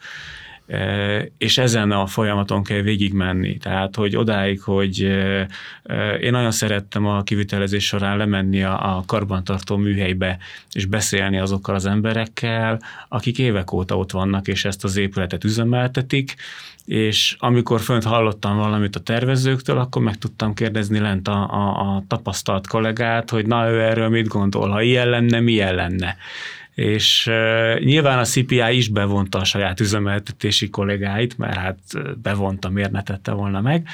és 1.38 1.58
ezen 1.58 1.90
a 1.90 2.06
folyamaton 2.06 2.62
kell 2.62 2.80
végigmenni. 2.80 3.56
Tehát, 3.56 3.96
hogy 3.96 4.16
odáig, 4.16 4.60
hogy 4.60 5.00
én 6.20 6.30
nagyon 6.30 6.50
szerettem 6.50 7.06
a 7.06 7.22
kivitelezés 7.22 7.86
során 7.86 8.16
lemenni 8.16 8.62
a, 8.62 9.02
karbantartó 9.06 9.76
műhelybe, 9.76 10.38
és 10.72 10.84
beszélni 10.84 11.38
azokkal 11.38 11.74
az 11.74 11.86
emberekkel, 11.86 12.80
akik 13.08 13.38
évek 13.38 13.72
óta 13.72 13.96
ott 13.96 14.10
vannak, 14.10 14.48
és 14.48 14.64
ezt 14.64 14.84
az 14.84 14.96
épületet 14.96 15.44
üzemeltetik, 15.44 16.34
és 16.84 17.36
amikor 17.38 17.80
fönt 17.80 18.04
hallottam 18.04 18.56
valamit 18.56 18.96
a 18.96 19.00
tervezőktől, 19.00 19.78
akkor 19.78 20.02
meg 20.02 20.18
tudtam 20.18 20.54
kérdezni 20.54 20.98
lent 20.98 21.28
a, 21.28 21.50
a, 21.50 21.80
a 21.80 22.04
tapasztalt 22.08 22.66
kollégát, 22.66 23.30
hogy 23.30 23.46
na 23.46 23.70
ő 23.70 23.80
erről 23.80 24.08
mit 24.08 24.28
gondol, 24.28 24.68
ha 24.68 24.82
ilyen 24.82 25.08
lenne, 25.08 25.40
milyen 25.40 25.74
lenne 25.74 26.16
és 26.78 27.30
nyilván 27.78 28.18
a 28.18 28.24
CPI 28.24 28.76
is 28.76 28.88
bevonta 28.88 29.38
a 29.38 29.44
saját 29.44 29.80
üzemeltetési 29.80 30.70
kollégáit, 30.70 31.38
mert 31.38 31.54
hát 31.54 31.78
bevonta, 32.22 32.68
miért 32.68 32.90
ne 32.90 33.02
tette 33.02 33.32
volna 33.32 33.60
meg, 33.60 33.86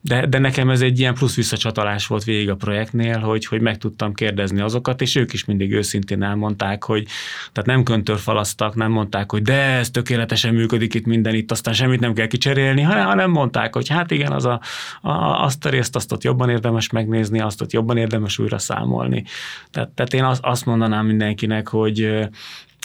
de, 0.00 0.26
de 0.26 0.38
nekem 0.38 0.70
ez 0.70 0.80
egy 0.80 0.98
ilyen 0.98 1.14
plusz 1.14 1.36
visszacsatolás 1.36 2.06
volt 2.06 2.24
végig 2.24 2.50
a 2.50 2.56
projektnél, 2.56 3.18
hogy, 3.18 3.46
hogy 3.46 3.60
meg 3.60 3.78
tudtam 3.78 4.14
kérdezni 4.14 4.60
azokat, 4.60 5.00
és 5.00 5.14
ők 5.14 5.32
is 5.32 5.44
mindig 5.44 5.72
őszintén 5.72 6.22
elmondták, 6.22 6.84
hogy 6.84 7.06
tehát 7.52 7.68
nem 7.68 7.82
köntörfalasztak, 7.82 8.74
nem 8.74 8.90
mondták, 8.90 9.30
hogy 9.30 9.42
de 9.42 9.60
ez 9.62 9.90
tökéletesen 9.90 10.54
működik 10.54 10.94
itt 10.94 11.06
minden 11.06 11.34
itt, 11.34 11.50
aztán 11.50 11.74
semmit 11.74 12.00
nem 12.00 12.14
kell 12.14 12.26
kicserélni, 12.26 12.82
hanem, 12.82 13.06
hanem 13.06 13.30
mondták, 13.30 13.74
hogy 13.74 13.88
hát 13.88 14.10
igen, 14.10 14.32
az 14.32 14.44
a, 14.44 14.60
a, 15.00 15.10
azt 15.44 15.64
a 15.64 15.68
részt, 15.68 15.96
azt 15.96 16.12
ott 16.12 16.24
jobban 16.24 16.50
érdemes 16.50 16.90
megnézni, 16.90 17.40
azt 17.40 17.60
ott 17.60 17.72
jobban 17.72 17.96
érdemes 17.96 18.38
újra 18.38 18.58
számolni. 18.58 19.24
Tehát, 19.70 19.88
tehát 19.88 20.14
én 20.14 20.24
azt, 20.24 20.40
azt 20.44 20.66
mondanám 20.66 21.06
mindenkinek, 21.06 21.68
hogy 21.68 22.27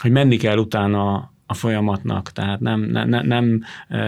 hogy 0.01 0.11
menni 0.11 0.37
kell 0.37 0.57
utána 0.57 1.31
a 1.45 1.53
folyamatnak, 1.53 2.31
tehát 2.31 2.59
nem, 2.59 2.81
ne, 2.81 3.05
ne, 3.05 3.21
nem 3.21 3.63
e, 3.87 4.01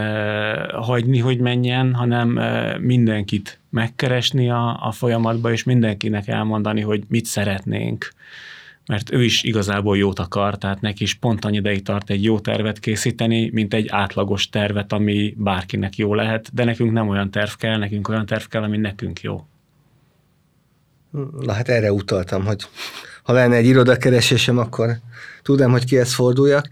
hagyni, 0.73 1.19
hogy 1.19 1.39
menjen, 1.39 1.93
hanem 1.93 2.37
e, 2.37 2.77
mindenkit 2.79 3.59
megkeresni 3.69 4.49
a, 4.49 4.87
a 4.87 4.91
folyamatba, 4.91 5.51
és 5.51 5.63
mindenkinek 5.63 6.27
elmondani, 6.27 6.81
hogy 6.81 7.03
mit 7.07 7.25
szeretnénk. 7.25 8.13
Mert 8.85 9.11
ő 9.11 9.23
is 9.23 9.43
igazából 9.43 9.97
jót 9.97 10.19
akar, 10.19 10.57
tehát 10.57 10.81
neki 10.81 11.03
is 11.03 11.13
pont 11.13 11.45
annyi 11.45 11.57
ideig 11.57 11.83
tart 11.83 12.09
egy 12.09 12.23
jó 12.23 12.39
tervet 12.39 12.79
készíteni, 12.79 13.49
mint 13.53 13.73
egy 13.73 13.87
átlagos 13.89 14.49
tervet, 14.49 14.93
ami 14.93 15.33
bárkinek 15.37 15.97
jó 15.97 16.13
lehet, 16.13 16.53
de 16.53 16.63
nekünk 16.63 16.91
nem 16.91 17.09
olyan 17.09 17.31
terv 17.31 17.51
kell, 17.51 17.77
nekünk 17.77 18.07
olyan 18.07 18.25
terv 18.25 18.43
kell, 18.43 18.63
ami 18.63 18.77
nekünk 18.77 19.21
jó. 19.21 19.45
Na 21.39 21.53
hát 21.53 21.69
erre 21.69 21.91
utaltam, 21.91 22.45
hogy 22.45 22.63
ha 23.25 23.33
lenne 23.33 23.55
egy 23.55 23.65
irodakeresésem, 23.65 24.57
akkor 24.57 24.97
tudom, 25.43 25.71
hogy 25.71 25.85
kihez 25.85 26.13
forduljak. 26.13 26.67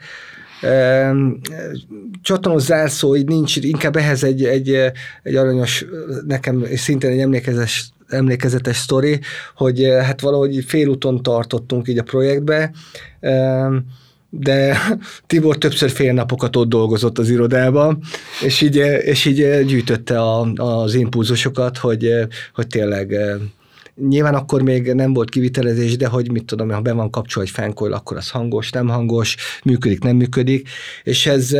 Csatonos 2.22 2.62
zárszó, 2.62 3.16
így 3.16 3.28
nincs, 3.28 3.56
inkább 3.56 3.96
ehhez 3.96 4.24
egy, 4.24 4.46
egy, 4.46 4.70
egy 5.24 5.36
aranyos, 5.36 5.86
nekem 6.28 6.66
szintén 6.76 7.12
egy 7.12 7.20
emlékezes, 7.20 7.90
emlékezetes 8.08 8.78
sztori, 8.78 9.20
hogy 9.56 9.84
hát 10.02 10.22
valahogy 10.22 10.64
félúton 10.68 11.24
tartottunk 11.24 11.88
így 11.88 11.98
a 11.98 12.04
projektbe, 12.04 12.72
de 14.30 14.78
Tibor 15.28 15.58
többször 15.58 15.90
fél 15.90 16.14
napokat 16.14 16.56
ott 16.56 16.70
dolgozott 16.70 17.18
az 17.18 17.30
irodában, 17.30 18.00
és 18.42 18.62
így, 18.62 18.76
és 19.04 19.26
így 19.26 19.66
gyűjtötte 19.66 20.22
a, 20.22 20.52
az 20.56 20.94
impulzusokat, 20.94 21.78
hogy, 21.78 22.12
hogy 22.54 22.68
tényleg 22.68 23.16
Nyilván 23.96 24.36
akkor 24.36 24.62
még 24.62 24.94
nem 24.94 25.14
volt 25.14 25.30
kivitelezés, 25.30 25.98
de 25.98 26.08
hogy 26.08 26.32
mit 26.32 26.46
tudom, 26.46 26.70
ha 26.70 26.82
be 26.82 26.94
van 26.94 27.10
kapcsolva 27.10 27.48
egy 27.50 27.56
fenkoil, 27.56 27.94
akkor 27.94 28.18
az 28.18 28.30
hangos, 28.30 28.70
nem 28.70 28.88
hangos, 28.88 29.36
működik, 29.64 30.04
nem 30.04 30.16
működik, 30.16 30.70
és 31.04 31.26
ez 31.26 31.56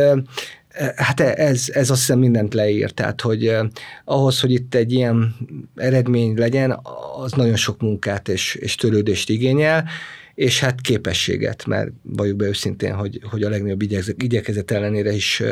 Hát 0.96 1.20
ez, 1.20 1.64
ez 1.72 1.90
azt 1.90 2.00
hiszem 2.00 2.18
mindent 2.18 2.54
leír, 2.54 2.90
tehát 2.90 3.20
hogy 3.20 3.56
ahhoz, 4.04 4.40
hogy 4.40 4.50
itt 4.50 4.74
egy 4.74 4.92
ilyen 4.92 5.36
eredmény 5.74 6.38
legyen, 6.38 6.78
az 7.16 7.32
nagyon 7.32 7.56
sok 7.56 7.80
munkát 7.80 8.28
és, 8.28 8.54
és 8.54 8.74
törődést 8.74 9.30
igényel, 9.30 9.84
és 10.34 10.60
hát 10.60 10.80
képességet, 10.80 11.66
mert 11.66 11.90
valljuk 12.02 12.36
be 12.36 12.46
őszintén, 12.46 12.94
hogy, 12.94 13.20
hogy 13.30 13.42
a 13.42 13.48
legnagyobb 13.48 13.82
igyekezet 14.16 14.70
ellenére 14.70 15.12
is 15.12 15.42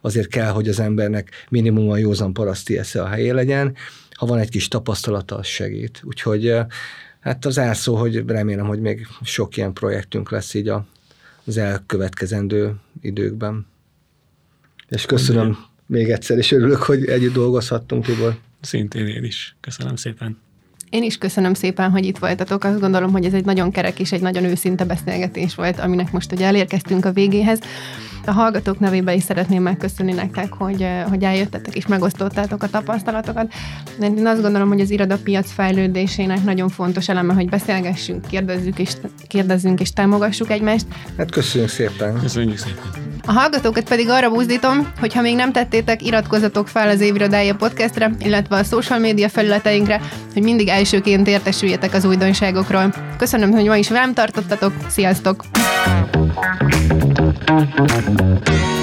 azért 0.00 0.28
kell, 0.28 0.50
hogy 0.50 0.68
az 0.68 0.80
embernek 0.80 1.30
minimum 1.48 1.90
a 1.90 1.96
józan 1.96 2.32
paraszti 2.32 2.78
esze 2.78 3.02
a 3.02 3.06
helyén 3.06 3.34
legyen, 3.34 3.76
ha 4.20 4.26
van 4.26 4.38
egy 4.38 4.50
kis 4.50 4.68
tapasztalata, 4.68 5.36
az 5.36 5.46
segít. 5.46 6.00
Úgyhogy 6.04 6.54
hát 7.20 7.44
az 7.44 7.58
elszó, 7.58 7.96
hogy 7.96 8.24
remélem, 8.26 8.66
hogy 8.66 8.80
még 8.80 9.06
sok 9.22 9.56
ilyen 9.56 9.72
projektünk 9.72 10.30
lesz 10.30 10.54
így 10.54 10.68
a, 10.68 10.86
az 11.44 11.56
elkövetkezendő 11.56 12.74
időkben. 13.00 13.66
És 14.88 15.06
köszönöm 15.06 15.44
Mondja. 15.44 15.68
még 15.86 16.10
egyszer, 16.10 16.38
és 16.38 16.52
örülök, 16.52 16.82
hogy 16.82 17.04
együtt 17.04 17.32
dolgozhattunk, 17.32 18.04
Tibor. 18.04 18.38
Szintén 18.60 19.06
én 19.06 19.24
is. 19.24 19.56
Köszönöm 19.60 19.96
szépen. 19.96 20.38
Én 20.90 21.02
is 21.02 21.18
köszönöm 21.18 21.54
szépen, 21.54 21.90
hogy 21.90 22.04
itt 22.04 22.18
voltatok. 22.18 22.64
Azt 22.64 22.80
gondolom, 22.80 23.12
hogy 23.12 23.24
ez 23.24 23.34
egy 23.34 23.44
nagyon 23.44 23.70
kerek 23.70 24.00
és 24.00 24.12
egy 24.12 24.22
nagyon 24.22 24.44
őszinte 24.44 24.84
beszélgetés 24.84 25.54
volt, 25.54 25.78
aminek 25.78 26.12
most 26.12 26.32
ugye 26.32 26.46
elérkeztünk 26.46 27.04
a 27.04 27.12
végéhez. 27.12 27.60
A 28.30 28.32
hallgatók 28.32 28.78
nevében 28.78 29.14
is 29.14 29.22
szeretném 29.22 29.62
megköszönni 29.62 30.12
nektek, 30.12 30.52
hogy, 30.52 30.86
hogy 31.08 31.22
eljöttetek 31.22 31.74
és 31.74 31.86
megosztottátok 31.86 32.62
a 32.62 32.68
tapasztalatokat. 32.68 33.52
Én 34.00 34.26
azt 34.26 34.42
gondolom, 34.42 34.68
hogy 34.68 34.80
az 34.80 34.90
irodapiac 34.90 35.52
fejlődésének 35.52 36.44
nagyon 36.44 36.68
fontos 36.68 37.08
eleme, 37.08 37.34
hogy 37.34 37.48
beszélgessünk, 37.48 38.26
kérdezzük 38.26 38.78
és, 38.78 38.90
kérdezzünk 39.28 39.80
és 39.80 39.92
támogassuk 39.92 40.50
egymást. 40.50 40.86
Hát 41.18 41.30
köszönjük 41.30 41.70
szépen. 41.70 42.20
Köszönjük 42.20 42.58
szépen. 42.58 42.82
A 43.26 43.32
hallgatókat 43.32 43.88
pedig 43.88 44.08
arra 44.08 44.30
buzdítom, 44.30 44.92
hogy 45.00 45.14
ha 45.14 45.20
még 45.20 45.34
nem 45.34 45.52
tettétek, 45.52 46.06
iratkozzatok 46.06 46.68
fel 46.68 46.88
az 46.88 47.00
Évrodája 47.00 47.54
podcastre, 47.54 48.10
illetve 48.18 48.56
a 48.56 48.62
social 48.64 48.98
média 48.98 49.28
felületeinkre, 49.28 50.00
hogy 50.32 50.42
mindig 50.42 50.68
elsőként 50.68 51.28
értesüljetek 51.28 51.94
az 51.94 52.04
újdonságokról. 52.04 52.94
Köszönöm, 53.18 53.50
hogy 53.50 53.66
ma 53.66 53.76
is 53.76 53.88
velem 53.88 54.14
tartottatok, 54.14 54.72
sziasztok! 54.88 55.44
Thank 58.20 58.48
you. 58.50 58.79